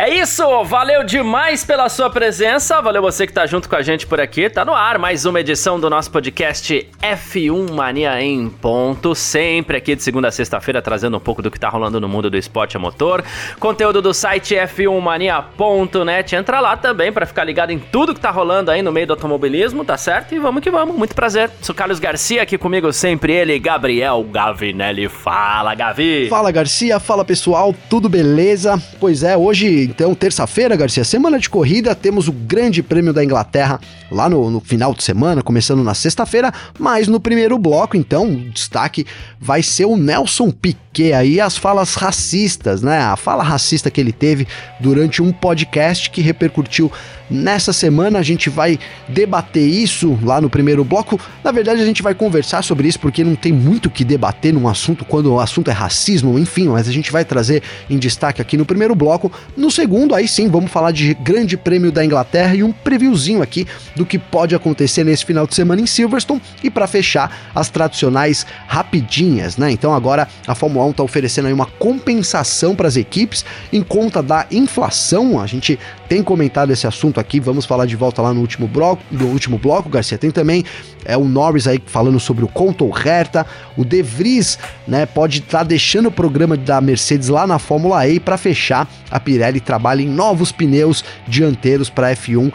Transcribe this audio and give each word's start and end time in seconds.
É 0.00 0.08
isso, 0.08 0.64
valeu 0.64 1.04
demais 1.04 1.62
pela 1.62 1.86
sua 1.90 2.08
presença, 2.08 2.80
valeu 2.80 3.02
você 3.02 3.26
que 3.26 3.34
tá 3.34 3.44
junto 3.44 3.68
com 3.68 3.76
a 3.76 3.82
gente 3.82 4.06
por 4.06 4.18
aqui. 4.18 4.48
Tá 4.48 4.64
no 4.64 4.72
ar 4.72 4.98
mais 4.98 5.26
uma 5.26 5.38
edição 5.38 5.78
do 5.78 5.90
nosso 5.90 6.10
podcast 6.10 6.88
F1 7.02 7.70
Mania 7.70 8.18
em 8.22 8.48
ponto, 8.48 9.14
sempre 9.14 9.76
aqui 9.76 9.94
de 9.94 10.02
segunda 10.02 10.28
a 10.28 10.32
sexta-feira 10.32 10.80
trazendo 10.80 11.18
um 11.18 11.20
pouco 11.20 11.42
do 11.42 11.50
que 11.50 11.60
tá 11.60 11.68
rolando 11.68 12.00
no 12.00 12.08
mundo 12.08 12.30
do 12.30 12.38
esporte 12.38 12.78
a 12.78 12.80
motor. 12.80 13.22
Conteúdo 13.58 14.00
do 14.00 14.14
site 14.14 14.54
f1mania.net. 14.54 16.34
Entra 16.34 16.60
lá 16.60 16.78
também 16.78 17.12
para 17.12 17.26
ficar 17.26 17.44
ligado 17.44 17.70
em 17.70 17.78
tudo 17.78 18.14
que 18.14 18.20
tá 18.20 18.30
rolando 18.30 18.70
aí 18.70 18.80
no 18.80 18.90
meio 18.90 19.06
do 19.06 19.12
automobilismo, 19.12 19.84
tá 19.84 19.98
certo? 19.98 20.34
E 20.34 20.38
vamos 20.38 20.62
que 20.62 20.70
vamos, 20.70 20.96
muito 20.96 21.14
prazer. 21.14 21.50
Sou 21.60 21.74
Carlos 21.74 21.98
Garcia 21.98 22.40
aqui 22.40 22.56
comigo 22.56 22.90
sempre 22.90 23.34
ele, 23.34 23.58
Gabriel 23.58 24.24
Gavinelli. 24.24 25.10
Fala, 25.10 25.74
Gavi. 25.74 26.26
Fala, 26.30 26.50
Garcia, 26.50 26.98
fala 26.98 27.22
pessoal, 27.22 27.74
tudo 27.90 28.08
beleza? 28.08 28.82
Pois 28.98 29.22
é, 29.22 29.36
hoje 29.36 29.89
então, 29.90 30.14
terça-feira, 30.14 30.76
Garcia, 30.76 31.02
semana 31.02 31.36
de 31.36 31.50
corrida, 31.50 31.96
temos 31.96 32.28
o 32.28 32.32
Grande 32.32 32.80
Prêmio 32.80 33.12
da 33.12 33.24
Inglaterra 33.24 33.80
lá 34.10 34.28
no, 34.28 34.50
no 34.50 34.60
final 34.60 34.94
de 34.94 35.02
semana, 35.02 35.42
começando 35.42 35.82
na 35.82 35.94
sexta-feira, 35.94 36.52
mas 36.78 37.08
no 37.08 37.20
primeiro 37.20 37.58
bloco, 37.58 37.96
então, 37.96 38.32
o 38.32 38.50
destaque 38.50 39.06
vai 39.40 39.62
ser 39.62 39.84
o 39.84 39.96
Nelson 39.96 40.50
Piquet 40.50 41.12
aí, 41.12 41.40
as 41.40 41.56
falas 41.56 41.94
racistas, 41.94 42.82
né? 42.82 42.98
A 43.00 43.16
fala 43.16 43.42
racista 43.42 43.90
que 43.90 44.00
ele 44.00 44.12
teve 44.12 44.46
durante 44.80 45.22
um 45.22 45.32
podcast 45.32 46.10
que 46.10 46.20
repercutiu 46.20 46.90
Nessa 47.30 47.72
semana 47.72 48.18
a 48.18 48.22
gente 48.22 48.50
vai 48.50 48.76
debater 49.08 49.62
isso 49.62 50.18
lá 50.20 50.40
no 50.40 50.50
primeiro 50.50 50.82
bloco. 50.82 51.18
Na 51.44 51.52
verdade, 51.52 51.80
a 51.80 51.84
gente 51.84 52.02
vai 52.02 52.12
conversar 52.12 52.62
sobre 52.62 52.88
isso 52.88 52.98
porque 52.98 53.22
não 53.22 53.36
tem 53.36 53.52
muito 53.52 53.86
o 53.86 53.90
que 53.90 54.04
debater 54.04 54.52
num 54.52 54.66
assunto 54.66 55.04
quando 55.04 55.32
o 55.32 55.38
assunto 55.38 55.70
é 55.70 55.72
racismo, 55.72 56.36
enfim, 56.38 56.66
mas 56.66 56.88
a 56.88 56.92
gente 56.92 57.12
vai 57.12 57.24
trazer 57.24 57.62
em 57.88 57.98
destaque 57.98 58.42
aqui 58.42 58.56
no 58.56 58.66
primeiro 58.66 58.96
bloco. 58.96 59.30
No 59.56 59.70
segundo, 59.70 60.12
aí 60.12 60.26
sim, 60.26 60.48
vamos 60.48 60.72
falar 60.72 60.90
de 60.90 61.14
Grande 61.14 61.56
Prêmio 61.56 61.92
da 61.92 62.04
Inglaterra 62.04 62.56
e 62.56 62.64
um 62.64 62.72
previewzinho 62.72 63.42
aqui 63.42 63.64
do 64.00 64.06
que 64.06 64.18
pode 64.18 64.54
acontecer 64.54 65.04
nesse 65.04 65.26
final 65.26 65.46
de 65.46 65.54
semana 65.54 65.78
em 65.78 65.86
Silverstone. 65.86 66.40
E 66.64 66.70
para 66.70 66.86
fechar, 66.86 67.50
as 67.54 67.68
tradicionais 67.68 68.46
rapidinhas, 68.66 69.58
né? 69.58 69.70
Então 69.70 69.94
agora 69.94 70.26
a 70.46 70.54
Fórmula 70.54 70.86
1 70.86 70.90
está 70.92 71.02
oferecendo 71.02 71.48
aí 71.48 71.52
uma 71.52 71.66
compensação 71.66 72.74
para 72.74 72.88
as 72.88 72.96
equipes 72.96 73.44
em 73.70 73.82
conta 73.82 74.22
da 74.22 74.46
inflação. 74.50 75.38
A 75.38 75.46
gente 75.46 75.78
tem 76.08 76.22
comentado 76.22 76.72
esse 76.72 76.86
assunto 76.86 77.20
aqui, 77.20 77.38
vamos 77.38 77.66
falar 77.66 77.84
de 77.84 77.94
volta 77.94 78.22
lá 78.22 78.32
no 78.32 78.40
último 78.40 78.66
bloco, 78.66 79.02
no 79.10 79.26
último 79.26 79.58
bloco, 79.58 79.90
Garcia. 79.90 80.16
Tem 80.16 80.30
também 80.30 80.64
é 81.04 81.16
o 81.16 81.24
Norris 81.24 81.66
aí 81.66 81.80
falando 81.84 82.18
sobre 82.18 82.44
o 82.44 82.48
Conto 82.48 82.90
Herta, 82.90 83.46
o 83.76 83.84
De 83.84 84.02
Vries, 84.02 84.58
né, 84.86 85.06
pode 85.06 85.38
estar 85.38 85.58
tá 85.58 85.64
deixando 85.64 86.06
o 86.06 86.12
programa 86.12 86.56
da 86.56 86.80
Mercedes 86.80 87.28
lá 87.28 87.46
na 87.46 87.58
Fórmula 87.58 88.06
E 88.06 88.20
para 88.20 88.36
fechar, 88.36 88.88
a 89.10 89.18
Pirelli 89.18 89.60
trabalha 89.60 90.02
em 90.02 90.08
novos 90.08 90.52
pneus 90.52 91.04
dianteiros 91.26 91.88
para 91.88 92.14
F1 92.14 92.52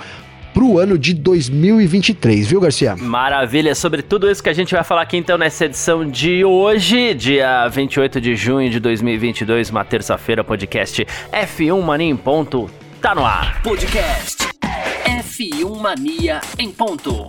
pro 0.55 0.79
ano 0.79 0.97
de 0.97 1.13
2023, 1.13 2.47
viu, 2.47 2.61
Garcia? 2.61 2.95
Maravilha, 2.95 3.75
sobre 3.75 4.01
tudo 4.01 4.31
isso 4.31 4.41
que 4.41 4.47
a 4.47 4.53
gente 4.53 4.73
vai 4.73 4.85
falar 4.85 5.01
aqui 5.01 5.17
então 5.17 5.37
nessa 5.37 5.65
edição 5.65 6.09
de 6.09 6.45
hoje, 6.45 7.13
dia 7.13 7.67
28 7.67 8.21
de 8.21 8.37
junho 8.37 8.69
de 8.69 8.79
2022, 8.79 9.69
uma 9.69 9.83
terça-feira, 9.83 10.45
podcast 10.45 11.05
F1 11.29 11.81
Mania 11.81 12.09
em 12.09 12.15
ponto, 12.15 12.69
tá 13.01 13.13
no 13.13 13.25
ar. 13.25 13.61
Podcast 13.63 14.47
F1 15.03 15.77
Mania 15.77 16.39
em 16.57 16.71
ponto. 16.71 17.27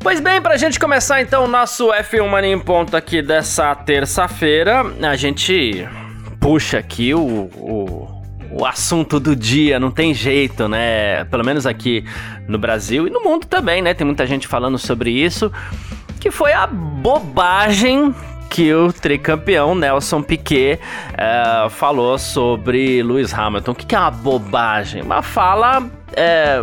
Pois 0.00 0.20
bem, 0.20 0.42
pra 0.42 0.58
gente 0.58 0.78
começar 0.78 1.22
então 1.22 1.46
o 1.46 1.48
nosso 1.48 1.88
F1 1.88 2.28
Mania 2.28 2.52
em 2.52 2.60
ponto 2.60 2.94
aqui 2.94 3.22
dessa 3.22 3.74
terça-feira, 3.74 4.82
a 5.00 5.16
gente 5.16 5.88
puxa 6.38 6.78
aqui 6.78 7.14
o, 7.14 7.48
o 7.56 8.17
o 8.58 8.66
assunto 8.66 9.20
do 9.20 9.36
dia, 9.36 9.78
não 9.78 9.90
tem 9.90 10.12
jeito, 10.12 10.68
né? 10.68 11.24
Pelo 11.26 11.44
menos 11.44 11.64
aqui 11.64 12.04
no 12.48 12.58
Brasil 12.58 13.06
e 13.06 13.10
no 13.10 13.22
mundo 13.22 13.46
também, 13.46 13.80
né? 13.80 13.94
Tem 13.94 14.04
muita 14.04 14.26
gente 14.26 14.48
falando 14.48 14.76
sobre 14.76 15.10
isso, 15.10 15.52
que 16.18 16.30
foi 16.30 16.52
a 16.52 16.66
bobagem 16.66 18.12
que 18.50 18.74
o 18.74 18.92
tricampeão 18.92 19.74
Nelson 19.74 20.22
Piquet 20.22 20.80
uh, 21.12 21.70
falou 21.70 22.18
sobre 22.18 23.00
Lewis 23.02 23.32
Hamilton. 23.32 23.70
O 23.70 23.74
que, 23.74 23.86
que 23.86 23.94
é 23.94 23.98
uma 23.98 24.10
bobagem? 24.10 25.02
Uma 25.02 25.22
fala. 25.22 25.88
É, 26.16 26.62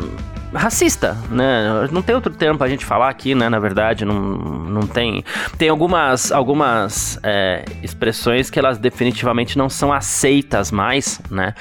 racista, 0.53 1.17
né? 1.29 1.88
Não 1.91 2.01
tem 2.01 2.16
outro 2.16 2.33
termo 2.33 2.57
pra 2.57 2.67
gente 2.67 2.85
falar 2.85 3.09
aqui, 3.09 3.35
né? 3.35 3.50
Na 3.50 3.59
verdade, 3.59 4.03
não, 4.03 4.16
não 4.16 4.81
tem. 4.81 5.23
Tem 5.57 5.69
algumas, 5.69 6.31
algumas 6.31 7.19
é, 7.23 7.63
expressões 7.83 8.50
que 8.50 8.57
elas 8.59 8.77
definitivamente 8.77 9.57
não 9.57 9.69
são 9.69 9.94
aceitas 9.94 10.72
mais, 10.72 11.22
né? 11.29 11.53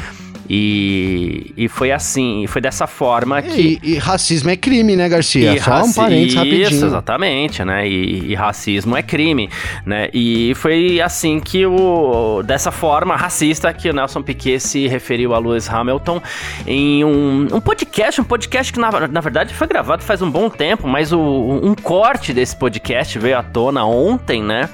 E, 0.48 1.52
e 1.56 1.68
foi 1.68 1.90
assim, 1.90 2.46
foi 2.46 2.60
dessa 2.60 2.86
forma 2.86 3.40
que. 3.40 3.80
E, 3.82 3.94
e 3.94 3.98
racismo 3.98 4.50
é 4.50 4.56
crime, 4.56 4.94
né, 4.94 5.08
Garcia? 5.08 5.60
Só 5.62 5.70
raci... 5.70 5.88
um 5.88 5.92
parênteses 5.92 6.34
rapidinho. 6.34 6.68
Isso, 6.68 6.84
exatamente, 6.84 7.64
né? 7.64 7.88
E, 7.88 8.32
e, 8.32 8.34
racismo 8.34 8.96
é 8.96 9.02
crime, 9.02 9.48
né? 9.86 10.08
E 10.12 10.52
foi 10.56 11.00
assim 11.00 11.40
que 11.40 11.64
o. 11.64 12.42
dessa 12.42 12.70
forma 12.70 13.16
racista 13.16 13.72
que 13.72 13.88
o 13.88 13.92
Nelson 13.92 14.22
Piquet 14.22 14.60
se 14.60 14.86
referiu 14.86 15.34
a 15.34 15.38
Lewis 15.38 15.68
Hamilton 15.68 16.20
em 16.66 17.04
um, 17.04 17.48
um 17.52 17.60
podcast, 17.60 18.20
um 18.20 18.24
podcast 18.24 18.72
que 18.72 18.78
na, 18.78 18.90
na 19.08 19.20
verdade 19.20 19.54
foi 19.54 19.66
gravado 19.66 20.02
faz 20.02 20.20
um 20.20 20.30
bom 20.30 20.50
tempo, 20.50 20.86
mas 20.86 21.12
o, 21.12 21.20
um 21.20 21.74
corte 21.74 22.32
desse 22.34 22.54
podcast 22.54 23.18
veio 23.18 23.38
à 23.38 23.42
tona 23.42 23.84
ontem, 23.84 24.42
né? 24.42 24.68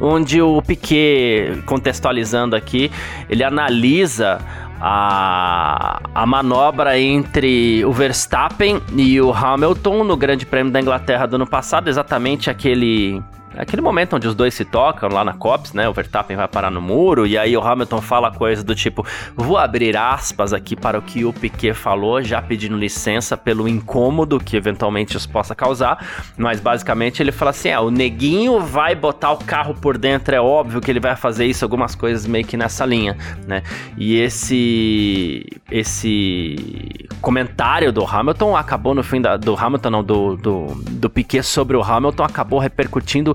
onde 0.00 0.40
o 0.40 0.62
Piquet, 0.62 1.62
contextualizando 1.66 2.56
aqui, 2.56 2.90
ele 3.28 3.44
analisa 3.44 4.40
a, 4.80 6.00
a 6.14 6.26
manobra 6.26 6.98
entre 6.98 7.84
o 7.84 7.92
Verstappen 7.92 8.80
e 8.96 9.20
o 9.20 9.32
Hamilton 9.32 10.04
no 10.04 10.16
Grande 10.16 10.46
Prêmio 10.46 10.72
da 10.72 10.80
Inglaterra 10.80 11.26
do 11.26 11.36
ano 11.36 11.46
passado, 11.46 11.88
exatamente 11.88 12.48
aquele 12.48 13.22
Aquele 13.60 13.82
momento 13.82 14.16
onde 14.16 14.26
os 14.26 14.34
dois 14.34 14.54
se 14.54 14.64
tocam 14.64 15.10
lá 15.10 15.22
na 15.22 15.34
COPS, 15.34 15.74
né? 15.74 15.86
O 15.86 15.92
Verstappen 15.92 16.34
vai 16.34 16.48
parar 16.48 16.70
no 16.70 16.80
muro 16.80 17.26
e 17.26 17.36
aí 17.36 17.54
o 17.54 17.60
Hamilton 17.60 18.00
fala 18.00 18.30
coisa 18.30 18.64
do 18.64 18.74
tipo: 18.74 19.06
vou 19.36 19.58
abrir 19.58 19.96
aspas 19.98 20.54
aqui 20.54 20.74
para 20.74 20.98
o 20.98 21.02
que 21.02 21.26
o 21.26 21.32
Piquet 21.32 21.74
falou, 21.74 22.22
já 22.22 22.40
pedindo 22.40 22.74
licença 22.74 23.36
pelo 23.36 23.68
incômodo 23.68 24.40
que 24.40 24.56
eventualmente 24.56 25.14
isso 25.14 25.28
possa 25.28 25.54
causar. 25.54 26.02
Mas 26.38 26.58
basicamente 26.58 27.22
ele 27.22 27.32
fala 27.32 27.50
assim: 27.50 27.68
é, 27.68 27.78
o 27.78 27.90
neguinho 27.90 28.60
vai 28.60 28.94
botar 28.94 29.32
o 29.32 29.36
carro 29.36 29.74
por 29.74 29.98
dentro, 29.98 30.34
é 30.34 30.40
óbvio 30.40 30.80
que 30.80 30.90
ele 30.90 31.00
vai 31.00 31.14
fazer 31.14 31.44
isso, 31.44 31.62
algumas 31.62 31.94
coisas 31.94 32.26
meio 32.26 32.46
que 32.46 32.56
nessa 32.56 32.86
linha, 32.86 33.14
né? 33.46 33.62
E 33.98 34.18
esse 34.18 35.44
esse 35.70 36.56
comentário 37.20 37.92
do 37.92 38.04
Hamilton 38.04 38.56
acabou 38.56 38.94
no 38.94 39.02
fim 39.02 39.20
da, 39.20 39.36
do 39.36 39.54
Hamilton, 39.54 39.90
não, 39.90 40.02
do, 40.02 40.36
do, 40.36 40.66
do 40.74 41.10
Piquet 41.10 41.42
sobre 41.42 41.76
o 41.76 41.82
Hamilton, 41.82 42.24
acabou 42.24 42.58
repercutindo 42.58 43.34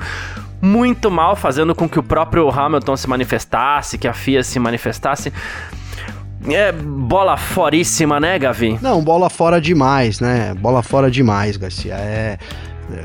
muito 0.62 1.12
mal, 1.12 1.36
fazendo 1.36 1.76
com 1.76 1.88
que 1.88 2.00
o 2.00 2.03
próprio 2.03 2.50
Hamilton 2.50 2.98
se 2.98 3.08
manifestasse, 3.08 3.98
que 3.98 4.08
a 4.08 4.14
FIA 4.14 4.44
se 4.44 4.59
manifestasse. 4.59 5.31
É 6.48 6.72
bola 6.72 7.38
foríssima, 7.38 8.20
né, 8.20 8.38
Gavi? 8.38 8.78
Não, 8.81 9.04
bola 9.04 9.30
fora 9.30 9.59
demais, 9.59 10.20
né? 10.20 10.54
Bola 10.54 10.84
fora 10.84 11.09
demais, 11.09 11.57
Garcia. 11.57 11.95
É, 11.95 12.38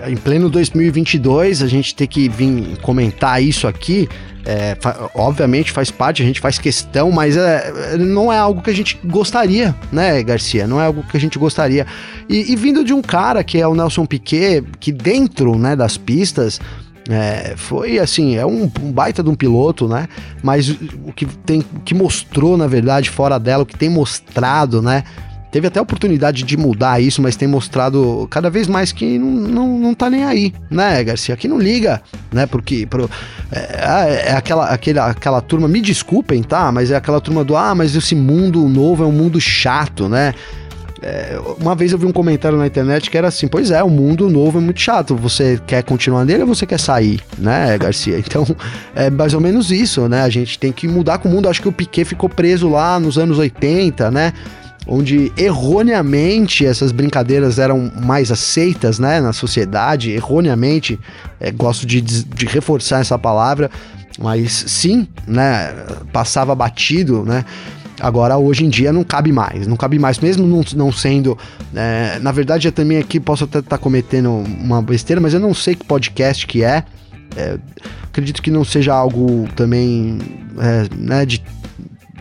em 0.08 0.16
pleno 0.16 0.50
2022, 0.50 1.62
a 1.62 1.66
gente 1.66 1.94
tem 1.94 2.06
que 2.06 2.28
vir 2.28 2.76
comentar 2.82 3.42
isso 3.42 3.66
aqui. 3.66 4.08
É, 4.44 4.76
obviamente 5.14 5.70
faz 5.70 5.90
parte, 5.90 6.22
a 6.22 6.26
gente 6.26 6.40
faz 6.40 6.58
questão, 6.58 7.10
mas 7.12 7.36
é, 7.36 7.96
não 7.98 8.32
é 8.32 8.38
algo 8.38 8.62
que 8.62 8.70
a 8.70 8.74
gente 8.74 8.98
gostaria, 9.04 9.74
né, 9.92 10.22
Garcia? 10.22 10.66
Não 10.66 10.80
é 10.80 10.86
algo 10.86 11.02
que 11.02 11.16
a 11.16 11.20
gente 11.20 11.38
gostaria. 11.38 11.86
E, 12.28 12.52
e 12.52 12.56
vindo 12.56 12.84
de 12.84 12.92
um 12.92 13.02
cara 13.02 13.44
que 13.44 13.58
é 13.58 13.66
o 13.66 13.74
Nelson 13.74 14.06
Piquet, 14.06 14.64
que 14.78 14.92
dentro 14.92 15.58
né, 15.58 15.76
das 15.76 15.96
pistas 15.96 16.60
é, 17.10 17.54
foi 17.56 17.98
assim, 17.98 18.36
é 18.36 18.46
um, 18.46 18.70
um, 18.80 18.92
baita 18.92 19.22
de 19.22 19.28
um 19.28 19.34
piloto, 19.34 19.88
né? 19.88 20.08
Mas 20.42 20.70
o 20.70 21.12
que 21.14 21.26
tem, 21.26 21.60
o 21.74 21.80
que 21.80 21.94
mostrou, 21.94 22.56
na 22.56 22.66
verdade, 22.66 23.10
fora 23.10 23.38
dela, 23.38 23.64
o 23.64 23.66
que 23.66 23.76
tem 23.76 23.88
mostrado, 23.88 24.80
né? 24.80 25.04
Teve 25.50 25.66
até 25.66 25.80
a 25.80 25.82
oportunidade 25.82 26.44
de 26.44 26.56
mudar 26.56 27.00
isso, 27.02 27.20
mas 27.20 27.34
tem 27.34 27.48
mostrado 27.48 28.28
cada 28.30 28.48
vez 28.48 28.68
mais 28.68 28.92
que 28.92 29.18
não, 29.18 29.30
não, 29.30 29.78
não 29.78 29.94
tá 29.94 30.08
nem 30.08 30.24
aí, 30.24 30.54
né, 30.70 31.02
Garcia? 31.02 31.36
Que 31.36 31.48
não 31.48 31.58
liga, 31.58 32.00
né? 32.32 32.46
Porque 32.46 32.86
pro, 32.86 33.10
é, 33.50 34.28
é, 34.28 34.32
aquela, 34.32 34.66
aquela, 34.66 35.06
aquela 35.06 35.40
turma, 35.40 35.66
me 35.66 35.80
desculpem, 35.80 36.40
tá? 36.44 36.70
Mas 36.70 36.92
é 36.92 36.96
aquela 36.96 37.20
turma 37.20 37.42
do, 37.42 37.56
ah, 37.56 37.74
mas 37.74 37.96
esse 37.96 38.14
mundo 38.14 38.68
novo 38.68 39.02
é 39.02 39.06
um 39.06 39.12
mundo 39.12 39.40
chato, 39.40 40.08
né? 40.08 40.34
É, 41.02 41.38
uma 41.58 41.74
vez 41.74 41.92
eu 41.92 41.98
vi 41.98 42.04
um 42.04 42.12
comentário 42.12 42.58
na 42.58 42.66
internet 42.66 43.10
que 43.10 43.16
era 43.16 43.28
assim: 43.28 43.48
pois 43.48 43.70
é, 43.70 43.82
o 43.82 43.88
mundo 43.88 44.28
novo 44.28 44.58
é 44.58 44.60
muito 44.60 44.80
chato. 44.80 45.16
Você 45.16 45.58
quer 45.66 45.82
continuar 45.82 46.24
nele 46.24 46.42
ou 46.42 46.48
você 46.48 46.66
quer 46.66 46.78
sair, 46.78 47.20
né, 47.38 47.76
Garcia? 47.78 48.18
Então 48.30 48.46
é 48.94 49.10
mais 49.10 49.34
ou 49.34 49.40
menos 49.40 49.70
isso, 49.72 50.08
né? 50.08 50.22
A 50.22 50.28
gente 50.28 50.58
tem 50.58 50.70
que 50.70 50.86
mudar 50.86 51.18
com 51.18 51.28
o 51.28 51.32
mundo. 51.32 51.48
Acho 51.48 51.62
que 51.62 51.68
o 51.68 51.72
Piquet 51.72 52.04
ficou 52.04 52.28
preso 52.28 52.68
lá 52.68 53.00
nos 53.00 53.18
anos 53.18 53.38
80, 53.38 54.10
né? 54.10 54.32
Onde 54.86 55.32
erroneamente 55.36 56.64
essas 56.64 56.92
brincadeiras 56.92 57.58
eram 57.58 57.90
mais 58.00 58.30
aceitas 58.30 58.98
né, 58.98 59.20
na 59.20 59.32
sociedade, 59.32 60.10
erroneamente, 60.10 60.98
é, 61.38 61.50
gosto 61.50 61.86
de, 61.86 62.00
de 62.00 62.46
reforçar 62.46 63.00
essa 63.00 63.18
palavra, 63.18 63.70
mas 64.18 64.64
sim, 64.68 65.06
né, 65.26 65.74
passava 66.12 66.54
batido, 66.54 67.24
né? 67.24 67.44
Agora, 68.00 68.38
hoje 68.38 68.64
em 68.64 68.68
dia, 68.68 68.92
não 68.92 69.04
cabe 69.04 69.30
mais. 69.32 69.66
Não 69.66 69.76
cabe 69.76 69.98
mais, 69.98 70.18
mesmo 70.18 70.46
não, 70.46 70.62
não 70.74 70.92
sendo. 70.92 71.36
É, 71.74 72.18
na 72.20 72.32
verdade, 72.32 72.66
eu 72.68 72.72
também 72.72 72.98
aqui 72.98 73.20
posso 73.20 73.44
até 73.44 73.58
estar 73.58 73.76
tá 73.76 73.78
cometendo 73.78 74.30
uma 74.32 74.80
besteira, 74.80 75.20
mas 75.20 75.34
eu 75.34 75.40
não 75.40 75.54
sei 75.54 75.74
que 75.74 75.84
podcast 75.84 76.46
que 76.46 76.64
é. 76.64 76.84
é 77.36 77.58
acredito 78.04 78.42
que 78.42 78.50
não 78.50 78.64
seja 78.64 78.94
algo 78.94 79.48
também. 79.54 80.18
É, 80.58 80.94
né, 80.96 81.26
de 81.26 81.42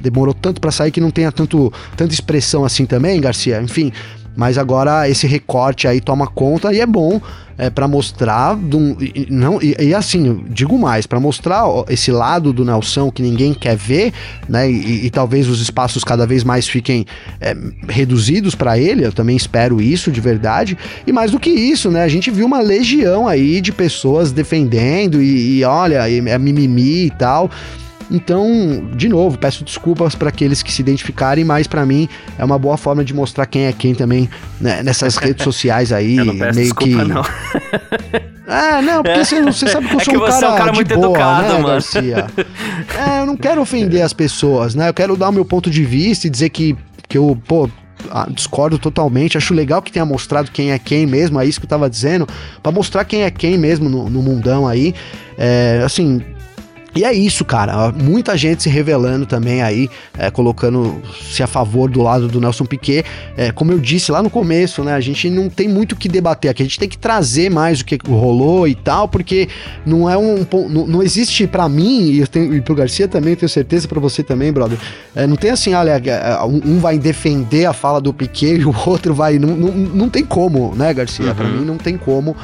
demorou 0.01 0.33
tanto 0.33 0.61
para 0.61 0.71
sair 0.71 0.91
que 0.91 1.01
não 1.01 1.11
tenha 1.11 1.29
tanto, 1.31 1.73
tanta 1.97 2.13
expressão 2.13 2.63
assim 2.63 2.85
também, 2.85 3.19
Garcia. 3.19 3.61
Enfim, 3.61 3.91
mas 4.39 4.57
agora 4.57 5.09
esse 5.09 5.27
recorte 5.27 5.85
aí 5.85 5.99
toma 5.99 6.25
conta 6.25 6.73
e 6.73 6.79
é 6.79 6.85
bom 6.85 7.19
é, 7.57 7.69
para 7.69 7.89
mostrar 7.89 8.55
um, 8.55 8.95
e, 9.01 9.27
não 9.29 9.61
e, 9.61 9.75
e, 9.77 9.93
assim 9.93 10.45
digo 10.47 10.79
mais 10.79 11.05
para 11.05 11.19
mostrar 11.19 11.65
esse 11.89 12.09
lado 12.09 12.53
do 12.53 12.63
Nelson 12.63 13.11
que 13.11 13.21
ninguém 13.21 13.53
quer 13.53 13.75
ver 13.75 14.13
né 14.47 14.71
e, 14.71 15.07
e 15.07 15.09
talvez 15.09 15.49
os 15.49 15.59
espaços 15.59 16.05
cada 16.05 16.25
vez 16.25 16.45
mais 16.45 16.69
fiquem 16.69 17.05
é, 17.41 17.53
reduzidos 17.89 18.55
para 18.55 18.79
ele 18.79 19.05
eu 19.05 19.11
também 19.11 19.35
espero 19.35 19.81
isso 19.81 20.09
de 20.09 20.21
verdade. 20.21 20.77
E 21.05 21.11
mais 21.11 21.31
do 21.31 21.39
que 21.39 21.49
isso 21.49 21.91
né 21.91 22.01
a 22.01 22.07
gente 22.07 22.31
viu 22.31 22.45
uma 22.45 22.61
legião 22.61 23.27
aí 23.27 23.59
de 23.59 23.73
pessoas 23.73 24.31
defendendo 24.31 25.21
e, 25.21 25.57
e 25.57 25.63
olha 25.65 26.09
é 26.09 26.37
mimimi 26.39 27.07
e 27.07 27.09
tal 27.11 27.51
então, 28.09 28.89
de 28.95 29.07
novo, 29.07 29.37
peço 29.37 29.63
desculpas 29.63 30.15
para 30.15 30.29
aqueles 30.29 30.63
que 30.63 30.71
se 30.71 30.81
identificarem, 30.81 31.45
mas 31.45 31.67
para 31.67 31.85
mim 31.85 32.09
é 32.37 32.43
uma 32.43 32.57
boa 32.57 32.77
forma 32.77 33.03
de 33.03 33.13
mostrar 33.13 33.45
quem 33.45 33.65
é 33.65 33.71
quem 33.71 33.93
também 33.93 34.29
né, 34.59 34.81
nessas 34.81 35.15
redes 35.17 35.43
sociais 35.43 35.91
aí, 35.91 36.17
eu 36.17 36.25
não 36.25 36.37
peço 36.37 36.55
meio 36.55 36.73
desculpa, 36.73 37.03
que. 37.03 37.07
Não. 37.07 37.23
É, 38.49 38.81
não, 38.81 39.03
porque 39.03 39.23
você, 39.23 39.43
você 39.43 39.67
sabe 39.67 39.87
que 39.87 39.93
eu 39.93 39.99
É 39.99 40.03
sou 40.03 40.13
que 40.13 40.17
um 40.17 40.25
cara, 40.25 40.45
é 40.45 40.49
um 40.49 40.57
cara 40.57 40.71
de 40.71 40.75
muito 40.75 40.95
boa, 40.95 41.05
educado, 41.05 41.43
né, 41.43 41.53
mano. 41.53 41.67
Garcia? 41.67 42.27
É, 42.97 43.21
eu 43.21 43.27
não 43.27 43.37
quero 43.37 43.61
ofender 43.61 44.01
as 44.01 44.11
pessoas, 44.11 44.73
né? 44.73 44.89
Eu 44.89 44.93
quero 44.93 45.15
dar 45.15 45.29
o 45.29 45.31
meu 45.31 45.45
ponto 45.45 45.69
de 45.69 45.85
vista 45.85 46.25
e 46.25 46.31
dizer 46.31 46.49
que, 46.49 46.75
que 47.07 47.15
eu, 47.15 47.39
pô, 47.47 47.69
ah, 48.09 48.27
discordo 48.29 48.79
totalmente. 48.79 49.37
Acho 49.37 49.53
legal 49.53 49.83
que 49.83 49.91
tenha 49.91 50.03
mostrado 50.03 50.49
quem 50.49 50.71
é 50.71 50.79
quem 50.79 51.05
mesmo, 51.05 51.39
é 51.39 51.45
isso 51.45 51.59
que 51.59 51.65
eu 51.65 51.69
tava 51.69 51.87
dizendo, 51.87 52.27
para 52.63 52.71
mostrar 52.71 53.05
quem 53.05 53.21
é 53.21 53.29
quem 53.29 53.55
mesmo 53.55 53.87
no, 53.87 54.09
no 54.09 54.21
mundão 54.23 54.67
aí. 54.67 54.95
É, 55.37 55.81
assim, 55.85 56.23
e 56.95 57.03
é 57.03 57.13
isso, 57.13 57.45
cara. 57.45 57.91
Muita 57.91 58.35
gente 58.37 58.63
se 58.63 58.69
revelando 58.69 59.25
também 59.25 59.61
aí, 59.61 59.89
é, 60.17 60.31
colocando-se 60.31 61.41
a 61.43 61.47
favor 61.47 61.89
do 61.89 62.01
lado 62.01 62.27
do 62.27 62.41
Nelson 62.41 62.65
Piquet. 62.65 63.05
É, 63.37 63.51
como 63.51 63.71
eu 63.71 63.79
disse 63.79 64.11
lá 64.11 64.23
no 64.23 64.29
começo, 64.29 64.83
né? 64.83 64.93
A 64.93 64.99
gente 64.99 65.29
não 65.29 65.49
tem 65.49 65.67
muito 65.67 65.93
o 65.93 65.95
que 65.95 66.09
debater 66.09 66.49
aqui. 66.49 66.63
A 66.63 66.65
gente 66.65 66.79
tem 66.79 66.89
que 66.89 66.97
trazer 66.97 67.49
mais 67.49 67.81
o 67.81 67.85
que 67.85 67.97
rolou 68.07 68.67
e 68.67 68.73
tal, 68.73 69.07
porque 69.07 69.47
não 69.85 70.09
é 70.09 70.17
um. 70.17 70.45
Não, 70.69 70.87
não 70.87 71.03
existe 71.03 71.45
para 71.45 71.69
mim, 71.69 72.09
e, 72.09 72.19
eu 72.19 72.27
tenho, 72.27 72.55
e 72.55 72.61
pro 72.61 72.73
Garcia 72.73 73.07
também, 73.07 73.35
tenho 73.35 73.49
certeza 73.49 73.87
para 73.87 73.99
você 73.99 74.23
também, 74.23 74.51
brother. 74.51 74.77
É, 75.15 75.27
não 75.27 75.35
tem 75.35 75.51
assim, 75.51 75.73
olha, 75.73 76.01
é, 76.03 76.43
um, 76.43 76.61
um 76.65 76.79
vai 76.79 76.97
defender 76.97 77.65
a 77.65 77.73
fala 77.73 78.01
do 78.01 78.13
Piquet 78.13 78.57
e 78.59 78.65
o 78.65 78.75
outro 78.87 79.13
vai. 79.13 79.37
Não, 79.37 79.55
não, 79.55 79.71
não 79.71 80.09
tem 80.09 80.25
como, 80.25 80.73
né, 80.75 80.93
Garcia? 80.93 81.27
Uhum. 81.27 81.35
Pra 81.35 81.47
mim 81.47 81.65
não 81.65 81.77
tem 81.77 81.97
como. 81.97 82.35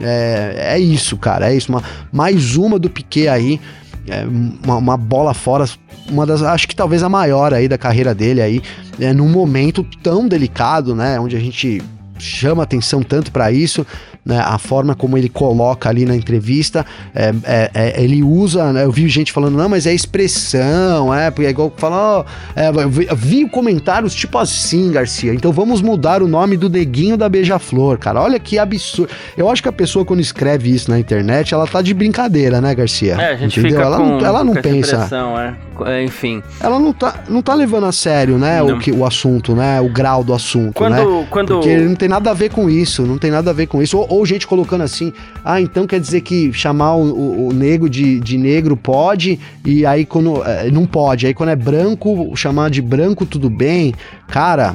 É, 0.00 0.72
é 0.74 0.78
isso, 0.78 1.16
cara. 1.16 1.52
É 1.52 1.56
isso. 1.56 1.68
Uma, 1.70 1.82
mais 2.10 2.56
uma 2.56 2.78
do 2.78 2.90
Piquet 2.90 3.28
aí 3.28 3.60
é, 4.08 4.24
uma, 4.24 4.76
uma, 4.76 4.96
bola 4.96 5.32
fora, 5.34 5.64
uma 6.08 6.26
das, 6.26 6.42
acho 6.42 6.66
que 6.66 6.74
talvez 6.74 7.02
a 7.02 7.08
maior 7.08 7.54
aí 7.54 7.68
da 7.68 7.78
carreira 7.78 8.14
dele 8.14 8.40
aí, 8.40 8.62
é, 9.00 9.12
num 9.12 9.28
momento 9.28 9.86
tão 10.02 10.26
delicado, 10.26 10.94
né, 10.94 11.18
onde 11.20 11.36
a 11.36 11.40
gente 11.40 11.82
chama 12.18 12.62
atenção 12.62 13.02
tanto 13.02 13.32
para 13.32 13.50
isso, 13.50 13.86
né, 14.24 14.38
a 14.38 14.56
forma 14.58 14.94
como 14.94 15.18
ele 15.18 15.28
coloca 15.28 15.88
ali 15.88 16.04
na 16.04 16.14
entrevista, 16.14 16.86
é, 17.14 17.34
é, 17.44 17.70
é, 17.74 18.02
ele 18.02 18.22
usa, 18.22 18.72
né, 18.72 18.84
eu 18.84 18.92
vi 18.92 19.08
gente 19.08 19.32
falando, 19.32 19.56
não, 19.56 19.68
mas 19.68 19.86
é 19.86 19.92
expressão, 19.92 21.12
é, 21.12 21.30
porque 21.30 21.46
é 21.46 21.50
igual 21.50 21.72
falar, 21.76 22.24
é, 22.54 22.68
eu 22.68 22.88
vi, 22.88 23.08
vi 23.16 23.48
comentários 23.48 24.14
tipo 24.14 24.38
assim, 24.38 24.92
Garcia, 24.92 25.34
então 25.34 25.52
vamos 25.52 25.82
mudar 25.82 26.22
o 26.22 26.28
nome 26.28 26.56
do 26.56 26.70
neguinho 26.70 27.16
da 27.16 27.28
Beija-Flor, 27.28 27.98
cara, 27.98 28.20
olha 28.20 28.38
que 28.38 28.58
absurdo. 28.58 29.10
Eu 29.36 29.50
acho 29.50 29.62
que 29.62 29.68
a 29.68 29.72
pessoa 29.72 30.04
quando 30.04 30.20
escreve 30.20 30.72
isso 30.72 30.90
na 30.90 30.98
internet, 30.98 31.52
ela 31.52 31.66
tá 31.66 31.82
de 31.82 31.92
brincadeira, 31.92 32.60
né, 32.60 32.74
Garcia? 32.74 33.14
É, 33.14 33.32
a 33.32 33.36
gente 33.36 33.58
Entendeu? 33.58 33.78
fica 33.78 33.82
ela 33.82 33.96
com, 33.96 34.06
não, 34.06 34.24
ela 34.24 34.44
não 34.44 34.54
pensa, 34.54 34.96
impressão, 34.96 35.38
é. 35.38 35.54
É, 35.86 36.02
Enfim. 36.04 36.42
ela 36.60 36.78
não 36.78 36.92
tá, 36.92 37.14
não 37.28 37.42
tá 37.42 37.54
levando 37.54 37.86
a 37.86 37.92
sério, 37.92 38.38
né, 38.38 38.62
Não. 38.62 38.76
o, 38.76 38.78
que, 38.78 38.90
o 38.92 39.04
assunto, 39.06 39.54
né, 39.54 39.80
o 39.80 39.88
grau 39.88 40.22
do 40.24 40.32
assunto, 40.34 40.74
Quando, 40.74 40.94
né? 40.94 41.26
quando 41.30 41.54
Porque 41.54 41.76
não 41.76 41.94
tem 41.94 42.08
nada 42.08 42.30
a 42.30 42.34
ver 42.34 42.50
com 42.50 42.68
isso, 42.68 43.02
não 43.02 43.18
tem 43.18 43.30
nada 43.30 43.50
a 43.50 43.52
ver 43.52 43.66
com 43.66 43.82
isso. 43.82 43.98
Ou, 43.98 44.06
ou 44.08 44.26
gente 44.26 44.46
colocando 44.46 44.82
assim, 44.82 45.12
ah, 45.44 45.60
então 45.60 45.86
quer 45.86 46.00
dizer 46.00 46.20
que 46.20 46.52
chamar 46.52 46.94
o, 46.94 47.02
o, 47.12 47.48
o 47.48 47.52
negro 47.52 47.88
de, 47.88 48.20
de 48.20 48.36
negro 48.38 48.76
pode, 48.76 49.38
e 49.64 49.84
aí 49.86 50.04
quando. 50.04 50.42
eh, 50.44 50.70
não 50.72 50.86
pode. 50.86 51.26
Aí 51.26 51.34
quando 51.34 51.50
é 51.50 51.56
branco, 51.56 52.32
chamar 52.36 52.70
de 52.70 52.80
branco 52.82 53.24
tudo 53.26 53.48
bem. 53.50 53.94
Cara, 54.28 54.74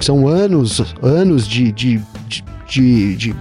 são 0.00 0.26
anos, 0.28 0.94
anos 1.02 1.46
de, 1.46 1.72
de, 1.72 2.00
de, 2.68 3.16
de 3.16 3.34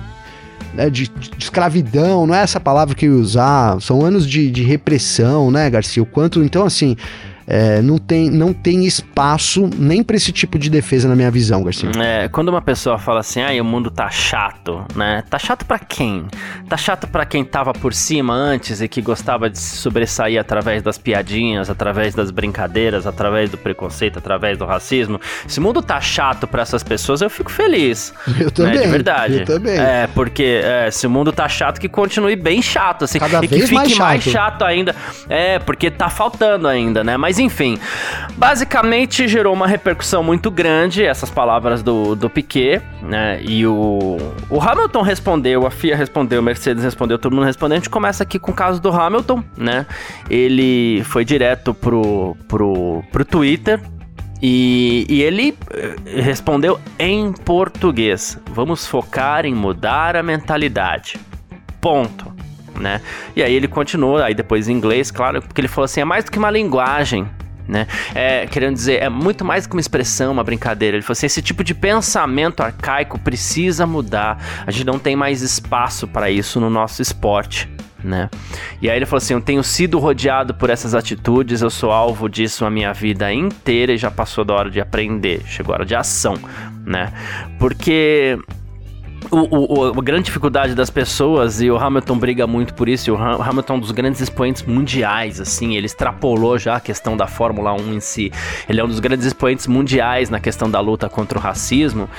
né, 0.76 0.90
de, 0.90 1.08
de 1.08 1.32
escravidão, 1.40 2.28
não 2.28 2.36
é 2.36 2.42
essa 2.42 2.60
palavra 2.60 2.94
que 2.94 3.06
eu 3.06 3.16
ia 3.16 3.22
usar, 3.22 3.82
são 3.82 4.06
anos 4.06 4.28
de, 4.28 4.52
de 4.52 4.64
repressão, 4.64 5.50
né, 5.50 5.70
Garcia? 5.70 6.04
O 6.04 6.06
quanto, 6.06 6.44
então, 6.44 6.66
assim, 6.66 6.96
é, 7.48 7.82
não, 7.82 7.98
tem, 7.98 8.30
não 8.30 8.54
tem 8.54 8.86
espaço 8.86 9.70
nem 9.78 10.04
para 10.04 10.16
esse 10.16 10.32
tipo 10.32 10.58
de 10.58 10.70
defesa 10.70 11.08
na 11.08 11.16
minha 11.16 11.30
visão, 11.30 11.64
Garcia. 11.64 11.90
É, 12.02 12.28
quando 12.28 12.50
uma 12.50 12.62
pessoa 12.62 12.98
fala 12.98 13.20
assim, 13.20 13.42
ai, 13.42 13.62
o 13.62 13.66
mundo 13.66 13.92
tá 13.92 14.10
chato, 14.10 14.84
né? 14.96 15.24
Tá 15.30 15.38
chato 15.38 15.66
pra 15.66 15.78
quem? 15.78 16.26
Tá 16.68 16.78
chato 16.78 17.08
pra 17.08 17.26
quem 17.26 17.46
tava 17.46 17.74
por 17.74 17.94
cima 17.94 18.34
antes 18.34 18.82
e 18.82 18.88
que 18.88 19.02
gostava 19.02 19.50
de 19.50 19.60
se 19.60 19.78
sobressair 19.78 20.40
através 20.40 20.82
das 20.82 20.98
piadinhas, 20.98 21.70
através 21.70 22.16
das 22.16 22.32
brincadeiras, 22.32 23.06
através 23.06 23.50
do 23.50 23.58
preconceito, 23.58 24.18
através 24.18 24.58
do 24.58 24.66
racismo. 24.66 25.20
Se 25.48 25.60
o 25.60 25.62
mundo 25.62 25.82
tá 25.82 26.02
chato 26.02 26.48
pra 26.48 26.62
essas 26.64 26.84
pessoas, 26.84 27.22
eu 27.22 27.30
fico 27.30 27.52
feliz. 27.52 28.14
Eu 28.40 28.52
também. 28.52 28.76
Né? 28.76 28.82
De 28.82 28.88
verdade. 28.88 29.40
Eu 29.40 29.46
também. 29.46 29.78
É, 29.78 30.08
porque 30.14 30.62
é, 30.64 30.92
se 30.92 31.08
o 31.08 31.10
mundo 31.10 31.32
tá 31.32 31.48
chato, 31.48 31.80
que 31.80 31.88
continue 31.88 32.36
bem 32.36 32.62
chato, 32.62 33.06
assim. 33.06 33.20
Cada 33.20 33.44
e 33.44 33.48
que 33.48 33.62
fique 33.62 33.74
mais 33.74 33.98
mais 33.98 34.24
chato. 34.24 34.34
chato 34.34 34.64
ainda. 34.64 34.96
É, 35.30 35.60
porque 35.60 35.90
tá 35.90 36.10
faltando 36.10 36.68
ainda, 36.68 37.04
né? 37.04 37.18
Mas 37.18 37.35
enfim, 37.40 37.78
basicamente 38.38 39.28
gerou 39.28 39.54
uma 39.54 39.68
repercussão 39.68 40.24
muito 40.24 40.50
grande 40.52 41.04
essas 41.04 41.30
palavras 41.30 41.82
do, 41.82 42.16
do 42.16 42.30
Piquet, 42.30 42.82
né? 43.02 43.42
E 43.44 43.66
o, 43.66 44.18
o 44.50 44.62
Hamilton 44.62 45.02
respondeu, 45.02 45.66
a 45.66 45.72
FIA 45.72 45.96
respondeu, 45.96 46.42
Mercedes 46.42 46.84
respondeu, 46.84 47.18
todo 47.18 47.36
mundo 47.36 47.46
respondeu. 47.46 47.76
A 47.76 47.80
gente 47.80 47.90
começa 47.90 48.24
aqui 48.24 48.40
com 48.40 48.52
o 48.52 48.54
caso 48.54 48.82
do 48.82 48.90
Hamilton, 48.90 49.44
né? 49.58 49.86
Ele 50.30 51.04
foi 51.06 51.24
direto 51.24 51.74
pro, 51.74 52.36
pro, 52.48 53.04
pro 53.12 53.26
Twitter, 53.26 53.80
e, 54.42 55.06
e 55.10 55.24
ele 55.24 55.58
eh, 55.72 56.22
respondeu 56.22 56.80
em 57.00 57.32
português: 57.32 58.40
vamos 58.52 58.86
focar 58.86 59.46
em 59.46 59.56
mudar 59.56 60.16
a 60.16 60.22
mentalidade. 60.22 61.20
Ponto. 61.80 62.35
Né? 62.80 63.02
E 63.36 63.44
aí 63.44 63.54
ele 63.54 63.68
continuou, 63.68 64.18
aí 64.18 64.34
depois 64.34 64.68
em 64.68 64.74
inglês, 64.74 65.12
claro, 65.12 65.42
porque 65.42 65.62
ele 65.62 65.68
falou 65.68 65.86
assim: 65.86 66.02
é 66.02 66.06
mais 66.06 66.26
do 66.26 66.32
que 66.32 66.38
uma 66.38 66.52
linguagem. 66.52 67.28
Né? 67.68 67.88
É, 68.14 68.46
querendo 68.46 68.76
dizer, 68.76 69.02
é 69.02 69.10
muito 69.10 69.44
mais 69.44 69.66
que 69.66 69.74
uma 69.74 69.82
expressão, 69.82 70.32
uma 70.32 70.44
brincadeira. 70.44 70.98
Ele 70.98 71.02
falou 71.02 71.14
assim: 71.14 71.26
esse 71.26 71.42
tipo 71.42 71.64
de 71.64 71.74
pensamento 71.74 72.62
arcaico 72.62 73.18
precisa 73.20 73.88
mudar. 73.88 74.38
A 74.66 74.72
gente 74.72 74.86
não 74.86 75.00
tem 75.00 75.16
mais 75.16 75.42
espaço 75.42 76.08
para 76.08 76.30
isso 76.30 76.60
no 76.60 76.70
nosso 76.70 77.02
esporte. 77.02 77.68
Né? 78.04 78.30
E 78.80 78.88
aí 78.88 78.98
ele 78.98 79.06
falou 79.06 79.18
assim: 79.18 79.34
Eu 79.34 79.42
tenho 79.42 79.64
sido 79.64 79.98
rodeado 79.98 80.54
por 80.54 80.70
essas 80.70 80.94
atitudes, 80.94 81.64
eu 81.64 81.72
sou 81.72 81.92
alvo 81.92 82.30
disso 82.30 82.64
a 82.64 82.70
minha 82.70 82.94
vida 82.94 83.34
inteira 83.34 83.94
e 83.94 83.98
já 83.98 84.12
passou 84.12 84.46
da 84.46 84.54
hora 84.54 84.70
de 84.70 84.80
aprender, 84.80 85.42
chegou 85.48 85.74
a 85.74 85.78
hora 85.78 85.86
de 85.86 85.96
ação, 85.96 86.36
né? 86.86 87.12
Porque 87.58 88.38
o, 89.32 89.80
o- 89.92 90.00
a 90.00 90.02
grande 90.02 90.24
dificuldade 90.26 90.74
das 90.76 90.90
pessoas, 90.90 91.62
e 91.62 91.70
o 91.70 91.78
Hamilton 91.78 92.18
briga 92.18 92.48
muito 92.48 92.74
por 92.74 92.88
isso, 92.90 93.10
e 93.10 93.12
o 93.12 93.16
Ham- 93.18 93.42
Hamilton 93.42 93.74
é 93.74 93.78
um 93.78 93.80
dos 93.80 93.92
grandes 93.92 94.22
expoentes 94.22 94.64
mundiais, 94.64 95.40
assim, 95.40 95.76
ele 95.76 95.86
extrapolou 95.86 96.58
já 96.58 96.76
a 96.76 96.80
questão 96.80 97.16
da 97.18 97.28
Fórmula 97.28 97.74
1 97.74 97.94
em 97.94 98.00
si. 98.00 98.32
Ele 98.70 98.80
é 98.80 98.84
um 98.84 98.88
dos 98.88 99.00
grandes 99.00 99.26
expoentes 99.26 99.68
mundiais 99.68 100.30
na 100.30 100.40
questão 100.40 100.70
da 100.70 100.80
luta 100.80 101.10
contra 101.10 101.38
o 101.38 101.42
racismo. 101.42 102.10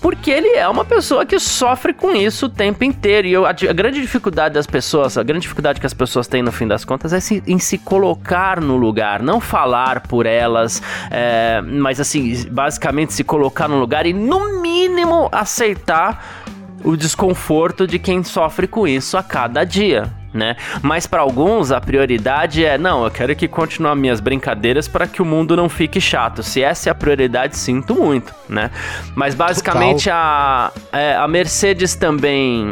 Porque 0.00 0.30
ele 0.30 0.48
é 0.48 0.66
uma 0.66 0.84
pessoa 0.84 1.26
que 1.26 1.38
sofre 1.38 1.92
com 1.92 2.14
isso 2.14 2.46
o 2.46 2.48
tempo 2.48 2.82
inteiro. 2.82 3.28
E 3.28 3.32
eu, 3.32 3.44
a, 3.44 3.50
a, 3.50 3.72
grande 3.72 4.00
dificuldade 4.00 4.54
das 4.54 4.66
pessoas, 4.66 5.18
a 5.18 5.22
grande 5.22 5.42
dificuldade 5.42 5.78
que 5.78 5.86
as 5.86 5.94
pessoas 5.94 6.26
têm 6.26 6.42
no 6.42 6.50
fim 6.50 6.66
das 6.66 6.84
contas 6.84 7.12
é 7.12 7.20
se, 7.20 7.42
em 7.46 7.58
se 7.58 7.76
colocar 7.76 8.60
no 8.60 8.76
lugar, 8.76 9.22
não 9.22 9.40
falar 9.40 10.00
por 10.00 10.24
elas, 10.24 10.82
é, 11.10 11.60
mas 11.62 12.00
assim, 12.00 12.46
basicamente 12.50 13.12
se 13.12 13.22
colocar 13.22 13.68
no 13.68 13.78
lugar 13.78 14.06
e 14.06 14.12
no 14.12 14.60
mínimo 14.62 15.28
aceitar 15.30 16.42
o 16.82 16.96
desconforto 16.96 17.86
de 17.86 17.98
quem 17.98 18.24
sofre 18.24 18.66
com 18.66 18.88
isso 18.88 19.18
a 19.18 19.22
cada 19.22 19.64
dia 19.64 20.19
né? 20.32 20.56
Mas 20.82 21.06
para 21.06 21.20
alguns 21.20 21.72
a 21.72 21.80
prioridade 21.80 22.64
é, 22.64 22.78
não, 22.78 23.04
eu 23.04 23.10
quero 23.10 23.34
que 23.34 23.48
continue 23.48 23.94
minhas 23.94 24.20
brincadeiras 24.20 24.86
para 24.86 25.06
que 25.06 25.20
o 25.20 25.24
mundo 25.24 25.56
não 25.56 25.68
fique 25.68 26.00
chato. 26.00 26.42
Se 26.42 26.62
essa 26.62 26.88
é 26.88 26.92
a 26.92 26.94
prioridade, 26.94 27.56
sinto 27.56 27.94
muito, 27.94 28.34
né? 28.48 28.70
Mas 29.14 29.34
basicamente 29.34 30.08
a, 30.10 30.70
é, 30.92 31.14
a 31.14 31.26
Mercedes 31.26 31.94
também 31.94 32.70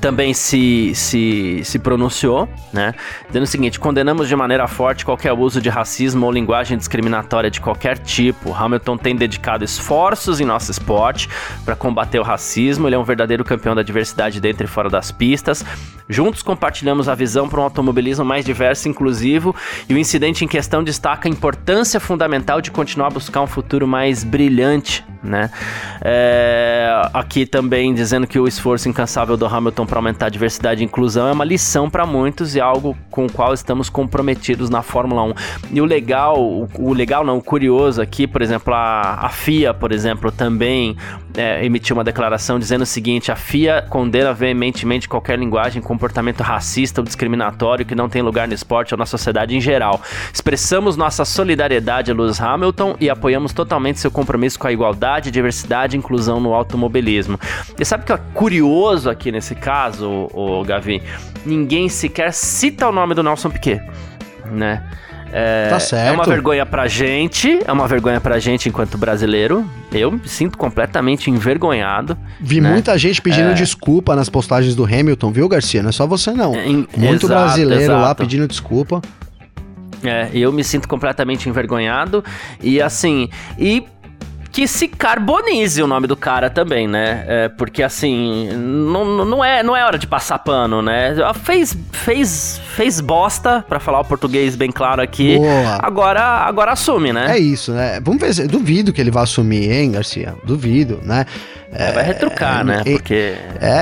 também 0.00 0.32
se, 0.32 0.92
se, 0.94 1.60
se 1.64 1.78
pronunciou, 1.78 2.48
né? 2.72 2.94
Dizendo 3.26 3.42
o 3.42 3.46
seguinte: 3.46 3.78
condenamos 3.78 4.28
de 4.28 4.36
maneira 4.36 4.66
forte 4.66 5.04
qualquer 5.04 5.32
uso 5.32 5.60
de 5.60 5.68
racismo 5.68 6.26
ou 6.26 6.32
linguagem 6.32 6.76
discriminatória 6.76 7.50
de 7.50 7.60
qualquer 7.60 7.98
tipo. 7.98 8.54
Hamilton 8.54 8.96
tem 8.96 9.16
dedicado 9.16 9.64
esforços 9.64 10.40
em 10.40 10.44
nosso 10.44 10.70
esporte 10.70 11.28
para 11.64 11.74
combater 11.74 12.18
o 12.18 12.22
racismo. 12.22 12.88
Ele 12.88 12.94
é 12.94 12.98
um 12.98 13.04
verdadeiro 13.04 13.44
campeão 13.44 13.74
da 13.74 13.82
diversidade 13.82 14.40
dentro 14.40 14.64
e 14.64 14.68
fora 14.68 14.88
das 14.88 15.10
pistas. 15.10 15.64
Juntos 16.08 16.42
compartilhamos 16.42 17.08
a 17.08 17.14
visão 17.14 17.48
para 17.48 17.60
um 17.60 17.64
automobilismo 17.64 18.24
mais 18.24 18.44
diverso 18.44 18.88
e 18.88 18.90
inclusivo. 18.90 19.54
E 19.88 19.94
o 19.94 19.98
incidente 19.98 20.44
em 20.44 20.48
questão 20.48 20.82
destaca 20.82 21.28
a 21.28 21.30
importância 21.30 22.00
fundamental 22.00 22.60
de 22.60 22.70
continuar 22.70 23.08
a 23.08 23.10
buscar 23.10 23.42
um 23.42 23.46
futuro 23.46 23.86
mais 23.86 24.24
brilhante, 24.24 25.04
né? 25.22 25.50
É, 26.00 26.90
aqui 27.12 27.44
também 27.44 27.92
dizendo 27.92 28.26
que 28.26 28.38
o 28.38 28.48
esforço 28.48 28.88
incansável 28.88 29.36
do 29.36 29.44
Hamilton 29.44 29.86
para 29.88 29.98
aumentar 29.98 30.26
a 30.26 30.28
diversidade 30.28 30.82
e 30.82 30.84
inclusão 30.84 31.26
é 31.26 31.32
uma 31.32 31.44
lição 31.44 31.88
para 31.88 32.06
muitos 32.06 32.54
e 32.54 32.60
algo 32.60 32.96
com 33.10 33.26
o 33.26 33.32
qual 33.32 33.54
estamos 33.54 33.88
comprometidos 33.88 34.70
na 34.70 34.82
Fórmula 34.82 35.22
1. 35.22 35.34
E 35.72 35.80
o 35.80 35.84
legal, 35.84 36.40
o, 36.40 36.68
o 36.78 36.92
legal 36.92 37.24
não, 37.24 37.38
o 37.38 37.42
curioso 37.42 38.00
aqui, 38.00 38.26
por 38.26 38.42
exemplo, 38.42 38.74
a, 38.74 39.14
a 39.20 39.28
FIA, 39.30 39.72
por 39.72 39.90
exemplo, 39.90 40.30
também 40.30 40.96
é, 41.38 41.64
emitiu 41.64 41.94
uma 41.96 42.04
declaração 42.04 42.58
dizendo 42.58 42.82
o 42.82 42.86
seguinte: 42.86 43.30
a 43.30 43.36
FIA 43.36 43.86
condena 43.88 44.34
veementemente 44.34 45.08
qualquer 45.08 45.38
linguagem, 45.38 45.80
comportamento 45.80 46.42
racista 46.42 47.00
ou 47.00 47.04
discriminatório 47.04 47.86
que 47.86 47.94
não 47.94 48.08
tem 48.08 48.20
lugar 48.20 48.48
no 48.48 48.54
esporte 48.54 48.92
ou 48.92 48.98
na 48.98 49.06
sociedade 49.06 49.56
em 49.56 49.60
geral. 49.60 50.02
Expressamos 50.32 50.96
nossa 50.96 51.24
solidariedade 51.24 52.10
a 52.10 52.14
Lewis 52.14 52.40
Hamilton 52.40 52.96
e 53.00 53.08
apoiamos 53.08 53.52
totalmente 53.52 54.00
seu 54.00 54.10
compromisso 54.10 54.58
com 54.58 54.66
a 54.66 54.72
igualdade, 54.72 55.30
diversidade 55.30 55.96
e 55.96 55.98
inclusão 55.98 56.40
no 56.40 56.52
automobilismo. 56.52 57.38
E 57.78 57.84
sabe 57.84 58.02
o 58.02 58.06
que 58.06 58.12
é 58.12 58.18
curioso 58.34 59.08
aqui 59.08 59.30
nesse 59.30 59.54
caso? 59.54 60.28
o, 60.32 60.64
Gavi, 60.64 61.02
ninguém 61.44 61.88
sequer 61.88 62.32
cita 62.32 62.88
o 62.88 62.92
nome 62.92 63.14
do 63.14 63.22
Nelson 63.22 63.50
Piquet, 63.50 63.80
né? 64.50 64.82
É, 65.32 65.68
tá 65.68 65.78
certo. 65.78 66.08
é 66.08 66.12
uma 66.12 66.24
vergonha 66.24 66.64
pra 66.64 66.88
gente, 66.88 67.60
é 67.64 67.72
uma 67.72 67.86
vergonha 67.86 68.20
pra 68.20 68.38
gente 68.38 68.68
enquanto 68.68 68.96
brasileiro. 68.96 69.68
Eu 69.92 70.10
me 70.10 70.26
sinto 70.26 70.56
completamente 70.56 71.30
envergonhado. 71.30 72.16
Vi 72.40 72.60
né? 72.60 72.70
muita 72.70 72.96
gente 72.96 73.20
pedindo 73.20 73.50
é... 73.50 73.54
desculpa 73.54 74.16
nas 74.16 74.28
postagens 74.28 74.74
do 74.74 74.84
Hamilton, 74.84 75.30
viu, 75.30 75.48
Garcia? 75.48 75.82
Não 75.82 75.90
é 75.90 75.92
só 75.92 76.06
você, 76.06 76.32
não. 76.32 76.54
É, 76.54 76.66
Muito 76.66 77.26
exato, 77.26 77.26
brasileiro 77.28 77.82
exato. 77.84 78.00
lá 78.00 78.14
pedindo 78.14 78.46
desculpa. 78.48 79.02
É, 80.02 80.28
eu 80.32 80.52
me 80.52 80.62
sinto 80.62 80.88
completamente 80.88 81.48
envergonhado. 81.48 82.24
E 82.62 82.80
assim, 82.80 83.28
e 83.58 83.84
que 84.58 84.66
se 84.66 84.88
carbonize 84.88 85.80
o 85.80 85.86
nome 85.86 86.08
do 86.08 86.16
cara 86.16 86.50
também, 86.50 86.88
né? 86.88 87.24
É, 87.28 87.48
porque 87.48 87.80
assim, 87.80 88.48
não, 88.56 89.24
não, 89.24 89.44
é, 89.44 89.62
não 89.62 89.76
é 89.76 89.84
hora 89.84 89.96
de 89.96 90.04
passar 90.04 90.36
pano, 90.40 90.82
né? 90.82 91.14
Fez, 91.44 91.78
fez, 91.92 92.60
fez 92.74 93.00
bosta, 93.00 93.64
para 93.68 93.78
falar 93.78 94.00
o 94.00 94.04
português 94.04 94.56
bem 94.56 94.72
claro 94.72 95.00
aqui. 95.00 95.36
Boa. 95.36 95.78
Agora, 95.80 96.22
agora 96.22 96.72
assume, 96.72 97.12
né? 97.12 97.36
É 97.36 97.38
isso, 97.38 97.70
né? 97.70 98.00
Vamos 98.02 98.20
ver, 98.20 98.48
duvido 98.48 98.92
que 98.92 99.00
ele 99.00 99.12
vá 99.12 99.22
assumir, 99.22 99.70
hein, 99.70 99.92
Garcia? 99.92 100.34
Duvido, 100.42 100.98
né? 101.04 101.24
É, 101.72 101.92
vai 101.92 102.02
retrucar, 102.02 102.60
é, 102.60 102.64
né? 102.64 102.82
É, 102.84 102.92
Porque, 102.92 103.34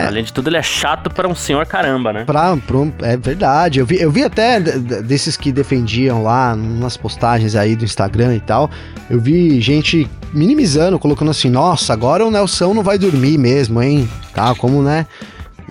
além 0.07 0.25
de 0.25 0.33
tudo, 0.33 0.49
ele 0.49 0.57
é 0.57 0.63
chato 0.63 1.09
para 1.09 1.29
um 1.29 1.35
senhor 1.35 1.65
caramba, 1.67 2.13
né? 2.13 2.25
Pra, 2.25 2.57
pra 2.57 2.77
um, 2.77 2.93
é 3.03 3.17
verdade. 3.17 3.79
Eu 3.79 3.87
vi, 3.87 4.01
eu 4.01 4.11
vi 4.11 4.25
até 4.25 4.61
desses 4.61 5.37
que 5.37 5.53
defendiam 5.53 6.23
lá, 6.23 6.57
nas 6.57 6.97
postagens 6.97 7.55
aí 7.55 7.77
do 7.77 7.85
Instagram 7.85 8.35
e 8.35 8.41
tal, 8.41 8.71
eu 9.09 9.21
vi 9.21 9.61
gente 9.61 10.09
minimizando, 10.33 10.99
colocando 10.99 11.31
assim, 11.31 11.49
nossa, 11.49 11.93
agora 11.93 12.27
o 12.27 12.31
Nelson 12.31 12.75
não 12.75 12.83
vai 12.83 12.99
dormir 12.99 13.39
mesmo, 13.39 13.81
hein? 13.81 14.09
Tá, 14.35 14.55
como, 14.55 14.83
né? 14.83 15.07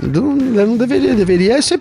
Não, 0.02 0.36
não 0.36 0.78
deveria, 0.78 1.16
deveria 1.16 1.62
ser, 1.62 1.80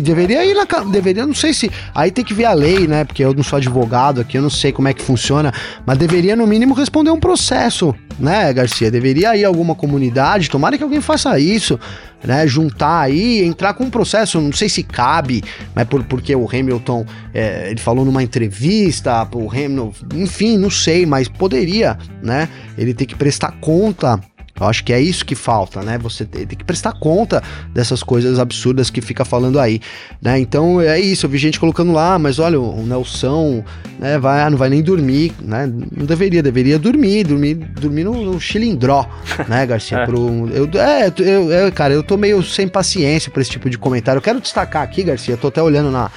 deveria 0.00 0.44
ir 0.44 0.54
na, 0.54 0.64
deveria, 0.84 1.26
não 1.26 1.34
sei 1.34 1.52
se, 1.52 1.70
aí 1.92 2.12
tem 2.12 2.24
que 2.24 2.32
ver 2.32 2.44
a 2.44 2.52
lei, 2.52 2.86
né, 2.86 3.04
porque 3.04 3.24
eu 3.24 3.34
não 3.34 3.42
sou 3.42 3.56
advogado 3.56 4.20
aqui, 4.20 4.38
eu 4.38 4.42
não 4.42 4.50
sei 4.50 4.70
como 4.70 4.86
é 4.86 4.94
que 4.94 5.02
funciona, 5.02 5.52
mas 5.84 5.98
deveria 5.98 6.36
no 6.36 6.46
mínimo 6.46 6.74
responder 6.74 7.10
um 7.10 7.18
processo, 7.18 7.92
né, 8.20 8.52
Garcia, 8.52 8.88
deveria 8.88 9.36
ir 9.36 9.44
alguma 9.44 9.74
comunidade, 9.74 10.48
tomara 10.48 10.78
que 10.78 10.84
alguém 10.84 11.00
faça 11.00 11.40
isso, 11.40 11.78
né, 12.22 12.46
juntar 12.46 13.00
aí, 13.00 13.44
entrar 13.44 13.74
com 13.74 13.82
um 13.82 13.90
processo, 13.90 14.40
não 14.40 14.52
sei 14.52 14.68
se 14.68 14.84
cabe, 14.84 15.42
mas 15.74 15.88
por, 15.88 16.04
porque 16.04 16.36
o 16.36 16.48
Hamilton, 16.48 17.04
é, 17.34 17.68
ele 17.68 17.80
falou 17.80 18.04
numa 18.04 18.22
entrevista, 18.22 19.28
o 19.34 19.50
Hamilton, 19.50 19.92
enfim, 20.14 20.56
não 20.56 20.70
sei, 20.70 21.04
mas 21.04 21.28
poderia, 21.28 21.98
né, 22.22 22.48
ele 22.78 22.94
ter 22.94 23.06
que 23.06 23.16
prestar 23.16 23.50
conta 23.60 24.20
eu 24.58 24.66
acho 24.66 24.84
que 24.84 24.92
é 24.92 25.00
isso 25.00 25.24
que 25.24 25.34
falta, 25.34 25.82
né? 25.82 25.98
Você 25.98 26.24
tem 26.24 26.46
que 26.46 26.64
prestar 26.64 26.92
conta 26.92 27.42
dessas 27.74 28.02
coisas 28.02 28.38
absurdas 28.38 28.88
que 28.88 29.00
fica 29.00 29.24
falando 29.24 29.58
aí, 29.58 29.80
né? 30.22 30.38
Então 30.38 30.80
é 30.80 30.98
isso, 30.98 31.26
eu 31.26 31.30
vi 31.30 31.38
gente 31.38 31.58
colocando 31.58 31.92
lá, 31.92 32.18
mas 32.18 32.38
olha, 32.38 32.60
o 32.60 32.86
Nelson, 32.86 33.64
né, 33.98 34.18
vai, 34.18 34.42
ah, 34.42 34.50
não 34.50 34.58
vai 34.58 34.68
nem 34.68 34.82
dormir, 34.82 35.32
né? 35.40 35.66
Não 35.66 36.06
deveria, 36.06 36.42
deveria 36.42 36.78
dormir, 36.78 37.24
dormir, 37.24 37.54
dormir 37.54 38.04
no, 38.04 38.32
no 38.32 38.40
chilindró, 38.40 39.06
né, 39.48 39.66
Garcia? 39.66 39.96
é. 39.98 40.06
Pro, 40.06 40.48
eu, 40.50 40.68
é, 40.80 41.12
eu, 41.18 41.50
eu, 41.50 41.72
cara, 41.72 41.94
eu 41.94 42.02
tô 42.02 42.16
meio 42.16 42.42
sem 42.42 42.68
paciência 42.68 43.30
para 43.30 43.42
esse 43.42 43.50
tipo 43.50 43.70
de 43.70 43.78
comentário. 43.78 44.18
Eu 44.18 44.22
quero 44.22 44.40
destacar 44.40 44.82
aqui, 44.82 45.02
Garcia, 45.02 45.34
eu 45.34 45.38
tô 45.38 45.48
até 45.48 45.62
olhando 45.62 45.90
na, 45.90 46.10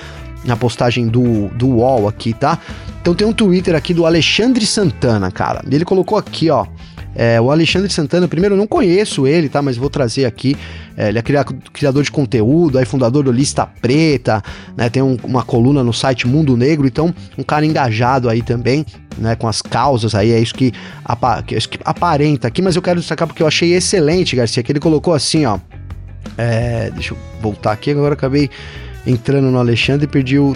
na 0.43 0.55
postagem 0.55 1.07
do, 1.07 1.47
do 1.49 1.67
UOL 1.67 2.07
aqui, 2.07 2.33
tá? 2.33 2.59
Então 3.01 3.13
tem 3.13 3.25
um 3.25 3.33
Twitter 3.33 3.75
aqui 3.75 3.93
do 3.93 4.05
Alexandre 4.05 4.65
Santana, 4.65 5.31
cara. 5.31 5.63
Ele 5.69 5.85
colocou 5.85 6.17
aqui, 6.17 6.49
ó. 6.49 6.65
É, 7.15 7.41
o 7.41 7.51
Alexandre 7.51 7.91
Santana, 7.91 8.27
primeiro, 8.27 8.55
eu 8.55 8.57
não 8.57 8.67
conheço 8.67 9.25
ele, 9.25 9.49
tá? 9.49 9.61
Mas 9.61 9.77
vou 9.77 9.89
trazer 9.89 10.25
aqui. 10.25 10.55
É, 10.95 11.09
ele 11.09 11.19
é 11.19 11.23
criador 11.73 12.03
de 12.03 12.11
conteúdo, 12.11 12.77
aí 12.77 12.85
fundador 12.85 13.23
do 13.23 13.31
Lista 13.31 13.65
Preta, 13.65 14.43
né? 14.77 14.89
Tem 14.89 15.01
um, 15.01 15.17
uma 15.23 15.43
coluna 15.43 15.83
no 15.83 15.93
site 15.93 16.27
Mundo 16.27 16.55
Negro, 16.55 16.87
então 16.87 17.13
um 17.37 17.43
cara 17.43 17.65
engajado 17.65 18.29
aí 18.29 18.41
também, 18.41 18.85
né? 19.17 19.35
Com 19.35 19.47
as 19.47 19.61
causas 19.61 20.13
aí, 20.13 20.31
é 20.31 20.39
isso 20.39 20.53
que, 20.53 20.71
apa 21.03 21.41
que, 21.41 21.55
é 21.55 21.57
isso 21.57 21.69
que 21.69 21.79
aparenta 21.83 22.47
aqui, 22.47 22.61
mas 22.61 22.75
eu 22.75 22.81
quero 22.81 22.99
destacar 22.99 23.27
porque 23.27 23.41
eu 23.41 23.47
achei 23.47 23.73
excelente, 23.73 24.35
Garcia, 24.35 24.61
que 24.61 24.71
ele 24.71 24.79
colocou 24.79 25.13
assim, 25.13 25.45
ó. 25.45 25.59
É, 26.37 26.91
deixa 26.91 27.13
eu 27.13 27.17
voltar 27.41 27.71
aqui, 27.71 27.91
agora 27.91 28.13
acabei 28.13 28.49
entrando 29.07 29.49
no 29.49 29.57
Alexandre 29.57 30.05
perdi 30.05 30.37
o, 30.37 30.55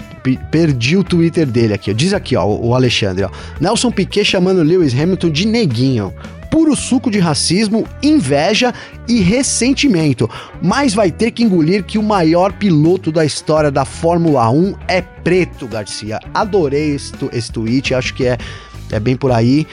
perdi 0.50 0.96
o 0.96 1.02
Twitter 1.02 1.46
dele 1.46 1.74
aqui. 1.74 1.92
Diz 1.92 2.12
aqui, 2.12 2.36
ó, 2.36 2.46
o 2.46 2.74
Alexandre, 2.74 3.24
ó. 3.24 3.30
Nelson 3.60 3.90
Piquet 3.90 4.24
chamando 4.24 4.62
Lewis 4.62 4.94
Hamilton 4.94 5.30
de 5.30 5.46
neguinho 5.46 6.12
puro 6.54 6.76
suco 6.76 7.10
de 7.10 7.18
racismo, 7.18 7.84
inveja 8.00 8.72
e 9.08 9.20
ressentimento. 9.20 10.30
Mas 10.62 10.94
vai 10.94 11.10
ter 11.10 11.32
que 11.32 11.42
engolir 11.42 11.82
que 11.82 11.98
o 11.98 12.02
maior 12.02 12.52
piloto 12.52 13.10
da 13.10 13.24
história 13.24 13.72
da 13.72 13.84
Fórmula 13.84 14.48
1 14.48 14.76
é 14.86 15.00
preto, 15.02 15.66
Garcia. 15.66 16.20
Adorei 16.32 16.94
esse, 16.94 17.12
esse 17.32 17.50
tweet, 17.50 17.92
acho 17.92 18.14
que 18.14 18.24
é, 18.24 18.38
é 18.92 19.00
bem 19.00 19.16
por 19.16 19.32
aí. 19.32 19.66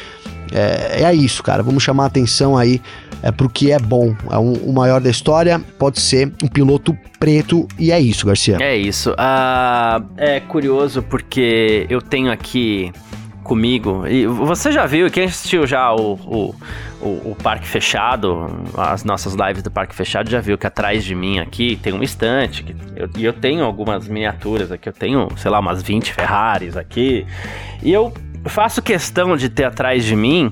É, 0.52 1.04
é 1.04 1.14
isso, 1.14 1.44
cara. 1.44 1.62
Vamos 1.62 1.84
chamar 1.84 2.06
a 2.06 2.08
atenção 2.08 2.58
aí 2.58 2.82
é, 3.22 3.32
pro 3.32 3.48
que 3.48 3.72
é 3.72 3.78
bom. 3.78 4.16
É 4.32 4.40
um, 4.40 4.54
o 4.54 4.74
maior 4.74 5.00
da 5.00 5.10
história 5.12 5.62
pode 5.78 6.02
ser 6.02 6.34
um 6.42 6.48
piloto 6.48 6.98
preto 7.20 7.68
e 7.78 7.92
é 7.92 8.00
isso, 8.00 8.26
Garcia. 8.26 8.58
É 8.60 8.76
isso. 8.76 9.12
Uh, 9.12 10.04
é 10.18 10.40
curioso 10.40 11.04
porque 11.04 11.86
eu 11.92 12.02
tenho 12.02 12.32
aqui 12.32 12.92
comigo. 13.44 14.06
E 14.08 14.26
você 14.26 14.72
já 14.72 14.86
viu, 14.86 15.10
quem 15.10 15.26
assistiu 15.26 15.66
já 15.66 15.94
o, 15.94 16.14
o, 16.14 16.56
o, 17.02 17.32
o, 17.32 17.38
Parque 17.42 17.68
Fechado, 17.68 18.48
as 18.78 19.04
nossas 19.04 19.34
lives 19.34 19.64
do 19.64 19.72
Parque 19.72 19.96
Fechado, 19.96 20.30
já 20.30 20.40
viu 20.40 20.58
que 20.58 20.68
atrás 20.68 21.04
de 21.04 21.16
mim 21.16 21.40
aqui 21.40 21.76
tem 21.76 21.94
uma 21.94 22.04
estante. 22.04 22.64
Que 22.64 22.76
eu, 22.96 23.10
e 23.18 23.26
eu 23.26 23.34
tenho 23.34 23.64
algumas 23.64 24.08
miniaturas 24.08 24.72
aqui, 24.72 24.90
eu 24.90 24.94
tenho, 24.94 25.28
sei 25.38 25.52
lá, 25.52 25.60
umas 25.60 25.82
20 25.82 26.14
Ferraris 26.14 26.78
aqui. 26.78 27.26
E 27.84 27.92
eu 27.92 28.14
faço 28.46 28.82
questão 28.82 29.36
de 29.38 29.50
ter 29.50 29.66
atrás 29.66 30.04
de 30.04 30.16
mim 30.16 30.52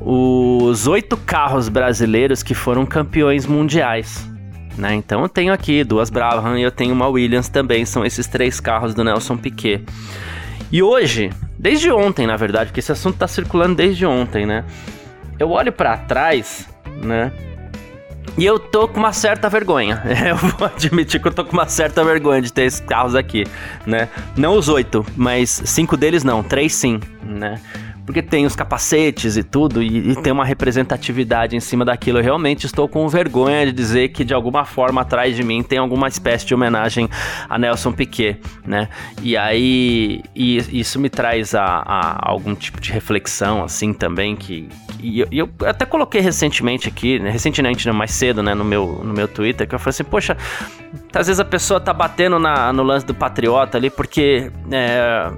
os 0.00 0.86
oito 0.86 1.16
carros 1.16 1.68
brasileiros 1.68 2.42
que 2.42 2.54
foram 2.54 2.86
campeões 2.86 3.46
mundiais. 3.46 4.28
Né? 4.76 4.94
Então 4.94 5.22
eu 5.22 5.28
tenho 5.28 5.52
aqui 5.52 5.82
duas 5.82 6.08
Brabham 6.08 6.56
e 6.56 6.62
eu 6.62 6.70
tenho 6.70 6.94
uma 6.94 7.08
Williams 7.08 7.48
também, 7.48 7.84
são 7.84 8.04
esses 8.04 8.28
três 8.28 8.60
carros 8.60 8.94
do 8.94 9.02
Nelson 9.02 9.36
Piquet. 9.36 9.84
E 10.70 10.82
hoje, 10.82 11.30
desde 11.58 11.90
ontem, 11.90 12.26
na 12.26 12.36
verdade, 12.36 12.66
porque 12.66 12.80
esse 12.80 12.92
assunto 12.92 13.18
tá 13.18 13.28
circulando 13.28 13.74
desde 13.74 14.04
ontem, 14.04 14.44
né? 14.46 14.64
Eu 15.38 15.50
olho 15.50 15.72
para 15.72 15.96
trás 15.96 16.68
né? 17.02 17.32
E 18.36 18.44
eu 18.44 18.58
tô 18.58 18.86
com 18.86 18.98
uma 18.98 19.12
certa 19.12 19.48
vergonha. 19.48 20.02
Eu 20.26 20.36
vou 20.36 20.68
admitir 20.68 21.20
que 21.20 21.26
eu 21.26 21.32
tô 21.32 21.44
com 21.44 21.52
uma 21.52 21.68
certa 21.68 22.04
vergonha 22.04 22.40
de 22.40 22.52
ter 22.52 22.62
esses 22.62 22.78
carros 22.78 23.16
aqui, 23.16 23.44
né? 23.84 24.08
Não 24.36 24.56
os 24.56 24.68
oito, 24.68 25.04
mas 25.16 25.50
cinco 25.64 25.96
deles 25.96 26.22
não, 26.22 26.42
três 26.42 26.74
sim, 26.74 27.00
né? 27.22 27.60
Porque 28.08 28.22
tem 28.22 28.46
os 28.46 28.56
capacetes 28.56 29.36
e 29.36 29.42
tudo, 29.42 29.82
e, 29.82 30.12
e, 30.12 30.16
tem 30.22 30.32
uma 30.32 30.42
representatividade 30.42 31.54
em 31.54 31.60
cima 31.60 31.84
daquilo. 31.84 32.16
Eu 32.18 32.22
realmente 32.22 32.64
estou 32.64 32.88
com 32.88 33.06
vergonha 33.06 33.66
de 33.66 33.72
dizer 33.72 34.08
que 34.08 34.24
de 34.24 34.32
alguma 34.32 34.64
forma 34.64 35.02
atrás 35.02 35.36
de 35.36 35.42
mim 35.42 35.62
tem 35.62 35.78
alguma 35.78 36.08
espécie 36.08 36.46
de 36.46 36.54
homenagem 36.54 37.06
a 37.46 37.58
Nelson 37.58 37.92
Piquet, 37.92 38.40
né? 38.64 38.88
E 39.22 39.36
aí 39.36 40.22
e 40.34 40.56
isso 40.80 40.98
me 40.98 41.10
traz 41.10 41.54
a, 41.54 41.62
a, 41.62 42.30
algum 42.30 42.54
tipo 42.54 42.80
de 42.80 42.90
reflexão, 42.90 43.62
assim, 43.62 43.92
também, 43.92 44.34
que. 44.34 44.70
E 45.02 45.20
eu, 45.20 45.28
eu, 45.30 45.50
até 45.66 45.84
coloquei 45.84 46.22
recentemente 46.22 46.88
aqui, 46.88 47.18
né? 47.18 47.28
recentemente, 47.28 47.86
né, 47.86 47.92
mais 47.92 48.12
cedo, 48.12 48.42
né, 48.42 48.54
no 48.54 48.64
meu, 48.64 49.02
no 49.04 49.12
meu 49.12 49.28
Twitter, 49.28 49.68
que 49.68 49.74
eu 49.74 49.78
falei 49.78 49.90
assim, 49.90 50.04
poxa, 50.04 50.34
às 51.12 51.26
vezes 51.26 51.38
a 51.38 51.44
pessoa 51.44 51.78
tá 51.78 51.92
batendo 51.92 52.38
na, 52.38 52.72
no 52.72 52.82
lance 52.82 53.04
do 53.04 53.12
patriota 53.12 53.76
ali, 53.76 53.90
porque. 53.90 54.50
É, 54.72 55.30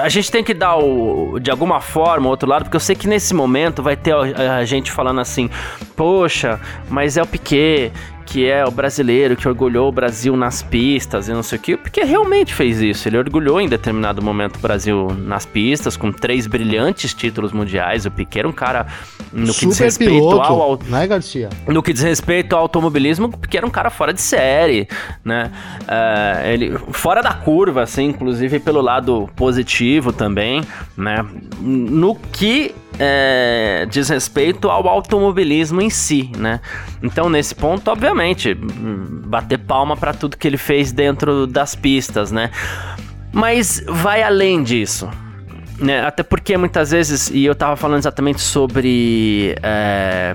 a 0.00 0.08
gente 0.08 0.30
tem 0.30 0.42
que 0.42 0.52
dar 0.52 0.76
o, 0.76 1.38
de 1.38 1.50
alguma 1.50 1.80
forma 1.80 2.26
o 2.26 2.30
outro 2.30 2.48
lado, 2.48 2.64
porque 2.64 2.76
eu 2.76 2.80
sei 2.80 2.96
que 2.96 3.06
nesse 3.06 3.32
momento 3.32 3.82
vai 3.82 3.96
ter 3.96 4.14
a, 4.14 4.56
a 4.58 4.64
gente 4.64 4.90
falando 4.90 5.20
assim, 5.20 5.48
poxa, 5.94 6.60
mas 6.88 7.16
é 7.16 7.22
o 7.22 7.26
Piquet, 7.26 7.92
que 8.26 8.44
é 8.44 8.66
o 8.66 8.70
brasileiro 8.70 9.36
que 9.36 9.48
orgulhou 9.48 9.88
o 9.88 9.92
Brasil 9.92 10.36
nas 10.36 10.60
pistas 10.60 11.28
e 11.28 11.32
não 11.32 11.42
sei 11.42 11.58
o 11.58 11.62
que, 11.62 11.76
porque 11.76 12.02
realmente 12.02 12.52
fez 12.52 12.82
isso. 12.82 13.08
Ele 13.08 13.16
orgulhou 13.16 13.60
em 13.60 13.68
determinado 13.68 14.20
momento 14.20 14.56
o 14.56 14.58
Brasil 14.58 15.08
nas 15.16 15.46
pistas, 15.46 15.96
com 15.96 16.10
três 16.10 16.46
brilhantes 16.46 17.14
títulos 17.14 17.52
mundiais. 17.52 18.04
O 18.04 18.10
Piquet 18.10 18.40
era 18.40 18.48
um 18.48 18.52
cara, 18.52 18.86
no 19.32 19.54
que 19.54 19.66
diz 19.66 19.78
respeito 19.78 20.12
piloto, 20.12 20.40
ao. 20.40 20.78
Né, 20.84 21.06
Garcia? 21.06 21.48
No 21.68 21.82
que 21.82 21.92
diz 21.92 22.02
respeito 22.02 22.54
ao 22.54 22.62
automobilismo, 22.62 23.26
o 23.26 23.38
Piquet 23.38 23.58
era 23.58 23.66
um 23.66 23.70
cara 23.70 23.90
fora 23.90 24.12
de 24.12 24.20
série, 24.20 24.88
né? 25.24 25.52
Uh, 25.82 26.46
ele, 26.46 26.78
fora 26.90 27.22
da 27.22 27.32
curva, 27.32 27.82
assim, 27.82 28.06
inclusive 28.06 28.58
pelo 28.58 28.80
lado 28.80 29.30
positivo 29.36 30.12
também, 30.12 30.62
né? 30.96 31.24
No 31.60 32.16
que 32.16 32.74
é, 32.98 33.86
diz 33.90 34.08
respeito 34.08 34.70
ao 34.70 34.88
automobilismo 34.88 35.80
em 35.80 35.90
si, 35.90 36.30
né? 36.36 36.60
Então, 37.02 37.28
nesse 37.28 37.54
ponto, 37.54 37.90
obviamente, 37.90 38.54
bater 38.54 39.58
palma 39.58 39.96
para 39.96 40.12
tudo 40.12 40.36
que 40.36 40.46
ele 40.46 40.56
fez 40.56 40.92
dentro 40.92 41.46
das 41.46 41.74
pistas, 41.74 42.32
né? 42.32 42.50
Mas 43.32 43.84
vai 43.86 44.22
além 44.22 44.62
disso. 44.62 45.08
Né? 45.78 46.00
Até 46.06 46.22
porque 46.22 46.56
muitas 46.56 46.90
vezes, 46.90 47.28
e 47.30 47.44
eu 47.44 47.54
tava 47.54 47.76
falando 47.76 47.98
exatamente 47.98 48.40
sobre. 48.40 49.54
É, 49.62 50.34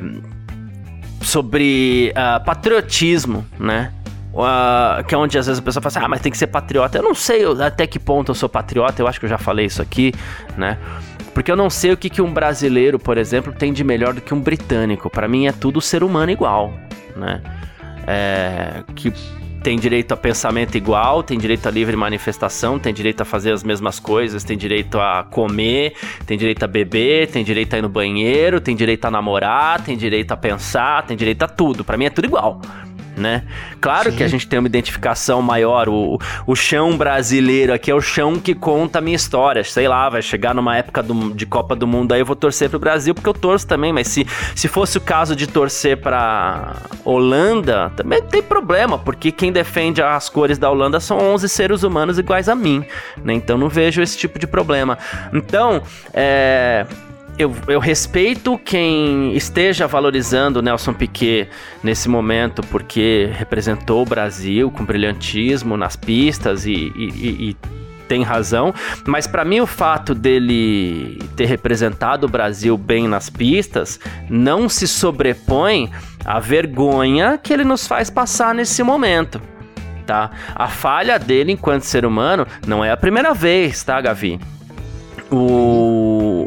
sobre 1.22 2.12
uh, 2.16 2.44
patriotismo, 2.44 3.46
né? 3.60 3.94
Uh, 4.34 5.04
que 5.04 5.14
é 5.14 5.18
onde 5.18 5.38
às 5.38 5.46
vezes 5.46 5.60
a 5.60 5.62
pessoa 5.62 5.82
fala 5.82 5.90
assim, 5.90 6.06
ah, 6.06 6.08
mas 6.08 6.22
tem 6.22 6.32
que 6.32 6.38
ser 6.38 6.48
patriota. 6.48 6.98
Eu 6.98 7.04
não 7.04 7.14
sei 7.14 7.44
até 7.62 7.86
que 7.86 8.00
ponto 8.00 8.32
eu 8.32 8.36
sou 8.36 8.48
patriota, 8.48 9.02
eu 9.02 9.08
acho 9.08 9.20
que 9.20 9.26
eu 9.26 9.30
já 9.30 9.38
falei 9.38 9.66
isso 9.66 9.82
aqui, 9.82 10.14
né? 10.58 10.78
Porque 11.34 11.52
eu 11.52 11.56
não 11.56 11.70
sei 11.70 11.92
o 11.92 11.98
que, 11.98 12.10
que 12.10 12.22
um 12.22 12.34
brasileiro, 12.34 13.00
por 13.00 13.18
exemplo, 13.18 13.54
tem 13.54 13.72
de 13.72 13.84
melhor 13.84 14.14
do 14.14 14.22
que 14.22 14.34
um 14.34 14.40
britânico. 14.40 15.10
Para 15.10 15.28
mim 15.28 15.48
é 15.48 15.52
tudo 15.52 15.80
ser 15.80 16.04
humano 16.04 16.32
igual, 16.32 16.74
né? 17.16 17.42
É, 18.08 18.84
que 18.96 19.14
tem 19.62 19.78
direito 19.78 20.12
a 20.12 20.18
pensamento 20.18 20.76
igual, 20.76 21.22
tem 21.22 21.38
direito 21.38 21.68
a 21.68 21.72
livre 21.72 21.96
manifestação, 21.96 22.80
tem 22.80 22.94
direito 22.94 23.22
a 23.22 23.26
fazer 23.26 23.54
as 23.54 23.64
mesmas 23.64 24.00
coisas, 24.00 24.44
tem 24.44 24.58
direito 24.58 25.00
a 25.00 25.24
comer, 25.24 25.94
tem 26.26 26.38
direito 26.38 26.64
a 26.64 26.68
beber, 26.68 27.28
tem 27.28 27.44
direito 27.44 27.76
a 27.76 27.78
ir 27.78 27.82
no 27.82 27.90
banheiro, 27.90 28.60
tem 28.60 28.76
direito 28.76 29.06
a 29.06 29.12
namorar, 29.12 29.82
tem 29.84 29.96
direito 29.96 30.32
a 30.32 30.38
pensar, 30.38 31.06
tem 31.06 31.16
direito 31.16 31.44
a 31.44 31.48
tudo. 31.48 31.84
Para 31.84 31.96
mim 31.98 32.06
é 32.06 32.10
tudo 32.10 32.26
igual 32.26 32.60
né? 33.16 33.44
Claro 33.80 34.12
Sim. 34.12 34.18
que 34.18 34.24
a 34.24 34.28
gente 34.28 34.48
tem 34.48 34.60
uma 34.60 34.68
identificação 34.68 35.42
maior. 35.42 35.90
O, 35.90 36.20
o 36.46 36.56
chão 36.56 36.98
brasileiro 36.98 37.74
aqui 37.74 37.92
é 37.92 37.96
o 37.96 38.02
chão 38.02 38.40
que 38.40 38.54
conta 38.54 39.00
a 39.00 39.02
minha 39.02 39.16
história. 39.16 39.64
Sei 39.64 39.88
lá, 39.88 40.10
vai 40.10 40.22
chegar 40.22 40.54
numa 40.54 40.78
época 40.78 41.04
do, 41.04 41.34
de 41.34 41.46
Copa 41.46 41.76
do 41.76 41.88
Mundo 41.88 42.14
aí 42.14 42.22
eu 42.22 42.26
vou 42.26 42.36
torcer 42.36 42.70
pro 42.70 42.80
Brasil, 42.80 43.14
porque 43.14 43.30
eu 43.30 43.34
torço 43.34 43.68
também. 43.68 43.92
Mas 43.92 44.08
se, 44.08 44.26
se 44.56 44.68
fosse 44.68 44.98
o 44.98 45.02
caso 45.02 45.36
de 45.36 45.48
torcer 45.48 45.98
pra 45.98 46.76
Holanda, 47.04 47.92
também 47.96 48.22
tem 48.22 48.42
problema, 48.42 48.98
porque 48.98 49.32
quem 49.32 49.52
defende 49.52 50.02
as 50.02 50.30
cores 50.30 50.58
da 50.58 50.70
Holanda 50.70 51.00
são 51.00 51.18
11 51.18 51.50
seres 51.50 51.84
humanos 51.84 52.18
iguais 52.18 52.48
a 52.48 52.56
mim, 52.56 52.86
né? 53.24 53.34
Então 53.34 53.58
não 53.58 53.70
vejo 53.70 54.02
esse 54.02 54.18
tipo 54.18 54.40
de 54.40 54.48
problema. 54.48 54.98
Então, 55.34 55.82
é 56.14 56.86
eu, 57.42 57.56
eu, 57.68 57.80
respeito 57.80 58.58
quem 58.58 59.36
esteja 59.36 59.88
valorizando 59.88 60.62
Nelson 60.62 60.94
Piquet 60.94 61.50
nesse 61.84 62.08
momento, 62.08 62.62
porque 62.68 63.30
representou 63.34 64.04
o 64.04 64.06
Brasil 64.06 64.70
com 64.72 64.86
brilhantismo 64.86 65.76
nas 65.76 65.96
pistas 65.96 66.66
e, 66.66 66.72
e, 66.72 67.50
e 67.50 67.58
tem 68.08 68.24
razão, 68.24 68.74
mas 69.08 69.26
para 69.26 69.46
mim 69.46 69.62
o 69.62 69.66
fato 69.66 70.14
dele 70.14 71.18
ter 71.38 71.46
representado 71.46 72.28
o 72.28 72.30
Brasil 72.30 72.78
bem 72.78 73.08
nas 73.08 73.30
pistas 73.30 73.98
não 74.30 74.68
se 74.68 74.86
sobrepõe 74.86 75.90
à 76.26 76.38
vergonha 76.38 77.40
que 77.42 77.54
ele 77.54 77.64
nos 77.64 77.88
faz 77.88 78.10
passar 78.10 78.54
nesse 78.54 78.84
momento. 78.84 79.42
Tá? 80.06 80.30
A 80.54 80.68
falha 80.68 81.18
dele 81.18 81.54
enquanto 81.54 81.84
ser 81.84 82.06
humano 82.06 82.46
não 82.68 82.84
é 82.84 82.92
a 82.92 82.98
primeira 82.98 83.34
vez, 83.34 83.82
tá, 83.82 84.02
Gavi? 84.02 84.38
O, 85.32 86.01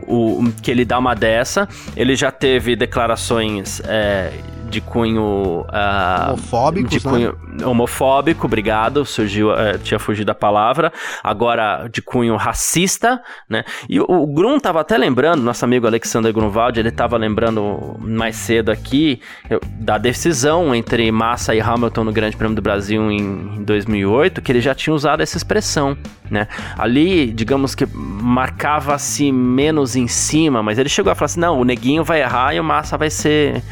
o, 0.06 0.52
que 0.62 0.70
ele 0.70 0.84
dá 0.84 0.98
uma 0.98 1.14
dessa. 1.14 1.68
Ele 1.96 2.16
já 2.16 2.30
teve 2.30 2.76
declarações 2.76 3.80
é, 3.84 4.32
de 4.68 4.80
cunho. 4.80 5.62
Uh, 5.62 6.32
homofóbico, 6.32 6.88
de 6.88 7.00
cunho 7.00 7.38
né? 7.46 7.66
homofóbico, 7.66 8.46
obrigado. 8.46 9.04
Surgiu, 9.04 9.50
uh, 9.50 9.78
tinha 9.82 9.98
fugido 9.98 10.30
a 10.30 10.34
palavra. 10.34 10.92
Agora 11.22 11.88
de 11.88 12.02
cunho 12.02 12.36
racista, 12.36 13.22
né? 13.48 13.64
E 13.88 14.00
o, 14.00 14.06
o 14.08 14.26
Grum 14.26 14.58
tava 14.58 14.80
até 14.80 14.96
lembrando, 14.96 15.42
nosso 15.42 15.64
amigo 15.64 15.86
Alexander 15.86 16.32
Grunwald, 16.32 16.78
ele 16.78 16.90
tava 16.90 17.16
lembrando 17.16 17.96
mais 18.00 18.36
cedo 18.36 18.70
aqui 18.70 19.20
eu, 19.48 19.60
da 19.78 19.98
decisão 19.98 20.74
entre 20.74 21.10
Massa 21.10 21.54
e 21.54 21.60
Hamilton 21.60 22.04
no 22.04 22.12
Grande 22.12 22.36
Prêmio 22.36 22.56
do 22.56 22.62
Brasil 22.62 23.10
em, 23.10 23.56
em 23.58 23.64
2008, 23.64 24.42
que 24.42 24.52
ele 24.52 24.60
já 24.60 24.74
tinha 24.74 24.94
usado 24.94 25.22
essa 25.22 25.36
expressão, 25.36 25.96
né? 26.30 26.48
Ali, 26.76 27.32
digamos 27.32 27.74
que 27.74 27.86
marcava-se 27.94 29.30
menos 29.30 29.96
em 29.96 30.08
cima, 30.08 30.62
mas 30.62 30.78
ele 30.78 30.88
chegou 30.88 31.12
a 31.12 31.14
falar 31.14 31.26
assim: 31.26 31.40
não, 31.40 31.60
o 31.60 31.64
neguinho 31.64 32.04
vai 32.04 32.22
errar 32.22 32.54
e 32.54 32.60
o 32.60 32.64
Massa 32.64 32.96
vai 32.96 33.10
ser 33.10 33.62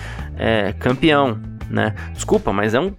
é, 0.43 0.75
campeão, 0.77 1.39
né? 1.71 1.95
Desculpa, 2.13 2.53
mas 2.53 2.75
é 2.75 2.81
um 2.81 2.93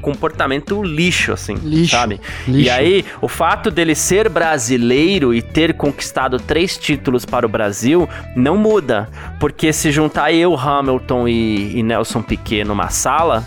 comportamento 0.00 0.82
lixo, 0.82 1.30
assim, 1.30 1.54
lixo, 1.56 1.90
sabe? 1.90 2.18
Lixo. 2.48 2.66
E 2.66 2.70
aí, 2.70 3.04
o 3.20 3.28
fato 3.28 3.70
dele 3.70 3.94
ser 3.94 4.30
brasileiro 4.30 5.34
e 5.34 5.42
ter 5.42 5.74
conquistado 5.74 6.38
três 6.38 6.78
títulos 6.78 7.26
para 7.26 7.44
o 7.44 7.48
Brasil 7.50 8.08
não 8.34 8.56
muda, 8.56 9.10
porque 9.38 9.74
se 9.74 9.90
juntar 9.90 10.32
eu, 10.32 10.56
Hamilton 10.56 11.28
e, 11.28 11.76
e 11.76 11.82
Nelson 11.82 12.22
Piquet 12.22 12.64
numa 12.64 12.88
sala, 12.88 13.46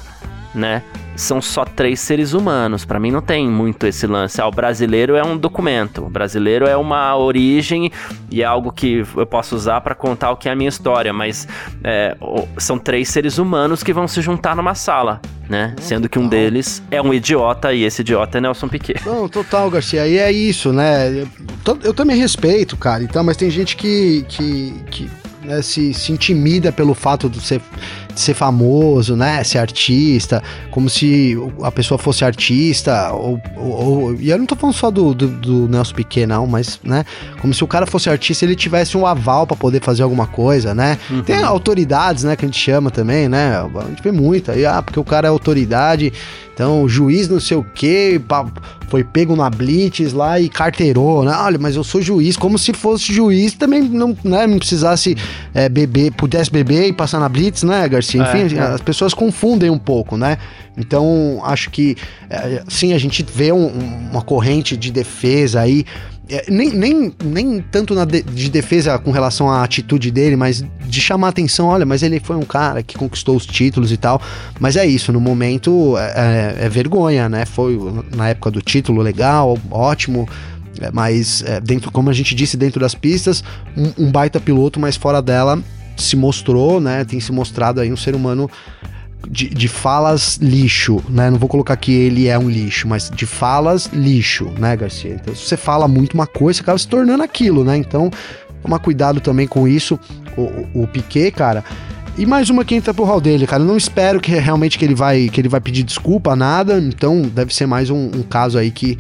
né? 0.53 0.83
São 1.15 1.41
só 1.41 1.63
três 1.65 1.99
seres 1.99 2.33
humanos. 2.33 2.85
Para 2.85 2.99
mim 2.99 3.11
não 3.11 3.21
tem 3.21 3.47
muito 3.47 3.85
esse 3.85 4.07
lance. 4.07 4.41
Ah, 4.41 4.47
o 4.47 4.51
brasileiro 4.51 5.15
é 5.15 5.23
um 5.23 5.37
documento. 5.37 6.05
O 6.05 6.09
brasileiro 6.09 6.65
é 6.65 6.75
uma 6.75 7.15
origem 7.15 7.91
e 8.31 8.41
é 8.41 8.45
algo 8.45 8.71
que 8.71 9.05
eu 9.15 9.25
posso 9.25 9.55
usar 9.55 9.81
para 9.81 9.95
contar 9.95 10.31
o 10.31 10.37
que 10.37 10.49
é 10.49 10.51
a 10.51 10.55
minha 10.55 10.69
história. 10.69 11.13
Mas 11.13 11.47
é, 11.83 12.15
são 12.57 12.77
três 12.77 13.09
seres 13.09 13.37
humanos 13.37 13.83
que 13.83 13.93
vão 13.93 14.07
se 14.07 14.21
juntar 14.21 14.55
numa 14.55 14.75
sala, 14.75 15.21
né? 15.49 15.75
Sendo 15.79 16.09
que 16.09 16.17
um 16.17 16.27
deles 16.27 16.81
é 16.89 17.01
um 17.01 17.13
idiota 17.13 17.73
e 17.73 17.83
esse 17.83 18.01
idiota 18.01 18.37
é 18.37 18.41
Nelson 18.41 18.67
Piquet. 18.67 19.01
Não, 19.05 19.27
total, 19.29 19.69
Garcia. 19.69 20.07
E 20.07 20.17
é 20.17 20.31
isso, 20.31 20.73
né? 20.73 21.21
Eu, 21.65 21.79
eu 21.83 21.93
também 21.93 22.17
respeito, 22.17 22.75
cara. 22.75 23.03
Então, 23.03 23.23
mas 23.23 23.37
tem 23.37 23.49
gente 23.49 23.75
que, 23.75 24.25
que, 24.27 24.73
que 24.89 25.11
né, 25.43 25.61
se, 25.61 25.93
se 25.93 26.11
intimida 26.11 26.71
pelo 26.71 26.93
fato 26.93 27.29
de 27.29 27.39
ser 27.39 27.61
ser 28.15 28.33
famoso, 28.33 29.15
né? 29.15 29.43
Ser 29.43 29.59
artista, 29.59 30.41
como 30.71 30.89
se 30.89 31.37
a 31.61 31.71
pessoa 31.71 31.97
fosse 31.97 32.23
artista, 32.23 33.11
ou, 33.11 33.41
ou, 33.57 34.15
e 34.15 34.29
eu 34.29 34.37
não 34.37 34.45
tô 34.45 34.55
falando 34.55 34.75
só 34.75 34.91
do, 34.91 35.13
do, 35.13 35.27
do, 35.27 35.67
Nelson 35.67 35.93
Piquet, 35.95 36.25
não, 36.25 36.45
mas, 36.47 36.79
né? 36.83 37.05
Como 37.41 37.53
se 37.53 37.63
o 37.63 37.67
cara 37.67 37.85
fosse 37.85 38.09
artista 38.09 38.45
ele 38.45 38.55
tivesse 38.55 38.97
um 38.97 39.05
aval 39.05 39.47
para 39.47 39.57
poder 39.57 39.81
fazer 39.81 40.03
alguma 40.03 40.27
coisa, 40.27 40.73
né? 40.73 40.97
Uhum. 41.09 41.21
Tem 41.21 41.41
autoridades, 41.43 42.23
né? 42.23 42.35
Que 42.35 42.45
a 42.45 42.47
gente 42.47 42.59
chama 42.59 42.91
também, 42.91 43.27
né? 43.27 43.57
A 43.57 43.85
gente 43.89 44.03
vê 44.03 44.11
muito 44.11 44.51
aí, 44.51 44.65
ah, 44.65 44.81
porque 44.81 44.99
o 44.99 45.03
cara 45.03 45.27
é 45.27 45.29
autoridade, 45.29 46.11
então, 46.53 46.87
juiz 46.87 47.27
não 47.27 47.39
sei 47.39 47.57
o 47.57 47.63
que, 47.63 48.21
foi 48.87 49.03
pego 49.03 49.35
na 49.35 49.49
blitz 49.49 50.13
lá 50.13 50.39
e 50.39 50.47
carteirou, 50.47 51.23
né? 51.23 51.31
Olha, 51.35 51.57
mas 51.57 51.75
eu 51.75 51.83
sou 51.83 51.99
juiz, 51.99 52.37
como 52.37 52.59
se 52.59 52.71
fosse 52.73 53.11
juiz 53.11 53.53
também 53.53 53.81
não, 53.81 54.15
né, 54.23 54.45
não 54.45 54.59
precisasse 54.59 55.17
é, 55.51 55.67
beber, 55.67 56.11
pudesse 56.11 56.51
beber 56.51 56.87
e 56.87 56.93
passar 56.93 57.19
na 57.19 57.27
blitz, 57.27 57.63
né, 57.63 57.87
Garcia? 57.89 58.02
Enfim, 58.09 58.55
é, 58.55 58.59
é. 58.59 58.61
as 58.61 58.81
pessoas 58.81 59.13
confundem 59.13 59.69
um 59.69 59.77
pouco, 59.77 60.17
né? 60.17 60.37
Então, 60.77 61.41
acho 61.43 61.69
que, 61.69 61.95
é, 62.29 62.63
sim, 62.67 62.93
a 62.93 62.97
gente 62.97 63.23
vê 63.23 63.51
um, 63.51 63.67
uma 64.11 64.21
corrente 64.21 64.75
de 64.75 64.91
defesa 64.91 65.61
aí 65.61 65.85
é, 66.29 66.45
nem, 66.49 66.71
nem, 66.71 67.13
nem 67.23 67.59
tanto 67.59 67.93
na 67.93 68.05
de, 68.05 68.23
de, 68.23 68.49
defesa 68.49 68.97
com 68.97 69.11
relação 69.11 69.51
à 69.51 69.61
atitude 69.61 70.09
dele, 70.09 70.37
mas 70.37 70.63
de 70.85 71.01
chamar 71.01 71.29
atenção, 71.29 71.67
olha, 71.67 71.85
mas 71.85 72.01
ele 72.01 72.19
foi 72.19 72.37
um 72.37 72.43
cara 72.43 72.81
que 72.81 72.97
conquistou 72.97 73.35
os 73.35 73.45
títulos 73.45 73.91
e 73.91 73.97
tal. 73.97 74.21
Mas 74.59 74.77
é 74.77 74.85
isso, 74.85 75.11
no 75.11 75.19
momento 75.19 75.97
é, 75.97 76.55
é, 76.61 76.65
é 76.65 76.69
vergonha, 76.69 77.27
né? 77.27 77.45
Foi 77.45 77.77
na 78.15 78.29
época 78.29 78.51
do 78.51 78.61
título 78.61 79.01
legal, 79.01 79.57
ótimo. 79.69 80.27
É, 80.79 80.89
mas 80.91 81.43
é, 81.45 81.59
dentro, 81.59 81.91
como 81.91 82.09
a 82.09 82.13
gente 82.13 82.33
disse, 82.33 82.55
dentro 82.55 82.79
das 82.79 82.95
pistas, 82.95 83.43
um, 83.75 84.05
um 84.05 84.11
baita 84.11 84.39
piloto, 84.39 84.79
mas 84.79 84.95
fora 84.95 85.21
dela 85.21 85.61
se 85.97 86.15
mostrou, 86.15 86.79
né? 86.79 87.03
Tem 87.05 87.19
se 87.19 87.31
mostrado 87.31 87.79
aí 87.79 87.91
um 87.91 87.97
ser 87.97 88.15
humano 88.15 88.49
de, 89.29 89.49
de, 89.49 89.67
falas 89.67 90.37
lixo, 90.41 91.01
né? 91.09 91.29
Não 91.29 91.37
vou 91.37 91.49
colocar 91.49 91.75
que 91.77 91.91
ele 91.91 92.27
é 92.27 92.37
um 92.37 92.49
lixo, 92.49 92.87
mas 92.87 93.09
de 93.09 93.25
falas 93.25 93.89
lixo, 93.93 94.45
né, 94.57 94.75
Garcia? 94.75 95.13
Então, 95.15 95.33
se 95.35 95.45
você 95.45 95.57
fala 95.57 95.87
muito 95.87 96.13
uma 96.13 96.27
coisa, 96.27 96.57
você 96.57 96.63
acaba 96.63 96.77
se 96.77 96.87
tornando 96.87 97.23
aquilo, 97.23 97.63
né? 97.63 97.77
Então, 97.77 98.11
tomar 98.61 98.79
cuidado 98.79 99.19
também 99.21 99.47
com 99.47 99.67
isso. 99.67 99.99
O, 100.35 100.41
o, 100.41 100.83
o 100.83 100.87
Piquet, 100.87 101.31
cara. 101.31 101.63
E 102.17 102.25
mais 102.25 102.49
uma 102.49 102.63
que 102.63 102.75
entra 102.75 102.93
pro 102.93 103.05
hall 103.05 103.19
dele, 103.19 103.47
cara. 103.47 103.63
Eu 103.63 103.67
não 103.67 103.77
espero 103.77 104.19
que 104.19 104.31
realmente 104.31 104.77
que 104.77 104.85
ele 104.85 104.95
vai 104.95 105.29
que 105.29 105.41
ele 105.41 105.49
vai 105.49 105.59
pedir 105.59 105.83
desculpa, 105.83 106.35
nada. 106.35 106.79
Então, 106.79 107.21
deve 107.21 107.53
ser 107.53 107.65
mais 107.65 107.89
um, 107.89 108.05
um 108.05 108.23
caso 108.23 108.57
aí 108.57 108.71
que 108.71 108.97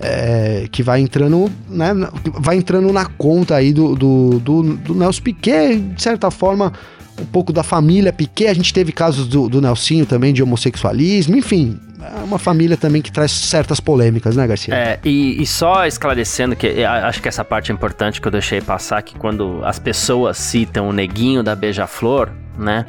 é, 0.00 0.66
que 0.70 0.82
vai 0.82 1.00
entrando, 1.00 1.50
né, 1.68 1.90
vai 2.34 2.56
entrando 2.56 2.92
na 2.92 3.04
conta 3.04 3.56
aí 3.56 3.72
do, 3.72 3.94
do, 3.94 4.40
do, 4.40 4.62
do 4.76 4.94
Nelson 4.94 5.22
Piquet, 5.22 5.78
de 5.78 6.02
certa 6.02 6.30
forma, 6.30 6.72
um 7.20 7.26
pouco 7.26 7.52
da 7.52 7.62
família 7.62 8.12
Piquet. 8.12 8.48
A 8.48 8.54
gente 8.54 8.72
teve 8.72 8.92
casos 8.92 9.28
do, 9.28 9.48
do 9.48 9.60
Nelsinho 9.60 10.06
também 10.06 10.32
de 10.32 10.42
homossexualismo, 10.42 11.36
enfim. 11.36 11.78
É 12.02 12.24
uma 12.24 12.38
família 12.38 12.78
também 12.78 13.02
que 13.02 13.12
traz 13.12 13.30
certas 13.30 13.78
polêmicas, 13.78 14.34
né, 14.34 14.46
Garcia? 14.46 14.74
É, 14.74 14.98
e, 15.04 15.40
e 15.42 15.46
só 15.46 15.86
esclarecendo 15.86 16.56
que 16.56 16.82
acho 16.82 17.20
que 17.20 17.28
essa 17.28 17.44
parte 17.44 17.70
é 17.70 17.74
importante 17.74 18.22
que 18.22 18.26
eu 18.26 18.32
deixei 18.32 18.62
passar, 18.62 19.02
que 19.02 19.14
quando 19.18 19.60
as 19.64 19.78
pessoas 19.78 20.38
citam 20.38 20.88
o 20.88 20.92
neguinho 20.94 21.42
da 21.42 21.54
Beija-Flor, 21.54 22.30
né, 22.58 22.86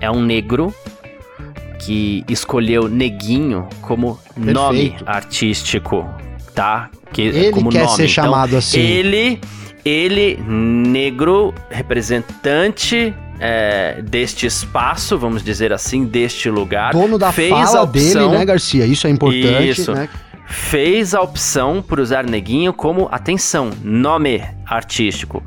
é 0.00 0.08
um 0.08 0.22
negro 0.22 0.72
que 1.80 2.24
escolheu 2.28 2.88
neguinho 2.88 3.68
como 3.80 4.20
Perfeito. 4.34 4.54
nome 4.54 4.96
artístico, 5.04 6.08
tá? 6.54 6.90
Que, 7.12 7.22
ele 7.22 7.50
como 7.50 7.70
quer 7.70 7.84
nome. 7.84 7.96
ser 7.96 8.02
então, 8.04 8.24
chamado 8.24 8.56
assim. 8.56 8.80
Ele, 8.80 9.40
ele, 9.84 10.36
negro, 10.46 11.52
representante 11.70 13.14
é, 13.40 14.00
deste 14.02 14.46
espaço, 14.46 15.18
vamos 15.18 15.42
dizer 15.42 15.72
assim, 15.72 16.04
deste 16.04 16.48
lugar. 16.48 16.92
Dono 16.92 17.18
da 17.18 17.32
fez 17.32 17.50
fala 17.50 17.78
a 17.78 17.82
opção, 17.82 18.28
dele, 18.28 18.38
né, 18.38 18.44
Garcia? 18.44 18.86
Isso 18.86 19.06
é 19.06 19.10
importante, 19.10 19.68
isso, 19.68 19.92
né? 19.92 20.08
Fez 20.46 21.14
a 21.14 21.22
opção 21.22 21.82
por 21.82 21.98
usar 21.98 22.24
neguinho 22.24 22.72
como, 22.72 23.08
atenção, 23.10 23.70
nome 23.82 24.42
artístico. 24.66 25.42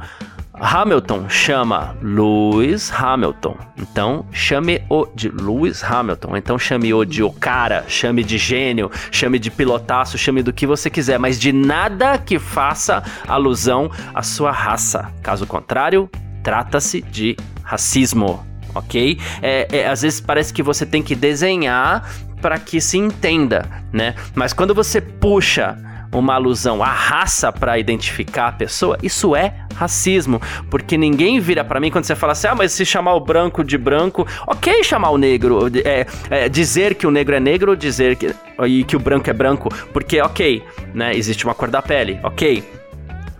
Hamilton 0.60 1.30
chama 1.30 1.96
Lewis 2.02 2.91
Hamilton. 2.91 3.58
Então 3.78 4.26
chame-o 4.32 5.08
de 5.15 5.30
Lewis 5.30 5.84
Hamilton. 5.84 6.36
Então 6.38 6.58
chame-o 6.58 7.06
de 7.06 7.24
o 7.24 7.32
cara, 7.32 7.86
chame 7.88 8.24
de 8.24 8.38
gênio, 8.38 8.89
chame 9.12 9.39
de 9.39 9.52
pilotaço, 9.52 10.17
chame 10.17 10.41
do 10.41 10.52
que 10.52 10.65
você 10.65 10.89
quiser, 10.89 11.20
mas 11.20 11.39
de 11.39 11.52
nada 11.52 12.17
que 12.17 12.39
faça 12.39 13.04
alusão 13.28 13.89
à 14.13 14.24
sua 14.24 14.52
raça. 14.52 15.12
Caso 15.22 15.46
contrário, 15.46 16.10
trata-se 16.43 17.02
de 17.02 17.38
racismo, 17.63 18.46
ok? 18.74 19.20
É, 19.41 19.67
é, 19.72 19.88
às 19.88 20.02
vezes 20.02 20.20
parece 20.22 20.54
que 20.54 20.63
você 20.63 20.86
tem 20.86 21.04
que 21.04 21.15
desenhar 21.15 22.10
para 22.41 22.60
que 22.60 22.80
se 22.80 22.98
entenda, 22.98 23.67
né? 23.91 24.15
Mas 24.36 24.54
quando 24.54 24.74
você 24.74 25.02
puxa 25.02 25.78
uma 26.12 26.36
alusão 26.36 26.84
à 26.84 26.88
raça 26.88 27.52
para 27.52 27.78
identificar 27.78 28.48
a 28.48 28.52
pessoa, 28.52 28.98
isso 29.02 29.36
é 29.36 29.54
racismo, 29.76 30.41
porque 30.70 30.98
ninguém 30.98 31.39
vira 31.39 31.63
para 31.63 31.80
mim 31.80 31.91
quando 31.91 32.06
você 32.06 32.15
fala 32.15 32.34
assim, 32.34 32.48
ah, 32.48 32.56
mas 32.56 32.72
se 32.72 32.86
chamar 32.86 33.13
o 33.13 33.20
branco 33.20 33.63
de 33.63 33.78
branco, 33.78 34.26
ok 34.48 34.84
chamar 34.84 35.12
o 35.12 35.17
negro, 35.17 35.67
é, 35.86 36.06
é, 36.30 36.50
dizer 36.50 36.96
que 36.96 37.06
o 37.06 37.12
negro 37.12 37.36
é 37.36 37.39
negro, 37.39 37.76
dizer 37.76 38.15
que, 38.15 38.34
e 38.65 38.84
que 38.84 38.96
o 38.96 39.00
branco 39.00 39.30
é 39.30 39.34
branco, 39.34 39.70
porque 39.93 40.20
ok, 40.22 40.63
né, 40.93 41.15
existe 41.15 41.46
uma 41.46 41.54
cor 41.54 41.70
da 41.70 41.82
pele, 41.82 42.20
ok, 42.24 42.63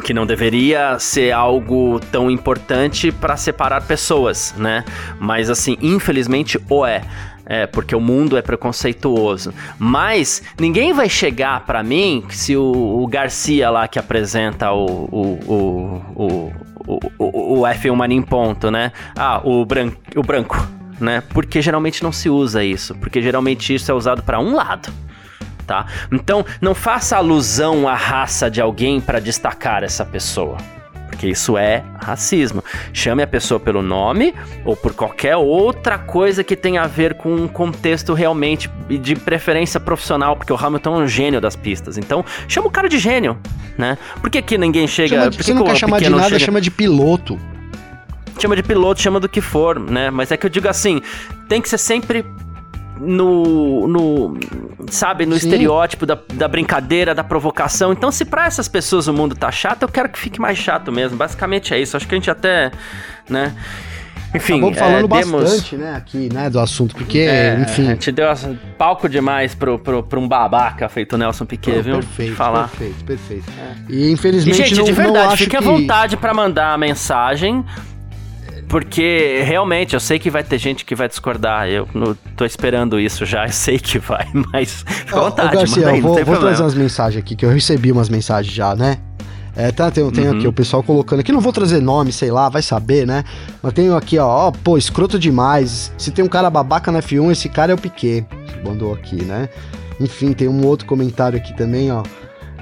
que 0.04 0.14
não 0.14 0.26
deveria 0.26 0.98
ser 1.00 1.32
algo 1.32 2.00
tão 2.12 2.30
importante 2.30 3.12
para 3.12 3.36
separar 3.36 3.82
pessoas, 3.82 4.54
né? 4.58 4.86
Mas 5.20 5.50
assim, 5.50 5.78
infelizmente 5.82 6.60
o 6.70 6.86
é. 6.86 7.02
É, 7.50 7.66
porque 7.66 7.96
o 7.96 8.02
mundo 8.02 8.38
é 8.38 8.42
preconceituoso. 8.42 9.54
Mas 9.80 10.44
ninguém 10.60 10.92
vai 10.92 11.08
chegar 11.08 11.66
para 11.66 11.82
mim 11.82 12.26
se 12.30 12.58
o, 12.58 13.02
o, 13.02 13.08
Garcia 13.08 13.70
lá 13.70 13.88
que 13.88 13.98
apresenta 13.98 14.72
o, 14.72 14.86
o, 14.86 16.04
o, 16.16 16.52
o, 17.18 17.60
o 17.60 17.62
F1 17.62 17.96
Mania 17.96 18.18
em 18.18 18.22
ponto, 18.22 18.70
né? 18.70 18.92
Ah, 19.16 19.42
o, 19.44 19.66
bran 19.66 19.92
o 20.16 20.22
branco, 20.22 20.68
né? 21.00 21.24
Porque 21.30 21.62
geralmente 21.62 22.04
não 22.04 22.12
se 22.12 22.30
usa 22.30 22.64
isso. 22.64 22.94
Porque 22.96 23.22
geralmente 23.22 23.74
isso 23.74 23.90
é 23.90 23.94
usado 23.94 24.22
para 24.24 24.40
um 24.40 24.54
lado. 24.54 24.92
Tá? 25.66 25.86
Então, 26.12 26.46
não 26.62 26.74
faça 26.74 27.18
alusão 27.18 27.90
à 27.90 27.94
raça 27.94 28.50
de 28.50 28.62
alguém 28.62 29.02
para 29.02 29.20
destacar 29.20 29.84
essa 29.84 30.06
pessoa 30.06 30.58
porque 31.08 31.28
isso 31.28 31.58
é 31.58 31.84
racismo. 32.00 32.64
Chame 32.94 33.24
a 33.24 33.28
pessoa 33.28 33.60
pelo 33.60 33.82
nome 33.82 34.34
ou 34.64 34.76
por 34.76 34.94
qualquer 34.94 35.36
outra 35.36 35.98
coisa 35.98 36.44
que 36.44 36.56
tenha 36.56 36.84
a 36.84 36.88
ver 36.88 37.16
com 37.16 37.34
um 37.34 37.48
contexto 37.48 38.14
realmente 38.14 38.70
de 38.88 39.16
preferência 39.16 39.80
profissional, 39.80 40.36
porque 40.36 40.54
o 40.54 40.56
Hamilton 40.56 41.02
é 41.02 41.04
um 41.04 41.08
gênio 41.08 41.42
das 41.42 41.56
pistas. 41.56 41.98
Então, 41.98 42.24
chama 42.48 42.68
o 42.68 42.72
cara 42.72 42.88
de 42.88 43.00
gênio, 43.00 43.38
né? 43.78 43.98
Por 44.22 44.30
que, 44.30 44.42
que 44.42 44.58
ninguém 44.58 44.88
chega... 44.88 45.16
Chama 45.16 45.30
de, 45.30 45.38
você 45.38 45.54
não 45.54 45.64
quer 45.64 45.76
chamar 45.76 46.00
de 46.00 46.10
nada, 46.10 46.30
chega... 46.30 46.40
chama 46.40 46.62
de 46.62 46.72
piloto. 46.72 47.40
Chama 48.40 48.56
de 48.56 48.62
piloto, 48.62 49.02
chama 49.02 49.20
do 49.20 49.28
que 49.28 49.42
for, 49.42 49.80
né? 49.80 50.12
Mas 50.12 50.32
é 50.32 50.38
que 50.38 50.46
eu 50.46 50.50
digo 50.50 50.68
assim, 50.68 51.02
tem 51.50 51.60
que 51.60 51.68
ser 51.68 51.80
sempre 51.80 52.24
no, 53.00 53.88
no 53.88 54.38
sabe, 54.90 55.26
no 55.26 55.38
Sim. 55.38 55.48
estereótipo 55.48 56.06
da, 56.06 56.18
da 56.34 56.48
brincadeira, 56.48 57.14
da 57.14 57.24
provocação. 57.24 57.92
Então, 57.92 58.12
se 58.12 58.26
para 58.26 58.46
essas 58.46 58.68
pessoas 58.68 59.08
o 59.08 59.14
mundo 59.14 59.36
tá 59.36 59.52
chato, 59.52 59.84
eu 59.84 59.90
quero 59.90 60.10
que 60.10 60.20
fique 60.20 60.40
mais 60.40 60.58
chato 60.58 60.92
mesmo. 60.92 61.18
Basicamente 61.18 61.74
é 61.74 61.80
isso. 61.80 61.98
Acho 61.98 62.08
que 62.08 62.16
a 62.16 62.18
gente 62.18 62.32
até, 62.32 62.72
né? 63.30 63.54
Enfim, 64.36 64.58
Acabou 64.58 64.74
falando 64.74 65.16
é, 65.16 65.20
demos... 65.20 65.44
bastante, 65.44 65.78
né, 65.78 65.96
aqui, 65.96 66.30
né, 66.32 66.50
do 66.50 66.60
assunto, 66.60 66.96
porque, 66.96 67.20
é, 67.20 67.60
enfim... 67.62 67.88
A 67.88 67.92
gente 67.92 68.12
deu 68.12 68.28
palco 68.78 69.08
demais 69.08 69.56
pro, 69.56 69.80
pro, 69.80 70.04
pro 70.04 70.20
um 70.20 70.28
babaca 70.28 70.90
feito 70.90 71.18
Nelson 71.18 71.46
Piquet, 71.46 71.82
viu? 71.82 71.96
Perfeito, 71.96 72.36
Falar. 72.36 72.68
perfeito, 72.68 73.06
perfeito. 73.06 73.46
É. 73.58 73.92
E, 73.92 74.12
infelizmente, 74.12 74.62
e, 74.62 74.66
gente, 74.66 74.78
não, 74.78 74.84
de 74.84 74.92
verdade, 74.92 75.38
fique 75.38 75.52
que... 75.52 75.58
à 75.58 75.62
vontade 75.62 76.18
para 76.18 76.34
mandar 76.34 76.74
a 76.74 76.78
mensagem 76.78 77.64
porque 78.68 79.42
realmente 79.46 79.94
eu 79.94 80.00
sei 80.00 80.20
que 80.20 80.30
vai 80.30 80.44
ter 80.44 80.58
gente 80.58 80.84
que 80.84 80.96
vai 80.96 81.08
discordar. 81.08 81.68
Eu 81.70 81.88
não, 81.94 82.16
tô 82.36 82.46
esperando 82.46 83.00
isso 83.00 83.26
já, 83.26 83.46
eu 83.46 83.52
sei 83.52 83.80
que 83.80 84.00
vai, 84.00 84.28
mas 84.52 84.84
fica 84.88 85.18
à 85.18 85.24
vontade. 85.24 85.56
Ô, 85.56 85.60
Garcia, 85.60 85.90
aí, 85.90 86.02
vou, 86.02 86.24
vou 86.24 86.38
trazer 86.38 86.64
umas 86.64 86.76
mensagens 86.76 87.24
aqui, 87.24 87.36
que 87.36 87.46
eu 87.46 87.50
recebi 87.50 87.92
umas 87.92 88.10
mensagens 88.10 88.54
já, 88.54 88.76
né? 88.76 88.98
É, 89.56 89.72
tá, 89.72 89.90
tem, 89.90 90.08
tem 90.12 90.28
uhum. 90.28 90.38
aqui 90.38 90.48
o 90.48 90.54
pessoal 90.54 90.84
colocando 90.84 91.22
aqui, 91.22 91.32
não 91.32 91.42
vou 91.42 91.52
trazer 91.52 91.82
nome, 91.82 92.12
sei 92.12 92.30
lá, 92.30 92.48
vai 92.48 92.62
saber, 92.62 93.08
né? 93.08 93.24
Mas 93.64 93.74
tem 93.74 93.92
aqui, 93.92 94.20
ó, 94.20 94.28
ó, 94.28 94.52
pô, 94.52 94.78
escroto 94.78 95.18
demais. 95.18 95.92
Se 95.98 96.12
tem 96.12 96.24
um 96.24 96.28
cara 96.28 96.48
babaca 96.48 96.92
na 96.92 97.00
F1, 97.02 97.32
esse 97.32 97.50
cara 97.50 97.72
é 97.72 97.76
o 97.76 97.78
Piquet. 97.78 98.24
Mandou 98.64 98.94
aqui, 98.94 99.24
né? 99.26 99.50
Enfim, 100.00 100.32
tem 100.32 100.48
um 100.48 100.64
outro 100.64 100.86
comentário 100.86 101.40
aqui 101.40 101.58
também, 101.58 101.92
ó. 101.92 102.04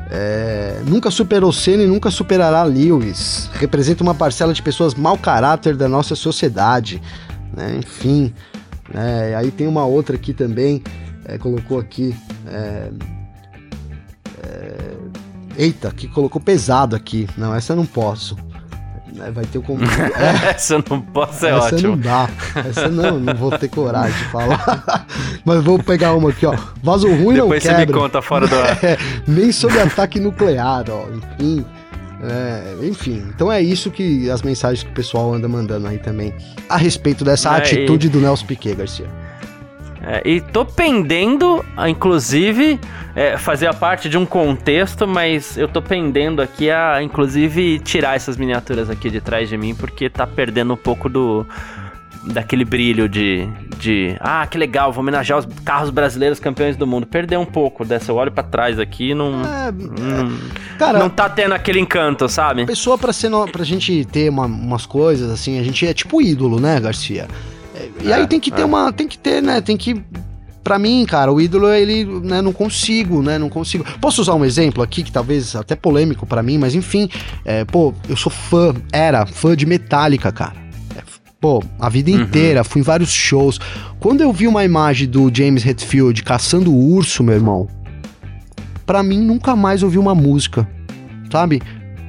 É, 0.09 0.81
nunca 0.85 1.09
superou 1.09 1.51
Senna 1.51 1.83
e 1.83 1.87
nunca 1.87 2.11
superará 2.11 2.63
Lewis. 2.63 3.49
Representa 3.53 4.03
uma 4.03 4.13
parcela 4.13 4.53
de 4.53 4.61
pessoas 4.61 4.93
mau 4.93 5.17
caráter 5.17 5.75
da 5.75 5.87
nossa 5.87 6.15
sociedade. 6.15 7.01
Né? 7.55 7.77
Enfim. 7.77 8.33
É, 8.93 9.35
aí 9.35 9.51
tem 9.51 9.67
uma 9.67 9.85
outra 9.85 10.15
aqui 10.15 10.33
também. 10.33 10.83
É, 11.25 11.37
colocou 11.37 11.79
aqui. 11.79 12.15
É, 12.47 12.89
é, 14.43 14.93
eita, 15.57 15.91
que 15.91 16.07
colocou 16.07 16.39
pesado 16.39 16.95
aqui. 16.95 17.27
Não, 17.37 17.53
essa 17.53 17.73
eu 17.73 17.77
não 17.77 17.85
posso. 17.85 18.37
Né, 19.15 19.31
vai 19.31 19.45
ter 19.45 19.57
o 19.57 19.61
como. 19.63 19.79
É. 20.17 20.51
Essa 20.51 20.83
não 20.89 21.01
posso, 21.01 21.45
é 21.45 21.49
Essa 21.49 21.75
ótimo. 21.75 21.95
não 21.95 21.97
dá. 21.97 22.29
Essa 22.67 22.89
não, 22.89 23.19
não 23.19 23.33
vou 23.33 23.57
ter 23.57 23.69
coragem 23.69 24.17
de 24.17 24.25
falar. 24.25 25.04
Mas 25.45 25.63
vou 25.63 25.77
pegar 25.77 26.13
uma 26.15 26.31
aqui, 26.31 26.45
ó. 26.45 26.55
Vaso 26.81 27.07
ruim 27.07 27.35
Depois 27.35 27.39
não 27.39 27.49
quebra. 27.49 27.59
Depois 27.59 27.63
você 27.63 27.85
me 27.85 27.93
conta 27.93 28.21
fora 28.21 28.47
do 28.47 28.55
ar. 28.55 28.79
É, 28.83 28.97
nem 29.27 29.51
sobre 29.51 29.79
ataque 29.79 30.19
nuclear, 30.19 30.85
ó. 30.89 31.05
Enfim. 31.39 31.65
É, 32.23 32.75
enfim, 32.81 33.23
então 33.29 33.51
é 33.51 33.61
isso 33.61 33.91
que 33.91 34.29
as 34.31 34.41
mensagens 34.41 34.81
que 34.81 34.89
o 34.89 34.93
pessoal 34.93 35.33
anda 35.33 35.47
mandando 35.47 35.85
aí 35.85 35.99
também 35.99 36.33
a 36.67 36.77
respeito 36.77 37.23
dessa 37.23 37.53
é, 37.53 37.57
atitude 37.57 38.07
e... 38.07 38.09
do 38.09 38.19
Nelson 38.19 38.45
Piquet, 38.47 38.73
Garcia. 38.73 39.05
É, 40.01 40.21
e 40.23 40.39
tô 40.39 40.65
pendendo, 40.65 41.63
inclusive, 41.87 42.79
é, 43.15 43.37
fazer 43.37 43.67
a 43.67 43.73
parte 43.73 44.07
de 44.07 44.17
um 44.17 44.25
contexto, 44.25 45.07
mas 45.07 45.57
eu 45.57 45.67
tô 45.67 45.81
pendendo 45.81 46.41
aqui 46.41 46.69
a, 46.69 47.01
inclusive, 47.01 47.79
tirar 47.79 48.15
essas 48.15 48.37
miniaturas 48.37 48.89
aqui 48.89 49.09
de 49.09 49.19
trás 49.19 49.49
de 49.49 49.57
mim, 49.57 49.75
porque 49.75 50.09
tá 50.09 50.25
perdendo 50.25 50.73
um 50.73 50.77
pouco 50.77 51.09
do, 51.09 51.45
daquele 52.25 52.65
brilho 52.65 53.07
de, 53.07 53.47
de 53.79 54.15
ah, 54.19 54.45
que 54.47 54.57
legal, 54.57 54.91
vou 54.91 55.01
homenagear 55.01 55.39
os 55.39 55.47
carros 55.63 55.89
brasileiros 55.89 56.39
campeões 56.39 56.75
do 56.75 56.87
mundo. 56.87 57.05
Perdeu 57.05 57.39
um 57.39 57.45
pouco 57.45 57.85
dessa. 57.85 58.11
Eu 58.11 58.15
olho 58.15 58.31
para 58.31 58.43
trás 58.43 58.79
aqui 58.79 59.13
não, 59.13 59.41
é, 59.41 59.71
não, 59.71 60.27
é, 60.27 60.77
cara, 60.77 60.99
não 60.99 61.09
tá 61.09 61.29
tendo 61.29 61.53
aquele 61.53 61.79
encanto, 61.79 62.27
sabe? 62.27 62.65
Pessoa 62.65 62.97
para 62.97 63.13
ser 63.13 63.29
pra 63.51 63.63
gente 63.63 64.05
ter 64.05 64.29
uma, 64.29 64.45
umas 64.45 64.85
coisas 64.85 65.29
assim, 65.31 65.59
a 65.59 65.63
gente 65.63 65.85
é 65.85 65.93
tipo 65.93 66.21
ídolo, 66.21 66.59
né, 66.59 66.79
Garcia? 66.79 67.27
E 68.01 68.11
aí 68.11 68.23
é, 68.23 68.27
tem 68.27 68.39
que 68.39 68.51
ter 68.51 68.61
é. 68.61 68.65
uma, 68.65 68.91
tem 68.93 69.07
que 69.07 69.17
ter, 69.17 69.41
né, 69.41 69.61
tem 69.61 69.75
que 69.75 70.01
para 70.63 70.79
mim, 70.79 71.05
cara, 71.05 71.31
o 71.31 71.39
ídolo, 71.39 71.71
ele, 71.71 72.03
né, 72.23 72.41
não 72.41 72.51
consigo, 72.51 73.21
né, 73.21 73.37
não 73.37 73.49
consigo. 73.49 73.85
Posso 74.01 74.19
usar 74.21 74.33
um 74.33 74.43
exemplo 74.43 74.81
aqui, 74.81 75.03
que 75.03 75.11
talvez 75.11 75.55
até 75.55 75.75
polêmico 75.75 76.25
para 76.25 76.41
mim, 76.41 76.57
mas 76.57 76.73
enfim, 76.73 77.07
é, 77.45 77.63
pô, 77.63 77.93
eu 78.09 78.17
sou 78.17 78.31
fã, 78.31 78.73
era 78.91 79.27
fã 79.27 79.55
de 79.55 79.63
Metallica, 79.63 80.31
cara. 80.31 80.64
Pô, 81.39 81.61
a 81.79 81.89
vida 81.89 82.11
uhum. 82.11 82.21
inteira, 82.21 82.63
fui 82.63 82.81
em 82.81 82.83
vários 82.83 83.11
shows. 83.11 83.59
Quando 83.99 84.21
eu 84.21 84.31
vi 84.31 84.47
uma 84.47 84.63
imagem 84.63 85.07
do 85.07 85.31
James 85.33 85.65
Hetfield 85.65 86.23
caçando 86.23 86.71
o 86.71 86.93
urso, 86.93 87.23
meu 87.23 87.35
irmão, 87.35 87.67
para 88.85 89.03
mim 89.03 89.19
nunca 89.19 89.55
mais 89.55 89.83
ouvi 89.83 89.97
uma 89.97 90.15
música, 90.15 90.67
sabe? 91.31 91.61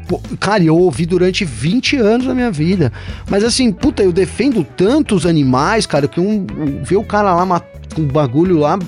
Pô, 0.08 0.20
cara, 0.38 0.62
eu 0.62 0.76
ouvi 0.76 1.04
durante 1.04 1.44
20 1.44 1.96
anos 1.96 2.26
da 2.26 2.34
minha 2.34 2.50
vida. 2.50 2.92
Mas 3.28 3.42
assim, 3.42 3.72
puta, 3.72 4.02
eu 4.02 4.12
defendo 4.12 4.62
tantos 4.62 5.26
animais, 5.26 5.84
cara, 5.84 6.06
que 6.06 6.20
um, 6.20 6.46
um 6.56 6.82
ver 6.84 6.96
o 6.96 7.04
cara 7.04 7.34
lá 7.34 7.60
com 7.94 8.02
o 8.02 8.06
bagulho 8.06 8.58
lá. 8.58 8.78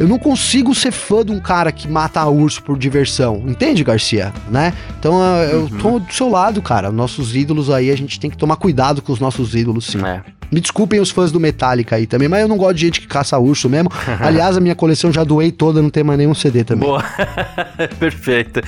Eu 0.00 0.08
não 0.08 0.18
consigo 0.18 0.74
ser 0.74 0.92
fã 0.92 1.22
de 1.22 1.30
um 1.30 1.38
cara 1.38 1.70
que 1.70 1.86
mata 1.86 2.24
urso 2.26 2.62
por 2.62 2.78
diversão. 2.78 3.44
Entende, 3.46 3.84
Garcia? 3.84 4.32
Né? 4.48 4.72
Então 4.98 5.22
eu 5.42 5.60
uhum. 5.60 5.78
tô 5.78 5.98
do 5.98 6.10
seu 6.10 6.30
lado, 6.30 6.62
cara. 6.62 6.90
Nossos 6.90 7.36
ídolos 7.36 7.68
aí, 7.68 7.90
a 7.90 7.96
gente 7.96 8.18
tem 8.18 8.30
que 8.30 8.36
tomar 8.36 8.56
cuidado 8.56 9.02
com 9.02 9.12
os 9.12 9.20
nossos 9.20 9.54
ídolos, 9.54 9.84
sim. 9.84 10.02
É. 10.02 10.22
Me 10.50 10.58
desculpem 10.58 10.98
os 11.00 11.10
fãs 11.10 11.30
do 11.30 11.38
Metallica 11.38 11.96
aí 11.96 12.06
também, 12.06 12.28
mas 12.28 12.40
eu 12.40 12.48
não 12.48 12.56
gosto 12.56 12.76
de 12.76 12.86
gente 12.86 13.00
que 13.02 13.06
caça 13.06 13.38
urso 13.38 13.68
mesmo. 13.68 13.90
Aliás, 14.18 14.56
a 14.56 14.60
minha 14.60 14.74
coleção 14.74 15.12
já 15.12 15.22
doei 15.22 15.52
toda, 15.52 15.82
não 15.82 15.90
tem 15.90 16.02
mais 16.02 16.18
nenhum 16.18 16.34
CD 16.34 16.64
também. 16.64 16.88
Boa. 16.88 17.04
Perfeito. 18.00 18.60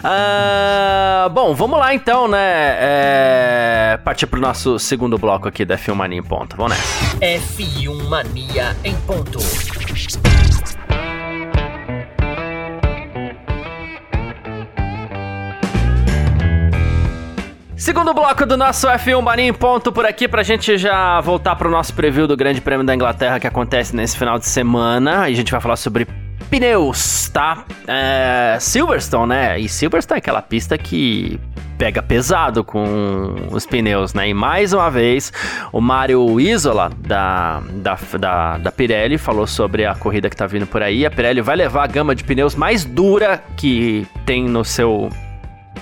Uh, 0.00 1.30
bom, 1.30 1.54
vamos 1.54 1.78
lá 1.78 1.94
então, 1.94 2.26
né? 2.26 2.38
É... 2.40 4.00
Partir 4.04 4.26
pro 4.26 4.40
nosso 4.40 4.80
segundo 4.80 5.16
bloco 5.16 5.46
aqui 5.46 5.64
da 5.64 5.78
F1 5.78 5.94
Mania 5.94 6.18
em 6.18 6.22
ponto. 6.24 6.56
Vamos 6.56 6.72
nessa. 6.72 7.16
F1 7.18 8.08
Mania 8.08 8.76
em 8.84 8.96
ponto. 9.06 9.38
Segundo 17.82 18.14
bloco 18.14 18.46
do 18.46 18.56
nosso 18.56 18.86
F1 18.86 19.20
Mania 19.20 19.48
em 19.48 19.52
ponto 19.52 19.90
por 19.90 20.06
aqui 20.06 20.28
pra 20.28 20.44
gente 20.44 20.78
já 20.78 21.20
voltar 21.20 21.56
pro 21.56 21.68
nosso 21.68 21.92
preview 21.92 22.28
do 22.28 22.36
Grande 22.36 22.60
Prêmio 22.60 22.86
da 22.86 22.94
Inglaterra 22.94 23.40
que 23.40 23.46
acontece 23.48 23.96
nesse 23.96 24.16
final 24.16 24.38
de 24.38 24.46
semana. 24.46 25.28
E 25.28 25.32
a 25.32 25.36
gente 25.36 25.50
vai 25.50 25.60
falar 25.60 25.74
sobre 25.74 26.06
pneus, 26.48 27.28
tá? 27.30 27.64
É, 27.88 28.56
Silverstone, 28.60 29.28
né? 29.30 29.58
E 29.58 29.68
Silverstone 29.68 30.18
é 30.18 30.20
aquela 30.20 30.40
pista 30.40 30.78
que 30.78 31.40
pega 31.76 32.00
pesado 32.00 32.62
com 32.62 33.34
os 33.50 33.66
pneus, 33.66 34.14
né? 34.14 34.28
E 34.28 34.34
mais 34.34 34.72
uma 34.72 34.88
vez, 34.88 35.32
o 35.72 35.80
Mário 35.80 36.38
Isola, 36.38 36.88
da, 36.98 37.60
da, 37.68 37.98
da, 38.16 38.58
da, 38.58 38.70
Pirelli, 38.70 39.18
falou 39.18 39.44
sobre 39.44 39.84
a 39.86 39.96
corrida 39.96 40.30
que 40.30 40.36
tá 40.36 40.46
vindo 40.46 40.68
por 40.68 40.84
aí. 40.84 41.04
A 41.04 41.10
Pirelli 41.10 41.40
vai 41.40 41.56
levar 41.56 41.82
a 41.82 41.88
gama 41.88 42.14
de 42.14 42.22
pneus 42.22 42.54
mais 42.54 42.84
dura 42.84 43.42
que 43.56 44.06
tem 44.24 44.44
no 44.44 44.64
seu 44.64 45.10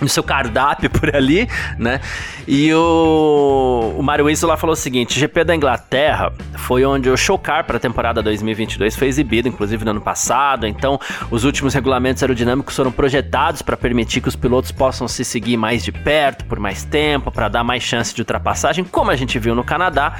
no 0.01 0.09
seu 0.09 0.23
cardápio 0.23 0.91
por 0.91 1.15
ali, 1.15 1.49
né? 1.79 2.01
E 2.47 2.73
o, 2.73 3.95
o 3.99 4.03
Mario 4.03 4.27
Winslow 4.27 4.51
lá 4.51 4.57
falou 4.57 4.73
o 4.73 4.77
seguinte: 4.77 5.19
GP 5.19 5.45
da 5.45 5.55
Inglaterra 5.55 6.33
foi 6.57 6.85
onde 6.85 7.09
o 7.11 7.17
show 7.17 7.39
car 7.39 7.65
para 7.65 7.77
a 7.77 7.81
temporada 7.81 8.23
2022 8.23 8.97
foi 8.97 9.09
exibido, 9.09 9.49
inclusive 9.49 9.85
no 9.85 9.93
ano 9.93 10.01
passado. 10.01 10.67
Então, 10.67 10.99
os 11.31 11.45
últimos 11.45 11.75
regulamentos 11.75 12.23
aerodinâmicos 12.23 12.75
foram 12.75 12.93
projetados 12.93 13.63
para 13.63 13.77
permitir 13.77 14.21
que 14.21 14.29
os 14.29 14.37
pilotos 14.37 14.73
possam 14.73 15.07
se 15.07 15.25
seguir 15.25 15.57
mais 15.57 15.85
de 15.85 15.93
perto 15.93 16.45
por 16.45 16.59
mais 16.59 16.85
tempo, 16.85 17.31
para 17.31 17.49
dar 17.49 17.65
mais 17.65 17.83
chance 17.83 18.15
de 18.15 18.21
ultrapassagem, 18.21 18.85
como 18.85 19.11
a 19.11 19.17
gente 19.17 19.39
viu 19.39 19.55
no 19.55 19.65
Canadá. 19.65 20.17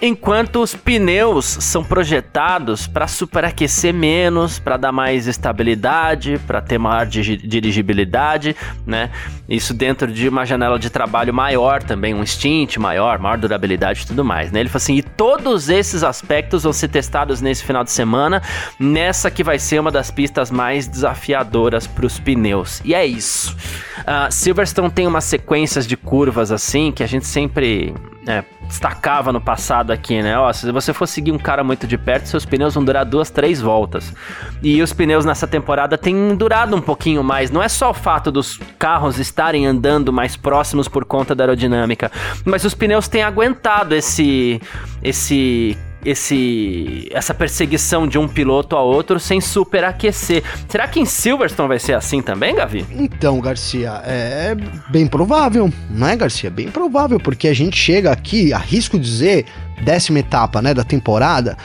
Enquanto 0.00 0.62
os 0.62 0.74
pneus 0.74 1.44
são 1.44 1.84
projetados 1.84 2.86
para 2.86 3.06
superaquecer 3.06 3.92
menos, 3.92 4.58
para 4.58 4.76
dar 4.76 4.92
mais 4.92 5.26
estabilidade, 5.26 6.40
para 6.46 6.60
ter 6.60 6.78
maior 6.78 7.06
dirigibilidade, 7.06 8.56
né? 8.86 9.10
Isso 9.48 9.74
dentro 9.74 10.12
de 10.12 10.28
uma 10.28 10.44
janela 10.46 10.78
de 10.78 10.88
trabalho 10.88 11.34
maior 11.34 11.82
também, 11.82 12.14
um 12.14 12.24
stint 12.24 12.76
maior, 12.76 13.18
maior 13.18 13.36
durabilidade 13.36 14.02
e 14.02 14.06
tudo 14.06 14.24
mais, 14.24 14.50
né? 14.52 14.60
Ele 14.60 14.68
falou 14.68 14.82
assim: 14.82 14.96
e 14.96 15.02
todos 15.02 15.68
esses 15.68 16.02
aspectos 16.02 16.62
vão 16.62 16.72
ser 16.72 16.88
testados 16.88 17.40
nesse 17.40 17.64
final 17.64 17.84
de 17.84 17.90
semana, 17.90 18.42
nessa 18.78 19.30
que 19.30 19.42
vai 19.42 19.58
ser 19.58 19.80
uma 19.80 19.90
das 19.90 20.10
pistas 20.10 20.50
mais 20.50 20.86
desafiadoras 20.86 21.86
para 21.86 22.06
os 22.06 22.18
pneus. 22.18 22.80
E 22.84 22.94
é 22.94 23.04
isso. 23.04 23.56
Uh, 24.00 24.32
Silverstone 24.32 24.90
tem 24.90 25.06
umas 25.06 25.24
sequências 25.24 25.86
de 25.86 25.96
curvas 25.96 26.50
assim 26.50 26.90
que 26.90 27.02
a 27.02 27.06
gente 27.06 27.26
sempre 27.26 27.94
é, 28.26 28.44
destacava 28.66 29.32
no 29.32 29.40
passado 29.40 29.90
aqui, 29.90 30.22
né? 30.22 30.38
Ó, 30.38 30.52
se 30.52 30.70
você 30.70 30.92
for 30.92 31.06
seguir 31.06 31.32
um 31.32 31.38
cara 31.38 31.64
muito 31.64 31.86
de 31.86 31.98
perto, 31.98 32.26
seus 32.26 32.44
pneus 32.44 32.74
vão 32.74 32.84
durar 32.84 33.04
duas, 33.04 33.30
três 33.30 33.60
voltas. 33.60 34.14
E 34.62 34.80
os 34.80 34.92
pneus 34.92 35.24
nessa 35.24 35.46
temporada 35.46 35.98
têm 35.98 36.36
durado 36.36 36.76
um 36.76 36.80
pouquinho 36.80 37.22
mais. 37.24 37.50
Não 37.50 37.62
é 37.62 37.68
só 37.68 37.90
o 37.90 37.94
fato 37.94 38.30
dos 38.30 38.58
carros 38.78 39.18
estarem 39.18 39.66
andando 39.66 40.12
mais 40.12 40.36
próximos 40.36 40.88
por 40.88 41.04
conta 41.04 41.34
da 41.34 41.44
aerodinâmica, 41.44 42.10
mas 42.44 42.64
os 42.64 42.74
pneus 42.74 43.08
têm 43.08 43.22
aguentado 43.22 43.94
esse 43.94 44.60
esse 45.02 45.76
esse 46.04 47.08
essa 47.12 47.32
perseguição 47.32 48.06
de 48.06 48.18
um 48.18 48.26
piloto 48.26 48.76
a 48.76 48.82
outro 48.82 49.18
sem 49.20 49.40
superaquecer. 49.40 50.42
Será 50.68 50.88
que 50.88 51.00
em 51.00 51.04
Silverstone 51.04 51.68
vai 51.68 51.78
ser 51.78 51.94
assim 51.94 52.20
também, 52.20 52.54
Gavi? 52.54 52.84
Então, 52.92 53.40
Garcia, 53.40 54.02
é 54.04 54.56
bem 54.90 55.06
provável, 55.06 55.72
não 55.90 56.08
é, 56.08 56.16
Garcia? 56.16 56.50
Bem 56.50 56.68
provável, 56.68 57.18
porque 57.18 57.48
a 57.48 57.54
gente 57.54 57.76
chega 57.76 58.10
aqui, 58.10 58.52
arrisco 58.52 58.98
dizer, 58.98 59.46
décima 59.82 60.18
etapa, 60.18 60.60
né, 60.60 60.74
da 60.74 60.84
temporada. 60.84 61.56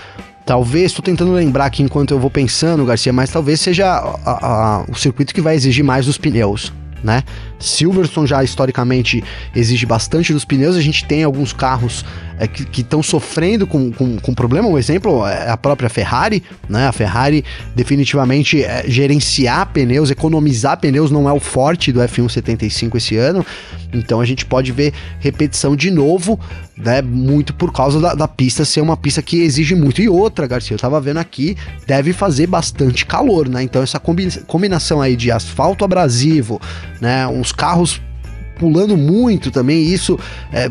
Talvez, 0.45 0.91
estou 0.91 1.03
tentando 1.03 1.33
lembrar 1.33 1.65
aqui 1.65 1.83
enquanto 1.83 2.11
eu 2.11 2.19
vou 2.19 2.29
pensando, 2.29 2.85
Garcia, 2.85 3.11
mas 3.11 3.29
talvez 3.29 3.59
seja 3.59 3.85
a, 3.87 4.79
a, 4.81 4.85
o 4.87 4.95
circuito 4.95 5.33
que 5.33 5.41
vai 5.41 5.55
exigir 5.55 5.83
mais 5.83 6.05
dos 6.05 6.17
pneus 6.17 6.71
né? 7.03 7.23
Silverstone 7.59 8.27
já 8.27 8.43
historicamente 8.43 9.23
exige 9.55 9.85
bastante 9.85 10.33
dos 10.33 10.45
pneus. 10.45 10.75
A 10.75 10.81
gente 10.81 11.05
tem 11.05 11.23
alguns 11.23 11.53
carros 11.53 12.05
é, 12.39 12.47
que 12.47 12.81
estão 12.81 13.01
sofrendo 13.01 13.65
com, 13.65 13.91
com, 13.91 14.17
com 14.17 14.33
problema. 14.33 14.67
Um 14.67 14.77
exemplo 14.77 15.25
é 15.25 15.49
a 15.49 15.57
própria 15.57 15.89
Ferrari, 15.89 16.43
né? 16.69 16.87
A 16.87 16.91
Ferrari 16.91 17.43
definitivamente 17.75 18.63
é, 18.63 18.83
gerenciar 18.87 19.67
pneus, 19.73 20.11
economizar 20.11 20.79
pneus 20.79 21.11
não 21.11 21.27
é 21.27 21.33
o 21.33 21.39
forte 21.39 21.91
do 21.91 21.99
F1 21.99 22.29
75 22.29 22.97
esse 22.97 23.17
ano. 23.17 23.45
Então 23.93 24.19
a 24.19 24.25
gente 24.25 24.45
pode 24.45 24.71
ver 24.71 24.93
repetição 25.19 25.75
de 25.75 25.89
novo, 25.89 26.39
né? 26.77 27.01
Muito 27.01 27.53
por 27.53 27.71
causa 27.71 27.99
da, 27.99 28.13
da 28.13 28.27
pista 28.27 28.65
ser 28.65 28.81
uma 28.81 28.97
pista 28.97 29.21
que 29.21 29.41
exige 29.41 29.75
muito. 29.75 30.01
E 30.01 30.09
outra, 30.09 30.45
Garcia, 30.45 30.75
eu 30.75 30.79
tava 30.79 30.99
vendo 31.01 31.17
aqui, 31.17 31.57
deve 31.85 32.13
fazer 32.13 32.47
bastante 32.47 33.05
calor, 33.05 33.47
né? 33.49 33.63
Então 33.63 33.81
essa 33.81 33.99
combinação 33.99 35.01
aí 35.01 35.15
de 35.15 35.31
asfalto 35.31 35.83
abrasivo, 35.83 36.61
né? 37.01 37.27
Uns 37.27 37.51
carros 37.51 38.01
pulando 38.57 38.97
muito 38.97 39.51
também, 39.51 39.83
isso 39.83 40.19
é, 40.51 40.69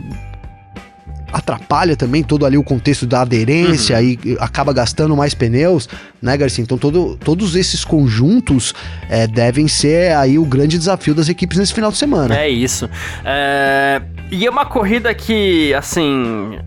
atrapalha 1.36 1.96
também 1.96 2.22
todo 2.22 2.46
ali 2.46 2.56
o 2.56 2.62
contexto 2.62 3.06
da 3.06 3.20
aderência 3.20 3.96
uhum. 3.96 4.02
e 4.02 4.36
acaba 4.40 4.72
gastando 4.72 5.16
mais 5.16 5.34
pneus, 5.34 5.88
né, 6.20 6.36
Garcia? 6.36 6.62
Então 6.62 6.78
todo, 6.78 7.16
todos 7.16 7.54
esses 7.54 7.84
conjuntos 7.84 8.74
é, 9.08 9.26
devem 9.26 9.68
ser 9.68 10.16
aí 10.16 10.38
o 10.38 10.44
grande 10.44 10.78
desafio 10.78 11.14
das 11.14 11.28
equipes 11.28 11.58
nesse 11.58 11.74
final 11.74 11.90
de 11.90 11.98
semana. 11.98 12.36
É 12.36 12.48
isso. 12.48 12.88
É... 13.24 14.00
E 14.30 14.44
é 14.46 14.50
uma 14.50 14.66
corrida 14.66 15.14
que, 15.14 15.72
assim, 15.74 16.58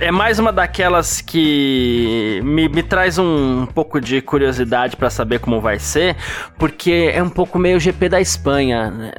é 0.00 0.10
mais 0.10 0.38
uma 0.38 0.52
daquelas 0.52 1.20
que 1.20 2.40
me, 2.44 2.68
me 2.68 2.82
traz 2.82 3.18
um, 3.18 3.66
pouco 3.66 4.00
de 4.00 4.20
curiosidade 4.20 4.96
para 4.96 5.10
saber 5.10 5.40
como 5.40 5.60
vai 5.60 5.78
ser, 5.78 6.16
porque 6.56 7.10
é 7.12 7.22
um 7.22 7.28
pouco 7.28 7.58
meio 7.58 7.80
GP 7.80 8.08
da 8.08 8.20
Espanha. 8.20 8.90
Né? 8.90 9.12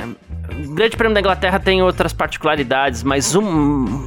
O 0.57 0.73
Grande 0.73 0.95
Prêmio 0.95 1.13
da 1.13 1.19
Inglaterra 1.19 1.59
tem 1.59 1.81
outras 1.81 2.13
particularidades, 2.13 3.03
mas 3.03 3.35
um, 3.35 3.43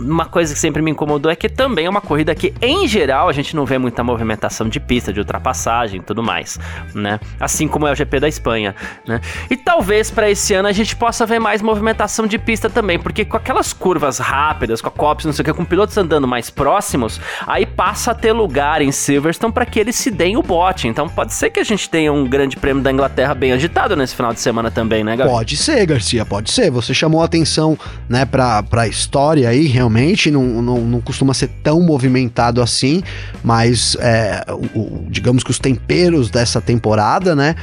uma 0.01 0.25
coisa 0.25 0.53
que 0.55 0.61
sempre 0.61 0.83
me 0.83 0.91
incomodou 0.91 1.31
é 1.31 1.37
que 1.37 1.49
também 1.49 1.87
é 1.87 1.91
uma 1.91 2.01
corrida 2.01 2.35
que, 2.35 2.53
em 2.61 2.87
geral, 2.87 3.29
a 3.29 3.33
gente 3.33 3.55
não 3.55 3.65
vê 3.65 3.79
muita 3.79 4.03
movimentação 4.03 4.69
de 4.69 4.81
pista, 4.81 5.13
de 5.13 5.21
ultrapassagem 5.21 6.01
e 6.01 6.03
tudo 6.03 6.23
mais, 6.23 6.59
né? 6.95 7.21
Assim 7.39 7.69
como 7.69 7.87
é 7.87 7.93
o 7.93 7.95
GP 7.95 8.21
da 8.21 8.29
Espanha, 8.29 8.75
né? 9.07 9.21
E 9.51 9.57
talvez 9.57 10.11
para 10.11 10.31
esse 10.31 10.55
ano 10.55 10.69
a 10.69 10.73
gente 10.73 10.97
possa 10.97 11.25
ver 11.27 11.39
mais 11.39 11.63
movimentação 11.63 12.27
de 12.27 12.39
pista 12.39 12.69
também, 12.69 12.99
porque 12.99 13.25
com 13.25 13.37
aquelas 13.37 13.73
curvas 13.73 14.19
rápidas, 14.19 14.81
com 14.81 14.89
a 14.89 14.93
COPS, 14.93 15.27
não 15.27 15.33
sei 15.33 15.43
o 15.43 15.45
que, 15.47 15.53
com 15.53 15.65
pilotos 15.65 15.97
andando 15.97 16.27
mais 16.27 16.51
próximos, 16.51 17.21
aí 17.47 17.67
passa 17.67 18.13
a 18.13 18.15
ter 18.15 18.33
lugar 18.33 18.83
em 18.83 18.93
Silverstone 18.93 19.53
para 19.53 19.67
que 19.67 19.79
eles 19.79 19.97
se 19.97 20.11
deem 20.11 20.37
o 20.37 20.43
bote. 20.43 20.89
Então 20.89 21.09
pode 21.09 21.33
ser 21.35 21.51
que 21.51 21.61
a 21.61 21.65
gente 21.65 21.89
tenha 21.89 22.13
um 22.13 22.27
Grande 22.27 22.57
Prêmio 22.57 22.83
da 22.83 22.91
Inglaterra 22.91 23.35
bem 23.35 23.53
agitado 23.53 23.97
nesse 23.97 24.15
final 24.15 24.33
de 24.33 24.41
semana 24.41 24.71
também, 24.71 25.05
né, 25.05 25.17
Gabi? 25.17 25.31
Pode 25.31 25.57
ser, 25.57 25.87
Garcia 25.87 26.25
pode 26.33 26.51
ser. 26.51 26.71
Você 26.71 26.95
chamou 26.95 27.21
a 27.21 27.27
atenção, 27.27 27.79
né, 28.09 28.25
pra, 28.25 28.63
pra 28.63 28.89
história 28.89 29.51
aí, 29.51 29.67
realmente, 29.67 30.31
não, 30.31 30.63
não, 30.63 30.81
não 30.81 30.99
costuma 30.99 31.35
ser 31.35 31.49
tão 31.63 31.83
movimentado 31.83 32.63
assim, 32.63 33.03
mas 33.45 33.99
é, 34.01 34.43
o, 34.49 34.79
o, 34.79 35.07
digamos 35.11 35.45
que 35.45 35.51
os 35.51 35.59
temperos 35.59 36.31
dessa 36.31 36.59
temporada, 36.59 37.37
né, 37.37 37.55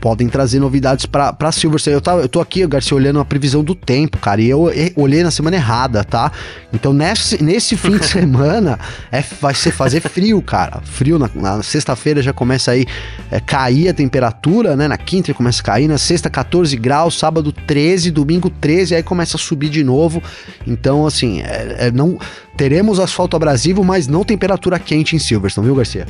podem 0.00 0.28
trazer 0.28 0.60
novidades 0.60 1.06
pra 1.06 1.52
Silverstone. 1.52 1.94
Eu, 1.94 2.00
tava, 2.00 2.20
eu 2.22 2.28
tô 2.28 2.40
aqui, 2.40 2.66
Garcia, 2.66 2.96
olhando 2.96 3.20
a 3.20 3.24
previsão 3.24 3.62
do 3.62 3.74
tempo, 3.74 4.18
cara, 4.18 4.40
e 4.40 4.48
eu 4.48 4.70
olhei 4.96 5.22
na 5.22 5.30
semana 5.30 5.56
errada, 5.56 6.04
tá? 6.04 6.32
Então 6.72 6.92
nesse, 6.92 7.42
nesse 7.42 7.76
fim 7.76 7.96
de 7.96 8.04
semana 8.06 8.78
é, 9.10 9.22
vai 9.40 9.54
ser 9.54 9.70
fazer 9.70 10.00
frio, 10.00 10.40
cara. 10.42 10.80
Frio 10.84 11.18
na, 11.18 11.30
na 11.34 11.62
sexta-feira 11.62 12.22
já 12.22 12.32
começa 12.32 12.72
aí 12.72 12.86
é, 13.30 13.40
cair 13.40 13.88
a 13.88 13.94
temperatura, 13.94 14.76
né? 14.76 14.88
Na 14.88 14.96
quinta 14.96 15.34
começa 15.34 15.60
a 15.60 15.64
cair, 15.64 15.88
na 15.88 15.98
sexta 15.98 16.30
14 16.30 16.76
graus, 16.76 17.18
sábado 17.18 17.52
13, 17.52 18.10
domingo 18.10 18.48
13, 18.48 18.94
aí 18.94 19.02
começa 19.02 19.36
a 19.36 19.40
subir 19.40 19.68
de 19.68 19.84
novo. 19.84 20.22
Então, 20.66 21.06
assim, 21.06 21.40
é, 21.42 21.86
é 21.86 21.90
não 21.90 22.18
teremos 22.56 22.98
asfalto 22.98 23.36
abrasivo, 23.36 23.84
mas 23.84 24.06
não 24.06 24.24
temperatura 24.24 24.78
quente 24.78 25.14
em 25.14 25.18
Silverstone, 25.18 25.66
viu, 25.66 25.76
Garcia? 25.76 26.06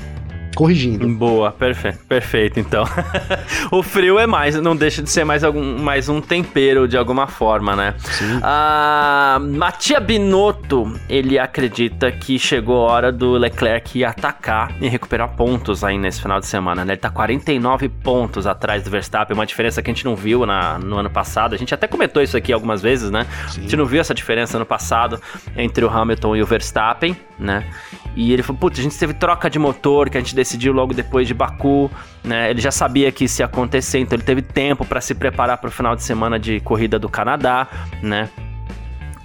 Corrigindo. 0.55 1.09
Boa, 1.09 1.53
perfeito, 1.53 1.99
perfeito 2.07 2.61
então. 2.61 2.85
o 3.71 3.83
frio 3.83 4.19
é 4.19 4.27
mais, 4.27 4.55
não 4.57 4.77
deixa 4.77 5.03
de 5.03 5.11
ser 5.11 5.25
mais, 5.25 5.45
algum, 5.45 5.79
mais 5.79 6.09
um 6.09 6.21
tempero 6.21 6.87
de 6.87 6.97
alguma 6.97 7.27
forma, 7.27 7.77
né? 7.77 7.95
Sim. 7.99 8.41
Ah, 8.43 9.39
Matia 9.41 10.01
Binotto, 10.01 10.99
ele 11.09 11.39
acredita 11.39 12.11
que 12.11 12.39
chegou 12.39 12.89
a 12.89 12.93
hora 12.93 13.13
do 13.13 13.33
Leclerc 13.33 14.05
atacar 14.05 14.75
e 14.81 14.89
recuperar 14.89 15.29
pontos 15.31 15.85
aí 15.85 15.99
nesse 15.99 16.21
final 16.21 16.41
de 16.41 16.47
semana, 16.47 16.85
né? 16.85 16.93
Ele 16.93 17.01
tá 17.01 17.11
49 17.11 17.89
pontos 17.89 18.47
atrás 18.47 18.83
do 18.83 18.91
Verstappen, 18.91 19.35
uma 19.35 19.47
diferença 19.47 19.83
que 19.83 19.91
a 19.91 19.95
gente 19.95 20.05
não 20.05 20.17
viu 20.17 20.47
na, 20.47 20.79
no 20.79 20.99
ano 20.99 21.11
passado. 21.11 21.55
A 21.55 21.59
gente 21.59 21.75
até 21.75 21.87
comentou 21.87 22.23
isso 22.23 22.37
aqui 22.37 22.53
algumas 22.53 22.83
vezes, 22.83 23.11
né? 23.11 23.27
Sim. 23.49 23.61
A 23.61 23.63
gente 23.63 23.77
não 23.77 23.87
viu 23.87 24.01
essa 24.01 24.15
diferença 24.15 24.59
no 24.59 24.67
passado 24.67 25.21
entre 25.57 25.85
o 25.85 25.89
Hamilton 25.89 26.37
e 26.37 26.43
o 26.43 26.47
Verstappen, 26.47 27.17
né? 27.39 27.67
E 28.17 28.33
ele 28.33 28.43
falou, 28.43 28.59
putz, 28.59 28.79
a 28.79 28.83
gente 28.83 28.99
teve 28.99 29.15
troca 29.15 29.49
de 29.49 29.59
motor 29.59 30.11
que 30.11 30.19
a 30.19 30.21
gente 30.21 30.35
decidiu 30.35 30.73
logo 30.73 30.93
depois 30.93 31.29
de 31.29 31.35
Baku, 31.35 31.91
né? 32.25 32.51
Ele 32.51 32.61
já 32.61 32.71
sabia 32.71 33.11
que 33.13 33.25
isso 33.25 33.41
ia 33.41 33.47
acontecer, 33.47 33.99
então 34.01 34.17
ele 34.17 34.25
teve 34.25 34.43
tempo 34.43 34.85
para 34.85 35.01
se 35.01 35.15
preparar 35.15 35.59
para 35.59 35.69
o 35.69 35.71
final 35.71 35.95
de 35.95 36.03
semana 36.03 36.39
de 36.39 36.61
corrida 36.61 36.99
do 36.99 37.09
Canadá, 37.09 37.69
né? 38.03 38.29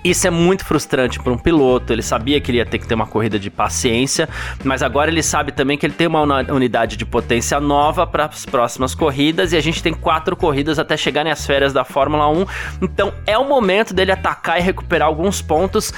Isso 0.06 0.28
é 0.28 0.30
muito 0.30 0.64
frustrante 0.64 1.20
para 1.20 1.34
um 1.34 1.38
piloto. 1.38 1.92
Ele 1.92 2.04
sabia 2.04 2.40
que 2.40 2.52
ele 2.52 2.60
ia 2.60 2.66
ter 2.66 2.78
que 2.78 2.86
ter 2.86 2.94
uma 2.94 3.08
corrida 3.08 3.40
de 3.40 3.50
paciência, 3.50 4.30
mas 4.64 4.84
agora 4.84 5.10
ele 5.10 5.24
sabe 5.24 5.52
também 5.52 5.80
que 5.80 5.86
ele 5.86 5.96
tem 5.96 6.06
uma 6.06 6.22
unidade 6.54 6.96
de 6.96 7.04
potência 7.04 7.60
nova 7.60 8.06
para 8.06 8.26
as 8.26 8.46
próximas 8.46 8.94
corridas 8.94 9.52
e 9.52 9.58
a 9.58 9.62
gente 9.62 9.82
tem 9.82 9.96
quatro 9.96 10.36
corridas 10.36 10.78
até 10.78 10.96
chegar 10.96 11.26
nas 11.26 11.44
férias 11.44 11.74
da 11.74 11.84
Fórmula 11.84 12.30
1. 12.30 12.46
Então 12.84 13.12
é 13.26 13.36
o 13.36 13.50
momento 13.50 13.96
dele 13.96 14.12
atacar 14.12 14.60
e 14.60 14.62
recuperar 14.62 15.08
alguns 15.08 15.42
pontos 15.42 15.92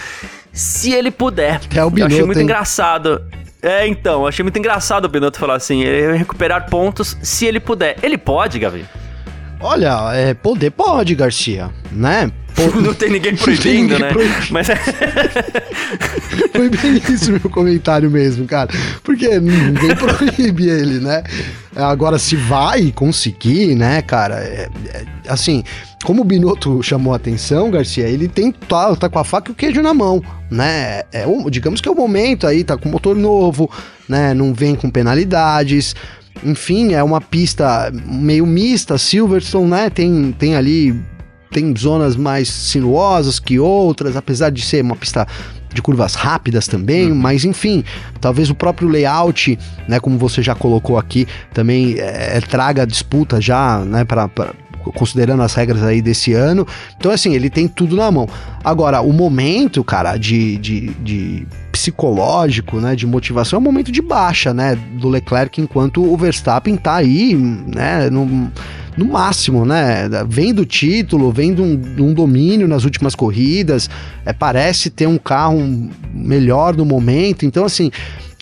se 0.58 0.92
ele 0.92 1.12
puder. 1.12 1.62
É 1.76 1.84
o 1.84 1.90
Binotto, 1.90 2.00
eu 2.00 2.18
achei 2.18 2.26
muito 2.26 2.38
hein? 2.40 2.44
engraçado. 2.44 3.22
É, 3.62 3.88
então, 3.88 4.28
achei 4.28 4.44
muito 4.44 4.58
engraçado 4.58 5.06
o 5.06 5.10
Binotto 5.10 5.40
falar 5.40 5.56
assim, 5.56 5.84
recuperar 6.18 6.70
pontos 6.70 7.18
se 7.22 7.46
ele 7.46 7.60
puder. 7.60 7.98
Ele 8.02 8.18
pode, 8.18 8.60
Gavi? 8.60 8.86
Olha, 9.60 10.14
é, 10.14 10.34
poder 10.34 10.72
pode, 10.72 11.16
Garcia, 11.16 11.70
né? 11.92 12.32
Não 12.82 12.94
tem 12.94 13.10
ninguém 13.10 13.36
proibindo, 13.38 13.94
ninguém 13.94 14.00
né? 14.00 14.12
Proibindo. 14.12 14.48
Mas 14.52 14.70
é... 14.70 14.76
Foi 16.54 16.70
bem 16.70 17.02
isso 17.10 17.32
meu 17.32 17.50
comentário 17.50 18.10
mesmo, 18.10 18.46
cara. 18.46 18.70
Porque 19.04 19.40
ninguém 19.40 19.96
proíbe 19.96 20.68
ele, 20.68 21.00
né? 21.00 21.24
Agora, 21.76 22.18
se 22.18 22.36
vai 22.36 22.92
conseguir, 22.92 23.76
né, 23.76 24.02
cara? 24.02 24.36
É, 24.40 24.70
é, 24.88 25.06
assim, 25.28 25.64
como 26.04 26.22
o 26.22 26.26
Binotto 26.26 26.82
chamou 26.82 27.14
a 27.14 27.18
atenção, 27.18 27.70
Garcia, 27.70 28.08
ele 28.08 28.28
tem 28.28 28.52
tá, 28.52 28.96
tá 28.96 29.08
com 29.08 29.20
a 29.20 29.24
faca 29.24 29.52
e 29.52 29.54
o 29.54 29.56
queijo 29.56 29.82
na 29.82 29.94
mão, 29.94 30.24
né? 30.50 31.04
É, 31.12 31.26
digamos 31.50 31.80
que 31.80 31.88
é 31.88 31.92
o 31.92 31.96
momento 31.96 32.48
aí, 32.48 32.64
tá 32.64 32.76
com 32.76 32.90
motor 32.90 33.16
novo, 33.16 33.70
né? 34.10 34.34
Não 34.34 34.54
vem 34.54 34.76
com 34.76 34.90
penalidades. 34.90 35.96
Enfim, 36.44 36.94
é 36.94 37.04
uma 37.04 37.22
pista 37.22 37.92
meio 38.06 38.46
mista, 38.46 38.98
Silverstone, 38.98 39.70
né? 39.70 39.90
Tem, 39.90 40.36
tem 40.38 40.56
ali 40.56 41.00
tem 41.52 41.74
zonas 41.76 42.16
mais 42.16 42.50
sinuosas 42.50 43.40
que 43.40 43.58
outras, 43.60 44.16
apesar 44.16 44.50
de 44.50 44.62
ser 44.62 44.84
uma 44.84 44.96
pista 44.96 45.26
de 45.74 45.82
curvas 45.82 46.16
rápidas 46.16 46.68
também, 46.68 47.12
uhum. 47.12 47.18
mas 47.18 47.46
enfim, 47.46 47.84
talvez 48.20 48.50
o 48.50 48.56
próprio 48.56 48.88
layout, 48.88 49.58
né, 49.88 50.00
como 50.00 50.18
você 50.18 50.42
já 50.42 50.56
colocou 50.56 50.98
aqui, 50.98 51.28
também 51.54 51.96
é, 52.00 52.40
traga 52.42 52.86
disputa 52.86 53.40
já, 53.40 53.80
né, 53.80 54.04
para 54.04 54.30
considerando 54.94 55.42
as 55.44 55.54
regras 55.54 55.84
aí 55.84 56.02
desse 56.02 56.34
ano. 56.34 56.66
Então, 56.98 57.12
assim, 57.12 57.34
ele 57.34 57.50
tem 57.50 57.68
tudo 57.68 57.96
na 57.96 58.10
mão. 58.12 58.28
Agora, 58.64 59.02
o 59.02 59.14
momento, 59.14 59.84
cara, 59.84 60.18
de, 60.18 60.58
de, 60.58 60.90
de 60.96 61.48
psicológico, 61.72 62.80
né, 62.80 62.96
de 62.96 63.06
motivação, 63.06 63.58
é 63.58 63.60
um 63.60 63.64
momento 63.64 63.92
de 63.92 64.02
baixa, 64.02 64.54
né, 64.54 64.78
do 65.00 65.10
Leclerc, 65.10 65.62
enquanto 65.62 66.04
o 66.04 66.18
Verstappen 66.18 66.76
tá 66.76 66.96
aí, 66.96 67.36
né, 67.36 68.10
no 68.10 68.52
no 68.98 69.06
máximo, 69.06 69.64
né? 69.64 70.10
Vem 70.28 70.52
do 70.52 70.66
título, 70.66 71.32
vem 71.32 71.54
de 71.54 71.62
um, 71.62 71.78
de 71.78 72.02
um 72.02 72.14
domínio 72.14 72.68
nas 72.68 72.84
últimas 72.84 73.14
corridas, 73.14 73.88
é, 74.26 74.34
parece 74.34 74.90
ter 74.90 75.08
um 75.08 75.20
carro 75.20 75.60
melhor 76.12 76.76
no 76.76 76.84
momento, 76.84 77.46
então 77.46 77.64
assim 77.64 77.92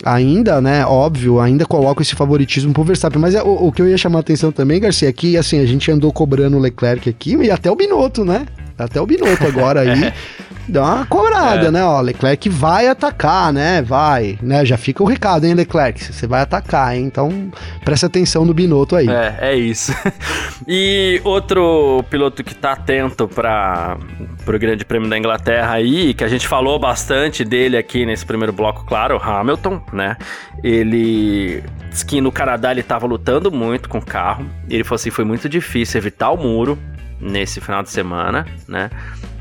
ainda, 0.04 0.60
né, 0.60 0.84
óbvio, 0.84 1.40
ainda 1.40 1.64
coloco 1.64 2.02
esse 2.02 2.14
favoritismo 2.14 2.72
pro 2.72 2.84
Verstappen, 2.84 3.20
mas 3.20 3.34
é, 3.34 3.42
o, 3.42 3.66
o, 3.66 3.72
que 3.72 3.80
eu 3.80 3.88
ia 3.88 3.96
chamar 3.96 4.18
a 4.18 4.20
atenção 4.20 4.52
também, 4.52 4.80
Garcia, 4.80 5.08
é 5.08 5.12
que 5.12 5.36
assim, 5.36 5.60
a 5.60 5.66
gente 5.66 5.90
andou 5.90 6.12
cobrando 6.12 6.56
o 6.56 6.60
Leclerc 6.60 7.08
aqui 7.08 7.36
e 7.36 7.50
até 7.50 7.70
o 7.70 7.76
Binotto, 7.76 8.24
né? 8.24 8.46
Até 8.78 9.00
o 9.00 9.06
Binotto 9.06 9.46
agora 9.46 9.80
aí 9.80 10.12
dá 10.68 10.82
uma 10.82 11.06
cobrada, 11.06 11.68
é. 11.68 11.70
né? 11.70 11.84
Ó, 11.84 12.00
Leclerc 12.00 12.48
vai 12.48 12.88
atacar, 12.88 13.52
né? 13.52 13.82
Vai, 13.82 14.38
né? 14.42 14.64
Já 14.64 14.76
fica 14.76 15.02
o 15.02 15.06
recado, 15.06 15.44
hein, 15.44 15.54
Leclerc? 15.54 16.02
Você 16.02 16.26
vai 16.26 16.42
atacar, 16.42 16.96
hein? 16.96 17.04
Então, 17.04 17.50
presta 17.84 18.06
atenção 18.06 18.44
no 18.44 18.54
Binotto 18.54 18.96
aí. 18.96 19.08
É, 19.08 19.36
é 19.40 19.56
isso. 19.56 19.92
e 20.66 21.20
outro 21.24 22.04
piloto 22.10 22.42
que 22.42 22.54
tá 22.54 22.72
atento 22.72 23.28
para 23.28 23.96
pro 24.44 24.58
Grande 24.58 24.84
Prêmio 24.84 25.10
da 25.10 25.18
Inglaterra 25.18 25.72
aí, 25.72 26.14
que 26.14 26.22
a 26.22 26.28
gente 26.28 26.46
falou 26.46 26.78
bastante 26.78 27.44
dele 27.44 27.76
aqui 27.76 28.06
nesse 28.06 28.24
primeiro 28.24 28.52
bloco, 28.52 28.84
claro, 28.86 29.20
Hamilton, 29.20 29.82
né? 29.92 30.16
Ele 30.62 31.64
disse 31.90 32.06
que 32.06 32.20
no 32.20 32.30
Canadá 32.30 32.70
ele 32.70 32.82
tava 32.82 33.06
lutando 33.06 33.50
muito 33.50 33.88
com 33.88 33.98
o 33.98 34.04
carro. 34.04 34.46
Ele 34.70 34.84
falou 34.84 34.96
assim, 34.96 35.10
foi 35.10 35.24
muito 35.24 35.48
difícil 35.48 35.98
evitar 35.98 36.30
o 36.30 36.36
muro 36.36 36.78
nesse 37.20 37.60
final 37.60 37.82
de 37.82 37.90
semana, 37.90 38.46
né? 38.68 38.90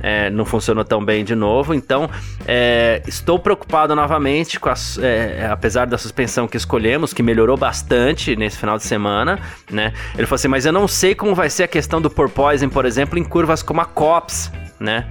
É, 0.02 0.30
não 0.30 0.46
funcionou 0.46 0.84
tão 0.84 1.04
bem 1.04 1.24
de 1.24 1.34
novo, 1.34 1.74
então 1.74 2.10
é, 2.46 3.02
estou 3.08 3.40
preocupado 3.40 3.96
novamente 3.96 4.60
com 4.60 4.70
as, 4.70 4.98
é, 5.00 5.48
apesar 5.50 5.86
da 5.86 5.98
suspensão 5.98 6.48
que 6.48 6.58
escolhemos, 6.58 7.14
que 7.14 7.24
melhorou 7.24 7.58
bastante 7.58 8.36
nesse 8.36 8.58
final 8.58 8.78
de 8.78 8.84
semana, 8.84 9.40
né? 9.70 9.94
Ele 10.16 10.28
falou 10.28 10.36
assim, 10.36 10.48
mas 10.48 10.66
eu 10.66 10.72
não 10.72 10.88
sei 10.88 11.16
como 11.16 11.34
vai 11.34 11.50
ser 11.50 11.64
a 11.64 11.68
questão 11.68 12.02
do 12.02 12.10
porpoising, 12.10 12.70
por 12.70 12.86
exemplo, 12.86 13.18
em 13.18 13.24
curvas 13.24 13.64
como 13.64 13.82
a 13.82 13.86
COPS, 13.86 14.52
né? 14.80 15.08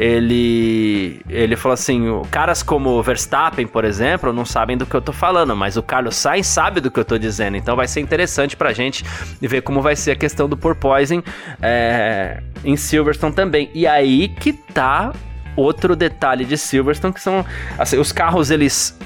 Ele 0.00 1.20
ele 1.28 1.56
falou 1.56 1.74
assim, 1.74 2.02
caras 2.30 2.62
como 2.62 3.02
Verstappen, 3.02 3.66
por 3.66 3.84
exemplo, 3.84 4.32
não 4.32 4.46
sabem 4.46 4.74
do 4.74 4.86
que 4.86 4.94
eu 4.94 5.02
tô 5.02 5.12
falando, 5.12 5.54
mas 5.54 5.76
o 5.76 5.82
Carlos 5.82 6.16
Sainz 6.16 6.46
sabe 6.46 6.80
do 6.80 6.90
que 6.90 6.98
eu 6.98 7.04
tô 7.04 7.18
dizendo, 7.18 7.58
então 7.58 7.76
vai 7.76 7.86
ser 7.86 8.00
interessante 8.00 8.56
pra 8.56 8.72
gente 8.72 9.04
ver 9.38 9.60
como 9.60 9.82
vai 9.82 9.94
ser 9.94 10.12
a 10.12 10.16
questão 10.16 10.48
do 10.48 10.56
porpoising 10.56 11.22
é, 11.60 12.42
em 12.64 12.78
Silverstone 12.78 13.34
também. 13.34 13.70
E 13.74 13.86
aí 13.86 14.28
que 14.28 14.54
tá 14.54 15.12
outro 15.54 15.94
detalhe 15.94 16.46
de 16.46 16.56
Silverstone, 16.56 17.12
que 17.12 17.20
são 17.20 17.44
assim, 17.78 17.98
os 17.98 18.10
carros 18.10 18.50
eles 18.50 18.98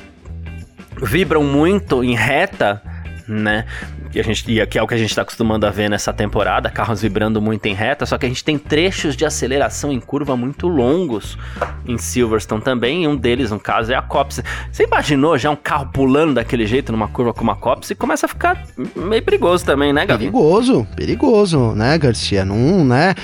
vibram 1.03 1.43
muito 1.43 2.05
em 2.05 2.15
reta, 2.15 2.81
né? 3.27 3.67
Que 4.15 4.21
a 4.21 4.23
gente 4.23 4.45
e 4.49 4.65
que 4.65 4.79
é 4.79 4.83
o 4.83 4.87
que 4.87 4.95
a 4.95 4.97
gente 4.97 5.11
está 5.11 5.23
acostumando 5.23 5.67
a 5.67 5.71
ver 5.71 5.91
nessa 5.91 6.13
temporada, 6.13 6.71
carros 6.71 7.03
vibrando 7.03 7.43
muito 7.43 7.67
em 7.67 7.75
reta, 7.75 8.07
só 8.07 8.17
que 8.17 8.25
a 8.25 8.29
gente 8.29 8.45
tem 8.45 8.57
trechos 8.57 9.17
de 9.17 9.25
aceleração 9.25 9.93
em 9.93 9.99
curva 9.99 10.37
muito 10.37 10.69
longos 10.69 11.37
em 11.85 11.99
Silverstone 11.99 12.63
também, 12.63 13.03
e 13.03 13.09
um 13.09 13.17
deles, 13.17 13.51
no 13.51 13.59
caso, 13.59 13.93
é 13.93 13.97
a 13.97 14.03
Copse. 14.03 14.43
Você 14.71 14.85
imaginou 14.85 15.37
já 15.37 15.51
um 15.51 15.57
carro 15.57 15.91
pulando 15.93 16.35
daquele 16.35 16.65
jeito 16.65 16.93
numa 16.93 17.09
curva 17.09 17.35
como 17.35 17.51
a 17.51 17.57
Copse? 17.57 17.95
Começa 17.97 18.27
a 18.27 18.29
ficar 18.29 18.65
meio 18.95 19.23
perigoso 19.23 19.65
também, 19.65 19.93
né, 19.93 20.07
Gabi? 20.07 20.27
Perigoso, 20.27 20.87
perigoso, 20.95 21.73
né, 21.73 21.99
Garcia? 21.99 22.45
Não, 22.45 22.85
né? 22.85 23.15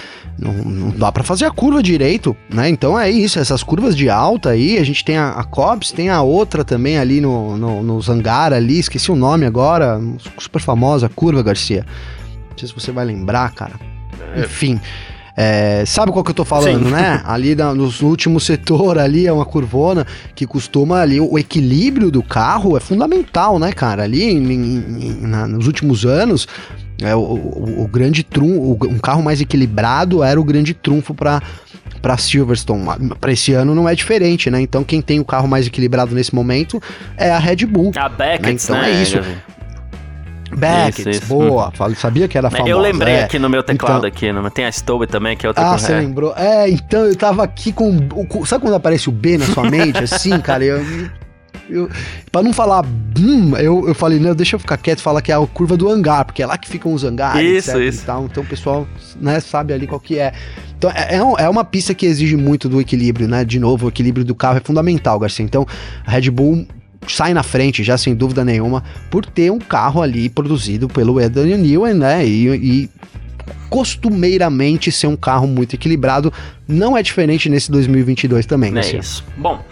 Não, 0.40 0.55
não 0.55 0.90
dá 0.90 1.12
para 1.12 1.22
fazer 1.22 1.44
a 1.44 1.50
curva 1.50 1.83
direito, 1.83 2.35
né? 2.48 2.68
Então 2.68 2.98
é 2.98 3.11
isso, 3.11 3.38
essas 3.38 3.62
curvas 3.62 3.94
de 3.94 4.09
alta 4.09 4.50
aí, 4.50 4.79
a 4.79 4.85
gente 4.85 5.05
tem 5.05 5.18
a, 5.18 5.33
a 5.33 5.44
Cops, 5.44 5.92
tem 5.92 6.09
a 6.09 6.22
outra 6.22 6.64
também 6.64 6.98
ali 6.98 7.20
no, 7.20 7.59
no, 7.59 7.83
no 7.83 8.00
Zangar 8.00 8.53
ali, 8.55 8.79
esqueci 8.79 9.12
o 9.12 9.16
nome 9.16 9.44
agora, 9.44 10.00
super 10.38 10.61
famosa 10.81 11.11
curva, 11.11 11.43
Garcia. 11.43 11.85
Não 12.51 12.59
sei 12.59 12.69
se 12.69 12.75
você 12.75 12.90
vai 12.90 13.05
lembrar, 13.05 13.53
cara. 13.53 13.75
É. 14.35 14.40
Enfim. 14.40 14.81
É, 15.37 15.85
sabe 15.87 16.11
qual 16.11 16.25
que 16.25 16.31
eu 16.31 16.35
tô 16.35 16.45
falando, 16.45 16.87
Sim. 16.87 16.90
né? 16.90 17.23
Ali 17.25 17.54
na, 17.54 17.75
no 17.75 17.90
último 18.02 18.40
setor 18.40 18.98
ali 18.98 19.27
é 19.27 19.33
uma 19.33 19.46
curvona 19.46 20.07
que 20.35 20.44
costuma 20.46 21.00
ali 21.00 21.21
o 21.21 21.38
equilíbrio 21.38 22.11
do 22.11 22.23
carro 22.23 22.77
é 22.77 22.81
fundamental, 22.81 23.59
né, 23.59 23.73
cara? 23.73 24.02
Ali 24.02 24.25
em, 24.25 24.52
em, 24.52 25.21
na, 25.23 25.46
nos 25.46 25.67
últimos 25.67 26.04
anos 26.04 26.48
É, 27.00 27.15
o, 27.15 27.21
o, 27.21 27.85
o 27.85 27.88
grande 27.88 28.23
trunfo, 28.23 28.87
um 28.87 28.98
carro 28.98 29.23
mais 29.23 29.40
equilibrado 29.40 30.23
era 30.23 30.38
o 30.38 30.44
grande 30.44 30.75
trunfo 30.75 31.15
para 31.15 31.40
para 32.02 32.17
Silverstone. 32.17 33.11
Para 33.21 33.33
esse 33.33 33.52
ano 33.52 33.75
não 33.75 33.88
é 33.88 33.94
diferente, 33.94 34.50
né? 34.50 34.61
Então 34.61 34.83
quem 34.85 35.00
tem 35.00 35.21
o 35.21 35.25
carro 35.25 35.46
mais 35.46 35.67
equilibrado 35.67 36.15
nesse 36.15 36.35
momento 36.35 36.83
é 37.17 37.31
a 37.31 37.38
Red 37.38 37.67
Bull. 37.67 37.92
A 37.96 38.09
Beckett, 38.09 38.42
né? 38.42 38.52
Então 38.52 38.77
né, 38.77 38.90
é 38.90 39.02
isso. 39.02 39.19
Beckett, 40.57 41.01
isso, 41.01 41.11
isso. 41.11 41.27
boa. 41.27 41.73
Sabia 41.96 42.29
que 42.29 42.37
era 42.37 42.51
famosa. 42.51 42.69
Eu 42.69 42.79
lembrei 42.79 43.15
é. 43.15 43.25
aqui 43.25 43.38
no 43.38 43.48
meu 43.48 43.63
teclado 43.63 44.07
então... 44.07 44.09
aqui, 44.09 44.33
não 44.33 44.48
tem 44.51 44.65
a 44.65 44.73
Stowe 44.73 45.07
também, 45.07 45.37
que 45.37 45.46
é 45.46 45.48
outra 45.48 45.71
Ah, 45.71 45.79
você 45.79 45.92
lembrou? 45.94 46.35
É, 46.37 46.69
então 46.69 47.07
eu 47.07 47.17
tava 47.17 47.42
aqui 47.42 47.73
com, 47.73 47.96
sabe 48.44 48.63
quando 48.63 48.75
aparece 48.75 49.09
o 49.09 49.13
B 49.13 49.38
na 49.38 49.46
sua 49.46 49.69
mente 49.71 49.98
assim, 49.98 50.38
cara? 50.42 50.65
Eu, 50.65 50.85
eu, 51.69 51.88
pra 52.33 52.42
não 52.42 52.53
falar 52.53 52.85
hum, 53.19 53.57
eu, 53.57 53.87
eu 53.87 53.94
falei, 53.94 54.19
não, 54.19 54.35
deixa 54.35 54.57
eu 54.57 54.61
ficar 54.61 54.77
quieto 54.77 54.98
e 54.98 55.03
falar 55.03 55.23
que 55.23 55.31
é 55.31 55.35
a 55.35 55.46
curva 55.46 55.77
do 55.77 55.88
hangar, 55.88 56.25
porque 56.25 56.42
é 56.42 56.46
lá 56.46 56.59
que 56.59 56.69
ficam 56.69 56.92
os 56.92 57.05
hangares, 57.05 57.67
isso, 57.67 57.71
etc, 57.71 57.88
isso. 57.88 58.03
Então 58.03 58.42
o 58.42 58.46
pessoal 58.46 58.88
né, 59.21 59.38
sabe 59.40 59.73
ali 59.73 59.87
qual 59.87 60.01
que 60.01 60.19
é. 60.19 60.33
Então 60.77 60.90
é, 60.90 61.17
é, 61.17 61.44
é 61.44 61.48
uma 61.48 61.65
pista 61.65 61.94
que 61.94 62.07
exige 62.07 62.37
muito 62.37 62.69
do 62.69 62.81
equilíbrio, 62.81 63.29
né? 63.29 63.44
De 63.44 63.59
novo, 63.61 63.87
o 63.87 63.88
equilíbrio 63.88 64.25
do 64.25 64.35
carro 64.35 64.59
é 64.59 64.61
fundamental, 64.61 65.19
Garcia. 65.19 65.44
Então 65.44 65.67
a 66.05 66.11
Red 66.11 66.31
Bull 66.31 66.67
sai 67.07 67.35
na 67.35 67.42
frente, 67.42 67.83
já 67.83 67.96
sem 67.96 68.15
dúvida 68.15 68.44
nenhuma, 68.44 68.83
por 69.11 69.25
ter 69.25 69.51
um 69.51 69.59
carro 69.59 70.03
ali 70.03 70.29
produzido 70.29 70.88
pelo 70.88 71.19
Adrian 71.19 71.59
Newey, 71.59 71.94
né? 71.94 72.27
E, 72.27 72.48
e 72.48 72.90
costumeiramente 73.71 74.90
ser 74.90 75.07
um 75.07 75.17
carro 75.17 75.46
muito 75.46 75.75
equilibrado. 75.75 76.33
Não 76.67 76.96
é 76.96 77.03
diferente 77.03 77.48
nesse 77.48 77.71
2022 77.71 78.44
também. 78.44 78.77
É 78.77 78.96
isso. 78.96 79.25
Bom, 79.37 79.65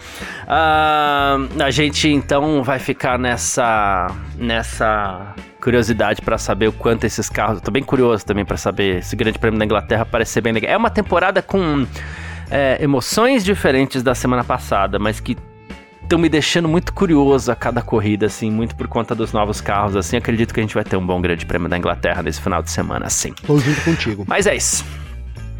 uh, 0.45 1.63
a 1.63 1.69
gente 1.69 2.07
então 2.07 2.63
vai 2.63 2.79
ficar 2.79 3.19
nessa 3.19 4.07
nessa 4.37 5.35
curiosidade 5.61 6.21
para 6.21 6.37
saber 6.37 6.67
o 6.67 6.71
quanto 6.71 7.03
esses 7.03 7.29
carros. 7.29 7.57
Eu 7.57 7.61
tô 7.61 7.71
bem 7.71 7.83
curioso 7.83 8.25
também 8.25 8.45
para 8.45 8.57
saber 8.57 8.99
esse 8.99 9.15
Grande 9.15 9.37
Prêmio 9.37 9.59
da 9.59 9.65
Inglaterra 9.65 10.05
parece 10.05 10.31
ser 10.31 10.41
bem 10.41 10.53
legal. 10.53 10.71
É 10.71 10.77
uma 10.77 10.89
temporada 10.89 11.41
com 11.41 11.85
é, 12.49 12.77
emoções 12.81 13.43
diferentes 13.43 14.01
da 14.01 14.15
semana 14.15 14.43
passada, 14.43 14.97
mas 14.97 15.19
que 15.19 15.37
estão 16.09 16.17
me 16.17 16.27
deixando 16.27 16.67
muito 16.67 16.91
curioso 16.91 17.51
a 17.51 17.55
cada 17.55 17.83
corrida, 17.83 18.25
assim, 18.25 18.49
muito 18.49 18.75
por 18.75 18.87
conta 18.87 19.13
dos 19.13 19.31
novos 19.31 19.61
carros, 19.61 19.95
assim. 19.95 20.17
Acredito 20.17 20.51
que 20.51 20.59
a 20.59 20.63
gente 20.63 20.73
vai 20.73 20.83
ter 20.83 20.97
um 20.97 21.05
bom 21.05 21.21
grande 21.21 21.45
prêmio 21.45 21.69
da 21.69 21.77
Inglaterra 21.77 22.23
nesse 22.23 22.41
final 22.41 22.63
de 22.63 22.71
semana, 22.71 23.05
assim. 23.05 23.31
Tô 23.45 23.59
junto 23.59 23.79
contigo. 23.83 24.25
Mas 24.27 24.47
é 24.47 24.55
isso. 24.55 24.83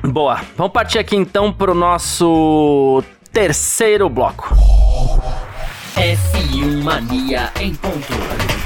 Boa. 0.01 0.41
Vamos 0.57 0.73
partir 0.73 0.97
aqui 0.97 1.15
então 1.15 1.53
pro 1.53 1.75
nosso 1.75 3.03
terceiro 3.31 4.09
bloco. 4.09 4.55
F1 5.95 6.81
Mania 6.83 7.51
em 7.59 7.75
ponto. 7.75 8.58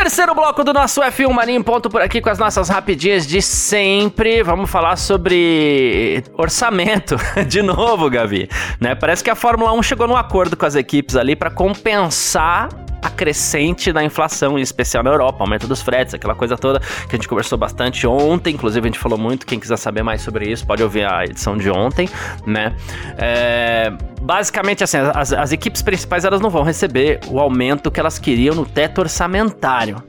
Terceiro 0.00 0.34
bloco 0.34 0.64
do 0.64 0.72
nosso 0.72 1.02
F1 1.02 1.30
Marinho 1.30 1.62
ponto 1.62 1.90
por 1.90 2.00
aqui 2.00 2.22
com 2.22 2.30
as 2.30 2.38
nossas 2.38 2.70
rapidinhas 2.70 3.26
de 3.26 3.42
sempre. 3.42 4.42
Vamos 4.42 4.70
falar 4.70 4.96
sobre 4.96 6.24
orçamento 6.38 7.16
de 7.46 7.60
novo, 7.60 8.08
Gavi. 8.08 8.48
Né? 8.80 8.94
Parece 8.94 9.22
que 9.22 9.28
a 9.28 9.34
Fórmula 9.34 9.74
1 9.74 9.82
chegou 9.82 10.08
num 10.08 10.16
acordo 10.16 10.56
com 10.56 10.64
as 10.64 10.74
equipes 10.74 11.16
ali 11.16 11.36
para 11.36 11.50
compensar 11.50 12.70
a 13.02 13.10
crescente 13.10 13.92
da 13.92 14.04
inflação, 14.04 14.58
em 14.58 14.62
especial 14.62 15.02
na 15.02 15.10
Europa, 15.10 15.42
aumento 15.42 15.66
dos 15.66 15.80
fretes, 15.80 16.14
aquela 16.14 16.34
coisa 16.34 16.56
toda 16.56 16.80
que 16.80 17.14
a 17.14 17.16
gente 17.16 17.28
conversou 17.28 17.56
bastante 17.56 18.06
ontem, 18.06 18.54
inclusive 18.54 18.86
a 18.86 18.90
gente 18.90 18.98
falou 18.98 19.18
muito, 19.18 19.46
quem 19.46 19.58
quiser 19.58 19.76
saber 19.76 20.02
mais 20.02 20.22
sobre 20.22 20.50
isso 20.50 20.66
pode 20.66 20.82
ouvir 20.82 21.04
a 21.04 21.24
edição 21.24 21.56
de 21.56 21.70
ontem, 21.70 22.08
né? 22.46 22.74
É, 23.16 23.92
basicamente 24.20 24.84
assim, 24.84 24.98
as, 24.98 25.32
as 25.32 25.52
equipes 25.52 25.82
principais 25.82 26.24
elas 26.24 26.40
não 26.40 26.50
vão 26.50 26.62
receber 26.62 27.20
o 27.28 27.38
aumento 27.38 27.90
que 27.90 27.98
elas 27.98 28.18
queriam 28.18 28.54
no 28.54 28.66
teto 28.66 29.00
orçamentário, 29.00 30.02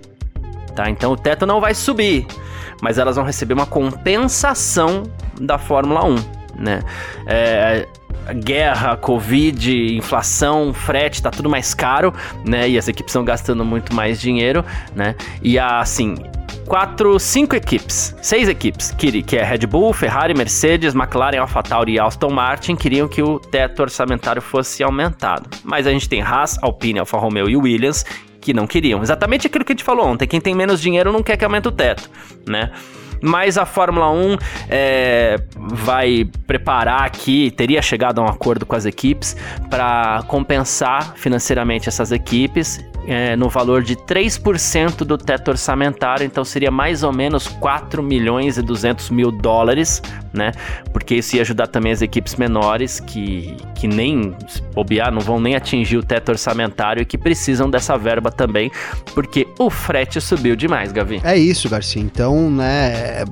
tá? 0.76 0.90
Então 0.90 1.12
o 1.12 1.18
teto 1.18 1.46
não 1.46 1.62
vai 1.62 1.74
subir, 1.74 2.26
mas 2.82 2.98
elas 2.98 3.16
vão 3.16 3.26
receber 3.26 3.54
uma 3.54 3.66
compensação 3.66 5.04
da 5.40 5.58
Fórmula 5.58 6.04
1, 6.06 6.16
né? 6.58 6.82
É, 7.26 7.88
guerra, 8.44 8.96
Covid, 8.98 9.96
inflação, 9.96 10.74
frete, 10.74 11.22
tá 11.22 11.32
tudo 11.32 11.50
mais 11.50 11.74
caro, 11.74 12.14
né? 12.46 12.70
E 12.70 12.78
as 12.78 12.88
equipes 12.88 13.12
estão 13.12 13.24
gastando 13.24 13.66
muito 13.66 13.94
mais 13.94 14.20
dinheiro, 14.20 14.64
né? 14.96 15.16
E 15.42 15.58
assim, 15.58 16.16
quatro, 16.66 17.20
cinco 17.20 17.56
equipes, 17.56 18.16
seis 18.22 18.48
equipes, 18.48 18.92
que, 18.92 19.22
que 19.24 19.38
é 19.38 19.44
Red 19.44 19.66
Bull, 19.68 19.94
Ferrari, 19.94 20.34
Mercedes, 20.34 20.96
McLaren, 20.96 21.40
AlphaTauri 21.40 21.94
e 21.94 22.00
Aston 22.00 22.30
Martin, 22.30 22.76
queriam 22.76 23.08
que 23.08 23.22
o 23.22 23.40
teto 23.40 23.82
orçamentário 23.82 24.42
fosse 24.42 24.84
aumentado. 24.84 25.50
Mas 25.64 25.86
a 25.88 25.92
gente 25.92 26.08
tem 26.08 26.22
Haas, 26.22 26.58
Alpine, 26.62 27.00
Alfa 27.00 27.18
Romeo 27.18 27.50
e 27.50 27.56
Williams 27.56 28.06
que 28.40 28.54
não 28.54 28.66
queriam. 28.66 29.02
Exatamente 29.04 29.48
aquilo 29.48 29.64
que 29.64 29.72
a 29.72 29.76
gente 29.76 29.84
falou 29.84 30.08
ontem, 30.08 30.28
quem 30.28 30.42
tem 30.42 30.56
menos 30.56 30.82
dinheiro 30.82 31.12
não 31.12 31.22
quer 31.22 31.38
que 31.38 31.46
aumente 31.46 31.68
o 31.68 31.72
teto, 31.72 32.10
né? 32.48 32.72
Mas 33.22 33.58
a 33.58 33.66
Fórmula 33.66 34.12
1 34.12 34.38
é, 34.70 35.40
vai 35.56 36.28
preparar 36.48 37.04
aqui, 37.04 37.52
teria 37.52 37.82
chegado 37.82 38.20
a 38.20 38.24
um 38.24 38.28
acordo 38.28 38.66
com 38.66 38.76
as 38.76 38.86
equipes 38.86 39.36
para 39.70 40.24
compensar 40.28 41.14
financeiramente 41.16 41.88
essas 41.88 42.12
equipes 42.12 42.84
é, 43.08 43.36
no 43.36 43.50
valor 43.50 43.84
de 43.84 43.96
3% 43.96 44.98
do 45.04 45.18
teto 45.18 45.50
orçamentário, 45.50 46.26
então 46.26 46.44
seria 46.44 46.70
mais 46.70 47.04
ou 47.04 47.12
menos 47.12 47.48
4 47.48 48.02
milhões 48.04 48.58
e 48.58 48.62
200 48.62 49.10
mil 49.10 49.32
dólares, 49.32 50.02
né? 50.34 50.52
Porque 50.94 51.16
isso 51.16 51.36
ia 51.36 51.42
ajudar 51.42 51.68
também 51.68 51.92
as 51.92 52.02
equipes 52.02 52.36
menores 52.36 53.00
que, 53.00 53.58
que 53.76 53.88
nem 53.88 54.36
bobear, 54.74 55.12
não 55.12 55.22
vão 55.22 55.40
nem 55.40 55.56
atingir 55.56 55.98
o 55.98 56.04
teto 56.04 56.30
orçamentário 56.30 57.02
e 57.02 57.06
que 57.06 57.18
precisam 57.18 57.70
dessa 57.70 57.98
verba 57.98 58.32
também, 58.32 58.72
porque 59.14 59.48
o 59.58 59.70
frete 59.70 60.22
subiu 60.22 60.56
demais, 60.56 60.92
Gavi. 60.92 61.22
É 61.24 61.38
isso, 61.38 61.70
Garcia. 61.70 62.02
Então, 62.02 62.50
né, 62.50 63.26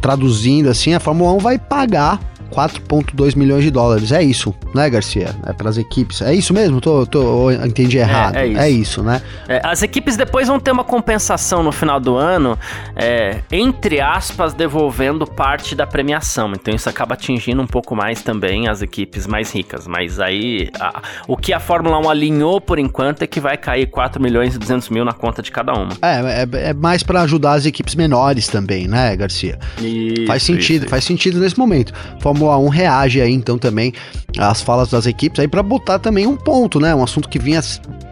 traduzindo 0.00 0.68
assim, 0.68 0.94
a 0.94 1.00
Fórmula 1.00 1.32
1 1.32 1.38
vai 1.38 1.58
pagar 1.58 2.18
4,2 2.52 3.36
milhões 3.36 3.62
de 3.62 3.70
dólares. 3.70 4.12
É 4.12 4.22
isso, 4.22 4.54
né, 4.74 4.88
Garcia? 4.88 5.34
É 5.46 5.52
para 5.52 5.68
as 5.68 5.76
equipes. 5.76 6.22
É 6.22 6.34
isso 6.34 6.52
mesmo? 6.52 6.80
Tô, 6.80 7.06
tô, 7.06 7.50
entendi 7.50 7.98
errado. 7.98 8.36
É, 8.36 8.42
é, 8.42 8.46
isso. 8.46 8.60
é 8.60 8.70
isso. 8.70 9.02
né? 9.02 9.22
É, 9.48 9.60
as 9.64 9.82
equipes 9.82 10.16
depois 10.16 10.48
vão 10.48 10.58
ter 10.58 10.70
uma 10.70 10.84
compensação 10.84 11.62
no 11.62 11.72
final 11.72 12.00
do 12.00 12.16
ano, 12.16 12.58
é, 12.96 13.40
entre 13.50 14.00
aspas, 14.00 14.54
devolvendo 14.54 15.26
parte 15.26 15.74
da 15.74 15.86
premiação. 15.86 16.52
Então 16.52 16.74
isso 16.74 16.88
acaba 16.88 17.14
atingindo 17.14 17.62
um 17.62 17.66
pouco 17.66 17.94
mais 17.94 18.22
também 18.22 18.68
as 18.68 18.82
equipes 18.82 19.26
mais 19.26 19.52
ricas. 19.52 19.86
Mas 19.86 20.18
aí, 20.18 20.70
a, 20.80 21.02
o 21.26 21.36
que 21.36 21.52
a 21.52 21.60
Fórmula 21.60 21.98
1 21.98 22.10
alinhou 22.10 22.60
por 22.60 22.78
enquanto 22.78 23.22
é 23.22 23.26
que 23.26 23.40
vai 23.40 23.56
cair 23.56 23.86
4 23.86 24.20
milhões 24.22 24.54
e 24.54 24.58
200 24.58 24.88
mil 24.88 25.04
na 25.04 25.12
conta 25.12 25.42
de 25.42 25.50
cada 25.50 25.72
uma. 25.72 25.90
É, 26.02 26.42
é, 26.42 26.68
é 26.70 26.74
mais 26.74 27.02
para 27.02 27.22
ajudar 27.22 27.52
as 27.52 27.66
equipes 27.66 27.94
menores 27.94 28.48
também, 28.48 28.88
né, 28.88 29.14
Garcia? 29.16 29.58
Isso, 29.78 30.26
faz 30.26 30.42
sentido, 30.42 30.82
isso, 30.82 30.90
faz 30.90 31.04
sentido 31.04 31.38
nesse 31.38 31.58
momento. 31.58 31.92
Fórmula 32.20 32.37
Fórmula 32.38 32.56
1 32.58 32.68
reage 32.68 33.20
aí 33.20 33.32
então 33.32 33.58
também 33.58 33.92
às 34.38 34.62
falas 34.62 34.90
das 34.90 35.06
equipes 35.06 35.40
aí 35.40 35.48
para 35.48 35.62
botar 35.62 35.98
também 35.98 36.24
um 36.24 36.36
ponto, 36.36 36.78
né? 36.78 36.94
Um 36.94 37.02
assunto 37.02 37.28
que 37.28 37.38
vinha 37.38 37.60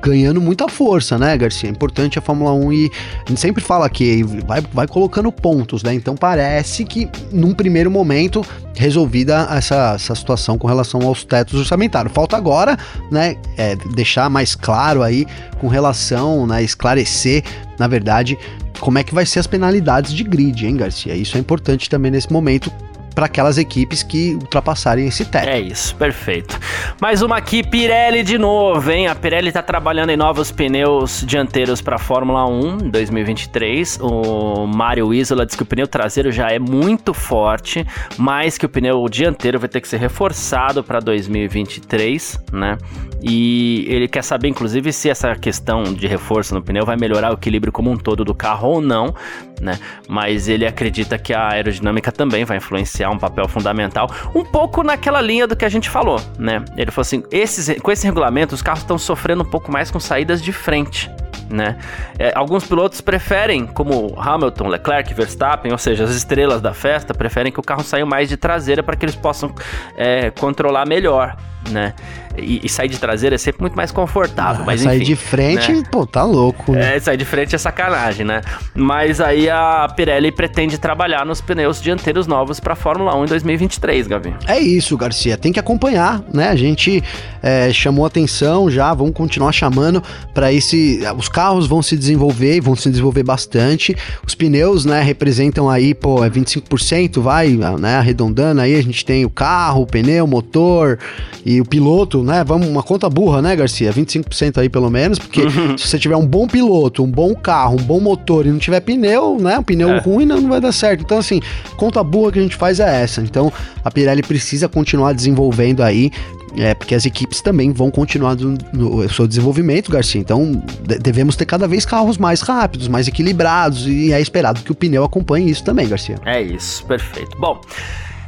ganhando 0.02 0.40
muita 0.40 0.68
força, 0.68 1.16
né, 1.16 1.36
Garcia? 1.36 1.68
É 1.68 1.72
importante 1.72 2.18
a 2.18 2.22
Fórmula 2.22 2.52
1 2.52 2.72
e 2.72 2.90
a 3.24 3.28
gente 3.28 3.40
sempre 3.40 3.62
fala 3.62 3.88
que 3.88 4.24
vai, 4.44 4.60
vai 4.72 4.88
colocando 4.88 5.30
pontos, 5.30 5.84
né? 5.84 5.94
Então 5.94 6.16
parece 6.16 6.84
que 6.84 7.08
num 7.30 7.54
primeiro 7.54 7.88
momento 7.88 8.44
resolvida 8.74 9.46
essa, 9.50 9.92
essa 9.94 10.14
situação 10.16 10.58
com 10.58 10.66
relação 10.66 11.02
aos 11.02 11.22
tetos 11.22 11.60
orçamentários. 11.60 12.12
Falta 12.12 12.36
agora, 12.36 12.76
né, 13.12 13.36
é, 13.56 13.76
deixar 13.94 14.28
mais 14.28 14.56
claro 14.56 15.02
aí 15.02 15.24
com 15.60 15.68
relação, 15.68 16.46
né, 16.46 16.62
esclarecer, 16.62 17.44
na 17.78 17.86
verdade, 17.86 18.36
como 18.80 18.98
é 18.98 19.04
que 19.04 19.14
vai 19.14 19.24
ser 19.24 19.38
as 19.38 19.46
penalidades 19.46 20.12
de 20.12 20.24
grid, 20.24 20.66
hein, 20.66 20.76
Garcia? 20.76 21.14
Isso 21.14 21.36
é 21.36 21.40
importante 21.40 21.88
também 21.88 22.10
nesse 22.10 22.30
momento 22.30 22.70
para 23.16 23.24
aquelas 23.24 23.56
equipes 23.56 24.02
que 24.02 24.34
ultrapassarem 24.34 25.06
esse 25.06 25.24
teto. 25.24 25.48
É 25.48 25.58
isso, 25.58 25.96
perfeito. 25.96 26.60
Mais 27.00 27.22
uma 27.22 27.38
aqui, 27.38 27.66
Pirelli 27.66 28.22
de 28.22 28.36
novo, 28.36 28.90
hein? 28.90 29.06
A 29.06 29.14
Pirelli 29.14 29.48
está 29.48 29.62
trabalhando 29.62 30.10
em 30.10 30.18
novos 30.18 30.52
pneus 30.52 31.24
dianteiros 31.26 31.80
para 31.80 31.96
Fórmula 31.96 32.46
1 32.46 32.90
2023. 32.90 34.00
O 34.02 34.66
Mário 34.66 35.14
Isola 35.14 35.46
diz 35.46 35.56
que 35.56 35.62
o 35.62 35.66
pneu 35.66 35.88
traseiro 35.88 36.30
já 36.30 36.50
é 36.50 36.58
muito 36.58 37.14
forte, 37.14 37.86
mas 38.18 38.58
que 38.58 38.66
o 38.66 38.68
pneu 38.68 39.02
dianteiro 39.08 39.58
vai 39.58 39.68
ter 39.70 39.80
que 39.80 39.88
ser 39.88 39.96
reforçado 39.96 40.84
para 40.84 41.00
2023, 41.00 42.38
né? 42.52 42.76
E 43.22 43.86
ele 43.88 44.08
quer 44.08 44.22
saber, 44.22 44.48
inclusive, 44.48 44.92
se 44.92 45.08
essa 45.08 45.34
questão 45.34 45.82
de 45.82 46.06
reforço 46.06 46.54
no 46.54 46.62
pneu 46.62 46.84
vai 46.84 46.96
melhorar 46.96 47.30
o 47.30 47.34
equilíbrio 47.34 47.72
como 47.72 47.90
um 47.90 47.96
todo 47.96 48.24
do 48.24 48.34
carro 48.34 48.68
ou 48.68 48.80
não, 48.80 49.14
né? 49.60 49.78
Mas 50.06 50.48
ele 50.48 50.66
acredita 50.66 51.18
que 51.18 51.32
a 51.32 51.48
aerodinâmica 51.48 52.12
também 52.12 52.44
vai 52.44 52.58
influenciar 52.58 53.05
um 53.10 53.18
papel 53.18 53.48
fundamental, 53.48 54.10
um 54.34 54.44
pouco 54.44 54.82
naquela 54.82 55.20
linha 55.20 55.46
do 55.46 55.56
que 55.56 55.64
a 55.64 55.68
gente 55.68 55.88
falou, 55.88 56.20
né? 56.38 56.64
Ele 56.76 56.90
falou 56.90 57.02
assim: 57.02 57.22
esses, 57.30 57.80
com 57.80 57.90
esse 57.90 58.06
regulamento, 58.06 58.54
os 58.54 58.62
carros 58.62 58.82
estão 58.82 58.98
sofrendo 58.98 59.42
um 59.42 59.50
pouco 59.50 59.70
mais 59.70 59.90
com 59.90 60.00
saídas 60.00 60.42
de 60.42 60.52
frente. 60.52 61.10
Né? 61.48 61.78
É, 62.18 62.32
alguns 62.34 62.64
pilotos 62.64 63.00
preferem, 63.00 63.66
como 63.66 64.18
Hamilton, 64.18 64.66
Leclerc, 64.66 65.14
Verstappen, 65.14 65.70
ou 65.70 65.78
seja, 65.78 66.02
as 66.02 66.10
estrelas 66.10 66.60
da 66.60 66.74
festa, 66.74 67.14
preferem 67.14 67.52
que 67.52 67.60
o 67.60 67.62
carro 67.62 67.84
saia 67.84 68.04
mais 68.04 68.28
de 68.28 68.36
traseira 68.36 68.82
para 68.82 68.96
que 68.96 69.04
eles 69.04 69.14
possam 69.14 69.54
é, 69.96 70.30
controlar 70.32 70.86
melhor 70.86 71.36
né? 71.70 71.94
E, 72.38 72.60
e, 72.64 72.68
sair 72.68 72.88
de 72.88 72.98
traseira 72.98 73.34
é 73.34 73.38
sempre 73.38 73.62
muito 73.62 73.74
mais 73.74 73.90
confortável. 73.90 74.62
Ah, 74.62 74.66
mas 74.66 74.82
sair 74.82 74.96
enfim, 74.96 75.06
de 75.06 75.16
frente, 75.16 75.72
né? 75.72 75.82
pô, 75.90 76.06
tá 76.06 76.22
louco. 76.22 76.72
Né? 76.72 76.96
É, 76.96 77.00
sair 77.00 77.16
de 77.16 77.24
frente 77.24 77.54
é 77.54 77.58
sacanagem, 77.58 78.26
né? 78.26 78.42
Mas 78.74 79.20
aí 79.20 79.48
a 79.48 79.88
Pirelli 79.96 80.30
pretende 80.30 80.76
trabalhar 80.76 81.24
nos 81.24 81.40
pneus 81.40 81.80
dianteiros 81.80 82.26
novos 82.26 82.60
para 82.60 82.74
Fórmula 82.74 83.16
1 83.16 83.24
em 83.24 83.28
2023, 83.28 84.06
Gavi. 84.06 84.34
É 84.46 84.58
isso, 84.58 84.96
Garcia. 84.96 85.36
Tem 85.38 85.50
que 85.50 85.58
acompanhar, 85.58 86.22
né? 86.32 86.48
A 86.50 86.56
gente 86.56 87.02
é, 87.42 87.72
chamou 87.72 88.04
atenção 88.04 88.70
já, 88.70 88.92
vamos 88.92 89.14
continuar 89.14 89.52
chamando 89.52 90.02
para 90.34 90.52
esse. 90.52 91.00
Os 91.16 91.28
carros 91.28 91.66
vão 91.66 91.82
se 91.82 91.96
desenvolver, 91.96 92.60
vão 92.60 92.76
se 92.76 92.90
desenvolver 92.90 93.22
bastante. 93.22 93.96
Os 94.26 94.34
pneus, 94.34 94.84
né, 94.84 95.02
representam 95.02 95.70
aí, 95.70 95.94
pô, 95.94 96.22
é 96.22 96.28
25%, 96.28 97.20
vai, 97.20 97.48
né? 97.78 97.96
Arredondando 97.96 98.60
aí, 98.60 98.74
a 98.74 98.82
gente 98.82 99.04
tem 99.04 99.24
o 99.24 99.30
carro, 99.30 99.82
o 99.82 99.86
pneu, 99.86 100.24
o 100.24 100.28
motor 100.28 100.98
e 101.44 101.55
o 101.60 101.64
piloto, 101.64 102.22
né? 102.22 102.44
Vamos, 102.44 102.66
uma 102.66 102.82
conta 102.82 103.08
burra, 103.08 103.42
né, 103.42 103.54
Garcia? 103.54 103.92
25% 103.92 104.58
aí 104.58 104.68
pelo 104.68 104.90
menos, 104.90 105.18
porque 105.18 105.42
uhum. 105.42 105.76
se 105.76 105.88
você 105.88 105.98
tiver 105.98 106.16
um 106.16 106.26
bom 106.26 106.46
piloto, 106.46 107.02
um 107.02 107.10
bom 107.10 107.34
carro, 107.34 107.74
um 107.80 107.82
bom 107.82 108.00
motor 108.00 108.46
e 108.46 108.50
não 108.50 108.58
tiver 108.58 108.80
pneu, 108.80 109.38
né? 109.38 109.58
Um 109.58 109.62
pneu 109.62 109.90
é. 109.90 109.98
ruim 109.98 110.26
não, 110.26 110.40
não 110.40 110.48
vai 110.48 110.60
dar 110.60 110.72
certo. 110.72 111.02
Então, 111.02 111.18
assim, 111.18 111.40
conta 111.76 112.02
burra 112.02 112.32
que 112.32 112.38
a 112.38 112.42
gente 112.42 112.56
faz 112.56 112.80
é 112.80 113.02
essa. 113.02 113.20
Então, 113.20 113.52
a 113.84 113.90
Pirelli 113.90 114.22
precisa 114.22 114.68
continuar 114.68 115.12
desenvolvendo 115.12 115.82
aí 115.82 116.10
é, 116.56 116.74
porque 116.74 116.94
as 116.94 117.04
equipes 117.04 117.40
também 117.40 117.72
vão 117.72 117.90
continuar 117.90 118.34
no, 118.34 118.56
no 118.72 119.08
seu 119.10 119.26
desenvolvimento, 119.26 119.90
Garcia. 119.90 120.20
Então, 120.20 120.62
de, 120.82 120.98
devemos 120.98 121.36
ter 121.36 121.44
cada 121.44 121.68
vez 121.68 121.84
carros 121.84 122.16
mais 122.16 122.40
rápidos, 122.40 122.88
mais 122.88 123.06
equilibrados, 123.06 123.86
e 123.86 124.12
é 124.12 124.20
esperado 124.20 124.62
que 124.62 124.72
o 124.72 124.74
pneu 124.74 125.04
acompanhe 125.04 125.50
isso 125.50 125.62
também, 125.62 125.86
Garcia. 125.88 126.18
É 126.24 126.40
isso, 126.40 126.84
perfeito. 126.86 127.36
Bom. 127.38 127.60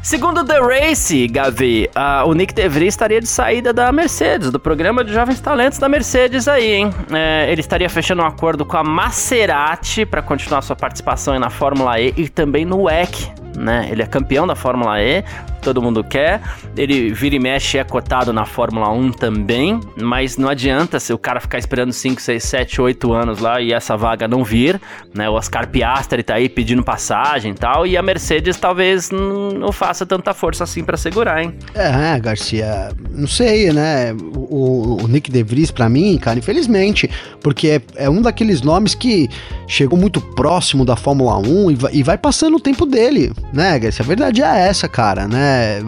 Segundo 0.08 0.42
The 0.42 0.58
Race, 0.58 1.28
Gavi, 1.28 1.86
uh, 1.94 2.26
o 2.26 2.32
Nick 2.32 2.54
DeVries 2.54 2.94
estaria 2.94 3.20
de 3.20 3.28
saída 3.28 3.74
da 3.74 3.92
Mercedes, 3.92 4.50
do 4.50 4.58
programa 4.58 5.04
de 5.04 5.12
jovens 5.12 5.38
talentos 5.38 5.78
da 5.78 5.86
Mercedes 5.86 6.48
aí, 6.48 6.76
hein? 6.76 6.94
É, 7.12 7.52
ele 7.52 7.60
estaria 7.60 7.90
fechando 7.90 8.22
um 8.22 8.24
acordo 8.24 8.64
com 8.64 8.78
a 8.78 8.82
Maserati 8.82 10.06
para 10.06 10.22
continuar 10.22 10.62
sua 10.62 10.74
participação 10.74 11.38
na 11.38 11.50
Fórmula 11.50 12.00
E 12.00 12.14
e 12.16 12.26
também 12.26 12.64
no 12.64 12.84
WEC, 12.84 13.30
né? 13.54 13.86
Ele 13.90 14.00
é 14.00 14.06
campeão 14.06 14.46
da 14.46 14.56
Fórmula 14.56 14.98
E, 14.98 15.22
todo 15.60 15.82
mundo 15.82 16.02
quer. 16.02 16.40
Ele 16.76 17.12
vira 17.12 17.34
e 17.34 17.38
mexe 17.38 17.78
é 17.78 17.84
cotado 17.84 18.32
na 18.32 18.44
Fórmula 18.44 18.88
1 18.90 19.12
também, 19.12 19.80
mas 20.00 20.36
não 20.38 20.48
adianta 20.48 20.98
se 20.98 21.12
o 21.12 21.18
cara 21.18 21.40
ficar 21.40 21.58
esperando 21.58 21.92
5, 21.92 22.20
6, 22.20 22.42
7, 22.42 22.80
8 22.80 23.12
anos 23.12 23.38
lá 23.40 23.60
e 23.60 23.72
essa 23.72 23.96
vaga 23.96 24.26
não 24.26 24.44
vir, 24.44 24.80
né? 25.14 25.28
O 25.28 25.34
Oscar 25.34 25.68
Piastri 25.68 26.22
tá 26.22 26.34
aí 26.34 26.48
pedindo 26.48 26.82
passagem 26.82 27.52
e 27.52 27.54
tal, 27.54 27.86
e 27.86 27.96
a 27.96 28.02
Mercedes 28.02 28.56
talvez 28.56 29.10
não 29.10 29.72
faça 29.72 29.97
tanta 30.06 30.34
força 30.34 30.64
assim 30.64 30.84
para 30.84 30.96
segurar, 30.96 31.42
hein? 31.42 31.54
É, 31.74 32.18
Garcia, 32.20 32.90
não 33.10 33.26
sei, 33.26 33.72
né? 33.72 34.12
O, 34.34 35.02
o 35.02 35.08
Nick 35.08 35.30
DeVries 35.30 35.70
para 35.70 35.88
mim, 35.88 36.16
cara, 36.18 36.38
infelizmente, 36.38 37.10
porque 37.42 37.68
é, 37.68 37.82
é, 38.04 38.10
um 38.10 38.22
daqueles 38.22 38.62
nomes 38.62 38.94
que 38.94 39.28
chegou 39.66 39.98
muito 39.98 40.20
próximo 40.20 40.84
da 40.84 40.96
Fórmula 40.96 41.38
1 41.38 41.70
e 41.70 41.74
vai, 41.74 41.94
e 41.94 42.02
vai 42.02 42.18
passando 42.18 42.56
o 42.56 42.60
tempo 42.60 42.86
dele, 42.86 43.32
né, 43.52 43.78
Garcia? 43.78 44.04
A 44.04 44.08
verdade 44.08 44.42
é 44.42 44.68
essa, 44.68 44.88
cara, 44.88 45.28
né? 45.28 45.80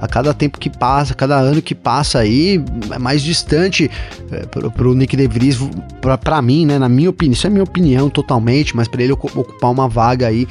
A 0.00 0.06
cada 0.06 0.34
tempo 0.34 0.58
que 0.58 0.70
passa, 0.70 1.14
cada 1.14 1.36
ano 1.36 1.62
que 1.62 1.74
passa 1.74 2.18
aí, 2.18 2.62
é 2.90 2.98
mais 2.98 3.22
distante 3.22 3.90
é, 4.30 4.46
pro, 4.46 4.70
pro 4.70 4.94
Nick 4.94 5.16
DeVries, 5.16 5.58
pra, 6.00 6.18
pra 6.18 6.42
mim, 6.42 6.66
né? 6.66 6.78
Na 6.78 6.88
minha 6.88 7.10
opinião, 7.10 7.32
isso 7.32 7.46
é 7.46 7.50
minha 7.50 7.64
opinião 7.64 8.10
totalmente, 8.10 8.76
mas 8.76 8.88
para 8.88 9.02
ele 9.02 9.12
ocupar 9.12 9.70
uma 9.70 9.88
vaga 9.88 10.26
aí 10.26 10.46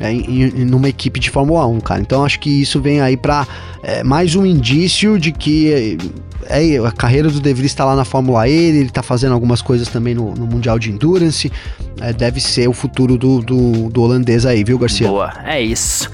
é, 0.00 0.10
em, 0.10 0.42
em, 0.44 0.64
numa 0.64 0.88
equipe 0.88 1.20
de 1.20 1.30
Fórmula 1.30 1.66
1, 1.66 1.80
cara. 1.80 2.00
Então 2.00 2.24
acho 2.24 2.40
que 2.40 2.62
isso 2.62 2.80
vem 2.80 3.00
aí 3.00 3.16
para 3.16 3.46
é, 3.82 4.02
mais 4.02 4.34
um 4.34 4.44
indício 4.46 5.18
de 5.18 5.30
que 5.30 5.98
é, 6.48 6.74
é, 6.74 6.78
a 6.78 6.90
carreira 6.90 7.28
do 7.30 7.38
De 7.38 7.52
Vries 7.52 7.70
está 7.70 7.84
lá 7.84 7.94
na 7.94 8.04
Fórmula 8.04 8.48
E, 8.48 8.52
ele 8.52 8.86
está 8.86 9.02
fazendo 9.02 9.32
algumas 9.32 9.60
coisas 9.60 9.88
também 9.88 10.14
no, 10.14 10.34
no 10.34 10.46
Mundial 10.46 10.78
de 10.78 10.90
Endurance. 10.90 11.52
É, 12.00 12.12
deve 12.12 12.40
ser 12.40 12.66
o 12.68 12.72
futuro 12.72 13.18
do, 13.18 13.42
do, 13.42 13.90
do 13.90 14.02
holandês 14.02 14.46
aí, 14.46 14.64
viu, 14.64 14.78
Garcia? 14.78 15.06
Boa, 15.06 15.32
é 15.44 15.60
isso. 15.60 16.10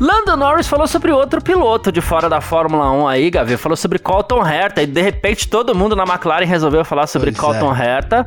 Lando 0.00 0.34
Norris 0.34 0.66
falou 0.66 0.86
sobre 0.86 1.12
outro 1.12 1.42
piloto 1.42 1.92
de 1.92 2.00
fora 2.00 2.26
da 2.26 2.40
Fórmula 2.40 2.90
1 2.90 3.06
aí, 3.06 3.30
Gavi. 3.30 3.58
Falou 3.58 3.76
sobre 3.76 3.98
Colton 3.98 4.42
Herta. 4.46 4.82
E 4.82 4.86
de 4.86 5.02
repente 5.02 5.46
todo 5.46 5.74
mundo 5.74 5.94
na 5.94 6.04
McLaren 6.04 6.46
resolveu 6.46 6.82
falar 6.86 7.06
sobre 7.06 7.30
pois 7.30 7.38
Colton 7.38 7.76
é. 7.76 7.84
Herta, 7.84 8.26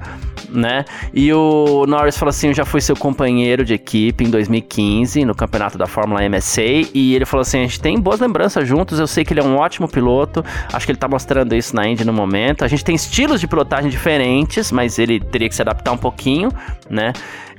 né? 0.49 0.86
E 1.11 1.34
o 1.34 1.86
Norris 1.88 2.15
falou 2.15 2.30
assim: 2.30 2.49
Eu 2.49 2.53
já 2.53 2.63
fui 2.63 2.80
seu 2.80 2.95
companheiro 2.95 3.65
de 3.65 3.74
equipe 3.74 4.24
em 4.24 4.30
2015 4.30 5.26
no 5.26 5.34
campeonato 5.34 5.76
da 5.76 5.88
Fórmula 5.88 6.21
MSA. 6.30 6.61
E 6.93 7.15
ele 7.15 7.26
falou 7.26 7.41
assim: 7.41 7.57
A 7.57 7.63
gente 7.63 7.80
tem 7.80 7.99
boas 7.99 8.19
lembranças 8.19 8.67
juntos. 8.67 8.99
Eu 8.99 9.07
sei 9.07 9.26
que 9.26 9.34
ele 9.34 9.39
é 9.39 9.43
um 9.43 9.57
ótimo 9.57 9.88
piloto. 9.88 10.45
Acho 10.71 10.86
que 10.86 10.91
ele 10.91 10.99
tá 10.99 11.07
mostrando 11.07 11.55
isso 11.55 11.76
na 11.76 11.88
Indy 11.88 12.05
no 12.05 12.13
momento. 12.13 12.63
A 12.63 12.67
gente 12.67 12.86
tem 12.86 12.93
estilos 12.93 13.41
de 13.41 13.47
pilotagem 13.47 13.89
diferentes, 13.89 14.71
mas 14.71 14.99
ele 14.99 15.19
teria 15.19 15.49
que 15.49 15.55
se 15.55 15.61
adaptar 15.63 15.91
um 15.91 15.97
pouquinho, 15.97 16.51
né? 16.88 17.13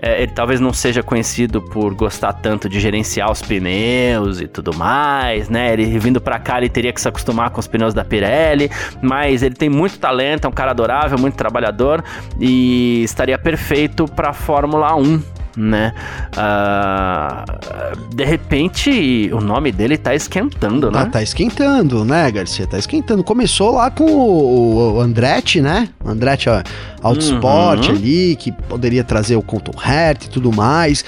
É, 0.07 0.23
ele 0.23 0.33
talvez 0.33 0.61
não 0.61 0.71
seja 0.71 1.03
conhecido 1.03 1.63
por 1.63 1.95
gostar 1.95 2.35
tanto 2.35 2.69
de 2.69 2.79
gerenciar 2.79 3.33
os 3.33 3.41
pneus 3.41 4.39
e 4.39 4.47
tudo 4.47 4.77
mais, 4.77 5.49
né? 5.49 5.73
Ele 5.73 5.99
vindo 5.99 6.21
para 6.21 6.39
cá 6.39 6.59
ele 6.59 6.69
teria 6.69 6.93
que 6.93 7.01
se 7.01 7.09
acostumar 7.09 7.49
com 7.49 7.59
os 7.59 7.67
pneus 7.67 7.95
da 7.95 8.05
Pirelli, 8.05 8.71
mas 9.01 9.43
ele 9.43 9.55
tem 9.55 9.71
muito 9.71 9.99
talento, 9.99 10.45
é 10.45 10.49
um 10.49 10.53
cara 10.53 10.73
adorável, 10.73 11.19
muito 11.19 11.37
trabalhador 11.37 12.05
e 12.39 13.03
estaria 13.03 13.39
perfeito 13.39 14.05
para 14.07 14.35
Fórmula 14.35 14.95
1, 14.95 15.23
né? 15.57 15.93
Uh, 16.33 18.15
de 18.15 18.25
repente, 18.25 19.31
o 19.33 19.41
nome 19.41 19.73
dele 19.73 19.97
tá 19.97 20.15
esquentando, 20.15 20.91
né? 20.91 21.01
Ah, 21.01 21.07
tá 21.07 21.23
esquentando, 21.23 22.05
né, 22.05 22.31
Garcia? 22.31 22.67
Tá 22.67 22.79
esquentando. 22.79 23.23
Começou 23.23 23.75
lá 23.75 23.91
com 23.91 24.05
o, 24.05 25.01
Andretti, 25.01 25.61
né? 25.61 25.89
Andretti 26.05 26.49
ó, 26.49 26.63
Autosport 27.03 27.89
uhum. 27.89 27.95
ali, 27.95 28.37
que 28.37 28.53
poderia 28.53 29.05
trazer 29.05 29.37
o 29.37 29.43
Conto 29.43 29.73
Hert 29.81 30.25
e 30.25 30.29
tudo 30.31 30.53
mais. 30.53 31.05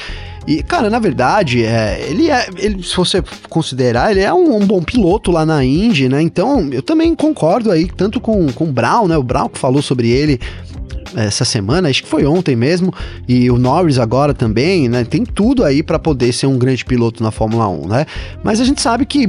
E, 0.46 0.62
cara, 0.62 0.88
na 0.88 1.00
verdade, 1.00 1.64
é, 1.64 2.06
ele 2.08 2.30
é. 2.30 2.46
Ele, 2.56 2.80
se 2.80 2.96
você 2.96 3.22
considerar, 3.48 4.12
ele 4.12 4.20
é 4.20 4.32
um, 4.32 4.56
um, 4.56 4.64
bom 4.64 4.80
piloto 4.80 5.32
lá 5.32 5.44
na 5.44 5.64
Indy, 5.64 6.08
né? 6.08 6.22
Então, 6.22 6.68
eu 6.70 6.82
também 6.82 7.16
concordo 7.16 7.72
aí, 7.72 7.88
tanto 7.88 8.20
com, 8.20 8.46
com 8.52 8.64
o 8.64 8.72
Brown, 8.72 9.08
né? 9.08 9.16
O 9.16 9.24
Brown 9.24 9.48
que 9.48 9.58
falou 9.58 9.82
sobre 9.82 10.08
ele 10.08 10.38
essa 11.14 11.44
semana, 11.44 11.88
acho 11.88 12.02
que 12.02 12.08
foi 12.08 12.26
ontem 12.26 12.56
mesmo, 12.56 12.92
e 13.28 13.50
o 13.50 13.56
Norris 13.56 13.98
agora 13.98 14.34
também, 14.34 14.88
né? 14.88 15.04
Tem 15.04 15.24
tudo 15.24 15.64
aí 15.64 15.82
para 15.82 15.98
poder 15.98 16.32
ser 16.32 16.46
um 16.46 16.58
grande 16.58 16.84
piloto 16.84 17.22
na 17.22 17.30
Fórmula 17.30 17.68
1, 17.68 17.88
né? 17.88 18.06
Mas 18.42 18.60
a 18.60 18.64
gente 18.64 18.82
sabe 18.82 19.06
que 19.06 19.28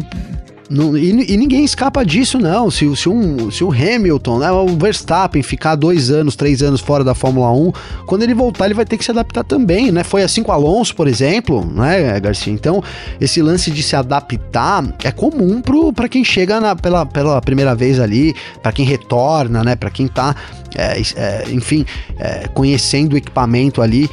não, 0.69 0.97
e, 0.97 1.33
e, 1.33 1.37
ninguém 1.37 1.63
escapa 1.63 2.05
disso, 2.05 2.37
não. 2.37 2.69
Se, 2.69 2.93
se, 2.95 3.07
um, 3.07 3.49
se 3.49 3.63
o 3.63 3.71
Hamilton, 3.71 4.39
né, 4.39 4.51
o 4.51 4.67
Verstappen, 4.67 5.41
ficar 5.41 5.75
dois 5.75 6.11
anos, 6.11 6.35
três 6.35 6.61
anos 6.61 6.81
fora 6.81 7.03
da 7.03 7.15
Fórmula 7.15 7.51
1, 7.51 7.71
quando 8.05 8.23
ele 8.23 8.33
voltar, 8.33 8.65
ele 8.65 8.73
vai 8.73 8.85
ter 8.85 8.97
que 8.97 9.05
se 9.05 9.11
adaptar 9.11 9.43
também, 9.43 9.91
né? 9.91 10.03
Foi 10.03 10.23
assim 10.23 10.43
com 10.43 10.51
o 10.51 10.53
Alonso, 10.53 10.93
por 10.95 11.07
exemplo, 11.07 11.65
né, 11.65 12.19
Garcia? 12.19 12.51
Então, 12.51 12.83
esse 13.19 13.41
lance 13.41 13.71
de 13.71 13.81
se 13.81 13.95
adaptar 13.95 14.83
é 15.03 15.11
comum 15.11 15.61
para 15.93 16.09
quem 16.09 16.23
chega 16.23 16.59
na, 16.59 16.75
pela, 16.75 17.05
pela 17.05 17.41
primeira 17.41 17.73
vez 17.73 17.99
ali, 17.99 18.35
para 18.61 18.71
quem 18.71 18.85
retorna, 18.85 19.63
né? 19.63 19.75
Para 19.75 19.89
quem 19.89 20.07
tá, 20.07 20.35
é, 20.75 21.01
é, 21.15 21.45
enfim, 21.49 21.85
é, 22.19 22.47
conhecendo 22.49 23.13
o 23.13 23.17
equipamento 23.17 23.81
ali. 23.81 24.09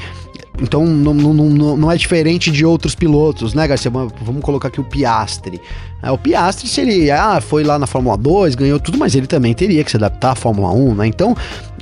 Então 0.60 0.86
não, 0.86 1.12
não, 1.12 1.34
não, 1.34 1.76
não, 1.76 1.90
é 1.90 1.96
diferente 1.96 2.50
de 2.50 2.64
outros 2.64 2.94
pilotos, 2.94 3.54
né, 3.54 3.66
Garcia? 3.66 3.90
Vamos 3.90 4.42
colocar 4.42 4.68
aqui 4.68 4.80
o 4.80 4.84
Piastre. 4.84 5.60
É, 6.04 6.10
o 6.10 6.18
Piastri, 6.18 6.68
ele 6.82 7.10
ah, 7.10 7.40
foi 7.40 7.64
lá 7.64 7.78
na 7.78 7.86
Fórmula 7.86 8.14
2, 8.18 8.54
ganhou 8.54 8.78
tudo, 8.78 8.98
mas 8.98 9.14
ele 9.14 9.26
também 9.26 9.54
teria 9.54 9.82
que 9.82 9.90
se 9.90 9.96
adaptar 9.96 10.32
à 10.32 10.34
Fórmula 10.34 10.70
1, 10.70 10.94
né? 10.94 11.06
Então, 11.06 11.34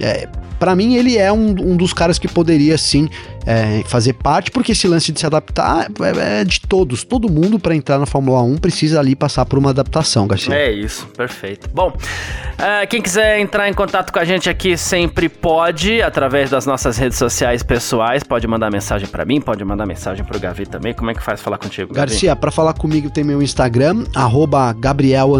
é, 0.03 0.28
para 0.62 0.76
mim, 0.76 0.94
ele 0.94 1.18
é 1.18 1.32
um, 1.32 1.50
um, 1.50 1.76
dos 1.76 1.92
caras 1.92 2.20
que 2.20 2.28
poderia 2.28 2.78
sim 2.78 3.09
é, 3.44 3.82
fazer 3.84 4.12
parte, 4.12 4.50
porque 4.50 4.70
esse 4.70 4.86
lance 4.86 5.11
de 5.11 5.18
se 5.18 5.26
adaptar 5.26 5.88
é, 6.00 6.40
é 6.40 6.44
de 6.44 6.61
todos. 6.61 7.03
Todo 7.03 7.28
mundo, 7.28 7.59
para 7.59 7.74
entrar 7.74 7.98
na 7.98 8.07
Fórmula 8.07 8.42
1, 8.42 8.59
precisa 8.59 9.00
ali 9.00 9.16
passar 9.16 9.44
por 9.44 9.59
uma 9.59 9.70
adaptação, 9.70 10.24
Garcia. 10.26 10.55
É 10.55 10.70
isso, 10.70 11.09
perfeito. 11.16 11.68
Bom, 11.74 11.88
uh, 11.88 12.86
quem 12.88 13.03
quiser 13.03 13.40
entrar 13.40 13.68
em 13.68 13.74
contato 13.74 14.12
com 14.12 14.20
a 14.20 14.24
gente 14.24 14.48
aqui 14.48 14.76
sempre 14.76 15.28
pode, 15.28 16.00
através 16.00 16.50
das 16.50 16.64
nossas 16.64 16.96
redes 16.96 17.18
sociais 17.18 17.64
pessoais. 17.64 18.22
Pode 18.22 18.46
mandar 18.46 18.70
mensagem 18.70 19.09
para 19.09 19.24
mim, 19.24 19.40
pode 19.40 19.64
mandar 19.64 19.84
mensagem 19.84 20.24
pro 20.24 20.38
Gavi 20.38 20.66
também. 20.66 20.94
Como 20.94 21.11
é 21.11 21.14
que 21.14 21.22
faz 21.24 21.40
falar 21.40 21.59
contigo, 21.59 21.92
Gavi? 21.92 22.11
Garcia, 22.11 22.36
para 22.36 22.53
falar 22.53 22.74
comigo 22.74 23.11
tem 23.11 23.24
meu 23.24 23.42
Instagram, 23.42 24.05
arroba 24.14 24.72
Gabriel 24.72 25.30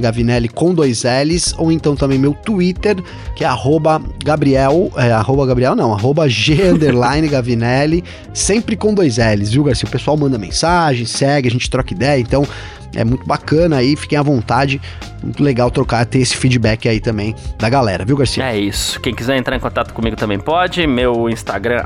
Gavinelli 0.00 0.48
com 0.48 0.74
dois 0.74 1.04
L's, 1.04 1.54
ou 1.56 1.70
então 1.70 1.94
também 1.94 2.18
meu 2.18 2.34
Twitter, 2.34 2.96
que 3.36 3.44
é 3.44 3.46
Gabriel, 4.24 4.90
é, 4.96 5.12
arroba 5.12 5.46
Gabriel 5.46 5.74
não, 5.74 5.92
arroba 5.92 6.28
G 6.28 6.70
underline 6.70 7.28
Gavinelli, 7.28 8.04
sempre 8.32 8.76
com 8.76 8.94
dois 8.94 9.18
L's, 9.18 9.50
viu, 9.50 9.64
Garcia? 9.64 9.86
O 9.86 9.90
pessoal 9.90 10.16
manda 10.16 10.38
mensagem, 10.38 11.06
segue, 11.06 11.48
a 11.48 11.50
gente 11.50 11.68
troca 11.70 11.92
ideia, 11.92 12.20
então 12.20 12.46
é 12.94 13.04
muito 13.04 13.26
bacana 13.26 13.76
aí, 13.76 13.96
fiquem 13.96 14.18
à 14.18 14.22
vontade 14.22 14.80
muito 15.22 15.42
legal 15.42 15.70
trocar, 15.70 16.04
ter 16.06 16.18
esse 16.18 16.36
feedback 16.36 16.88
aí 16.88 17.00
também 17.00 17.34
da 17.58 17.68
galera, 17.68 18.04
viu, 18.04 18.16
Garcia? 18.16 18.44
É 18.44 18.58
isso. 18.58 19.00
Quem 19.00 19.14
quiser 19.14 19.36
entrar 19.36 19.56
em 19.56 19.60
contato 19.60 19.92
comigo 19.92 20.16
também 20.16 20.38
pode. 20.38 20.86
Meu 20.86 21.28
Instagram, 21.28 21.82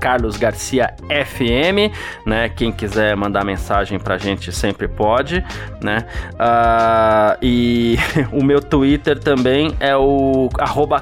carlosgarciafm, 0.00 1.92
né? 2.26 2.48
Quem 2.48 2.72
quiser 2.72 3.16
mandar 3.16 3.44
mensagem 3.44 3.98
pra 3.98 4.18
gente 4.18 4.52
sempre 4.52 4.88
pode, 4.88 5.44
né? 5.80 6.06
Uh, 6.34 7.38
e 7.42 7.96
o 8.32 8.42
meu 8.42 8.60
Twitter 8.60 9.18
também 9.18 9.74
é 9.80 9.96
o 9.96 10.48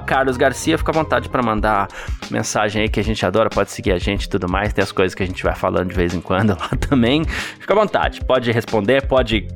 carlosgarcia. 0.06 0.78
Fica 0.78 0.92
à 0.92 0.94
vontade 0.94 1.28
para 1.28 1.42
mandar 1.42 1.88
mensagem 2.30 2.82
aí 2.82 2.88
que 2.88 3.00
a 3.00 3.04
gente 3.04 3.24
adora. 3.24 3.48
Pode 3.48 3.70
seguir 3.70 3.92
a 3.92 3.98
gente 3.98 4.24
e 4.24 4.28
tudo 4.28 4.48
mais. 4.48 4.72
Tem 4.72 4.82
as 4.82 4.92
coisas 4.92 5.14
que 5.14 5.22
a 5.22 5.26
gente 5.26 5.42
vai 5.42 5.54
falando 5.54 5.88
de 5.88 5.94
vez 5.94 6.14
em 6.14 6.20
quando 6.20 6.50
lá 6.58 6.70
também. 6.88 7.24
Fica 7.24 7.72
à 7.72 7.76
vontade. 7.76 8.20
Pode 8.24 8.50
responder, 8.50 9.06
pode... 9.06 9.46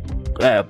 É, 0.41 0.65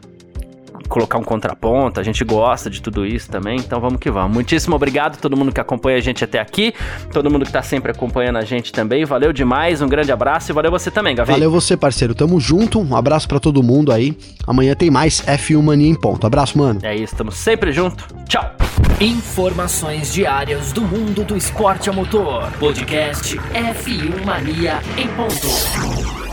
colocar 0.89 1.18
um 1.18 1.22
contraponto, 1.22 2.01
a 2.01 2.03
gente 2.03 2.24
gosta 2.24 2.70
de 2.70 2.80
tudo 2.80 3.07
isso 3.07 3.30
também, 3.30 3.59
então 3.59 3.80
vamos 3.80 3.99
que 3.99 4.11
vamos. 4.11 4.32
Muitíssimo 4.32 4.76
obrigado 4.76 5.14
a 5.14 5.16
todo 5.18 5.37
mundo 5.37 5.53
que 5.53 5.61
acompanha 5.61 5.99
a 5.99 6.01
gente 6.01 6.24
até 6.24 6.39
aqui, 6.39 6.74
todo 7.12 7.30
mundo 7.30 7.45
que 7.45 7.53
tá 7.53 7.62
sempre 7.62 7.91
acompanhando 7.91 8.37
a 8.37 8.43
gente 8.43 8.72
também, 8.72 9.05
valeu 9.05 9.32
demais, 9.32 9.82
um 9.82 9.89
grande 9.89 10.12
abraço 10.12 10.51
e 10.51 10.55
valeu 10.55 10.70
você 10.70 10.91
também, 10.91 11.14
Gavi. 11.14 11.32
Valeu 11.32 11.51
você, 11.51 11.76
parceiro, 11.76 12.14
tamo 12.14 12.39
junto, 12.41 12.80
um 12.80 12.97
abraço 12.97 13.28
para 13.28 13.41
todo 13.41 13.62
mundo 13.62 13.93
aí, 13.93 14.16
amanhã 14.47 14.74
tem 14.74 14.91
mais 14.91 15.20
F1 15.22 15.62
Mania 15.62 15.89
em 15.89 15.95
ponto, 15.95 16.26
abraço, 16.26 16.59
mano. 16.59 16.80
É 16.82 16.95
isso, 16.95 17.14
tamo 17.14 17.32
sempre 17.32 17.72
junto, 17.72 18.07
tchau. 18.28 18.55
Informações 19.01 20.12
diárias 20.12 20.72
do 20.72 20.82
mundo 20.82 21.24
do 21.24 21.37
esporte 21.37 21.91
a 21.91 21.93
motor, 21.93 22.51
podcast 22.59 23.37
F1 23.37 24.24
Mania 24.24 24.80
em 24.97 25.09
ponto. 25.09 26.26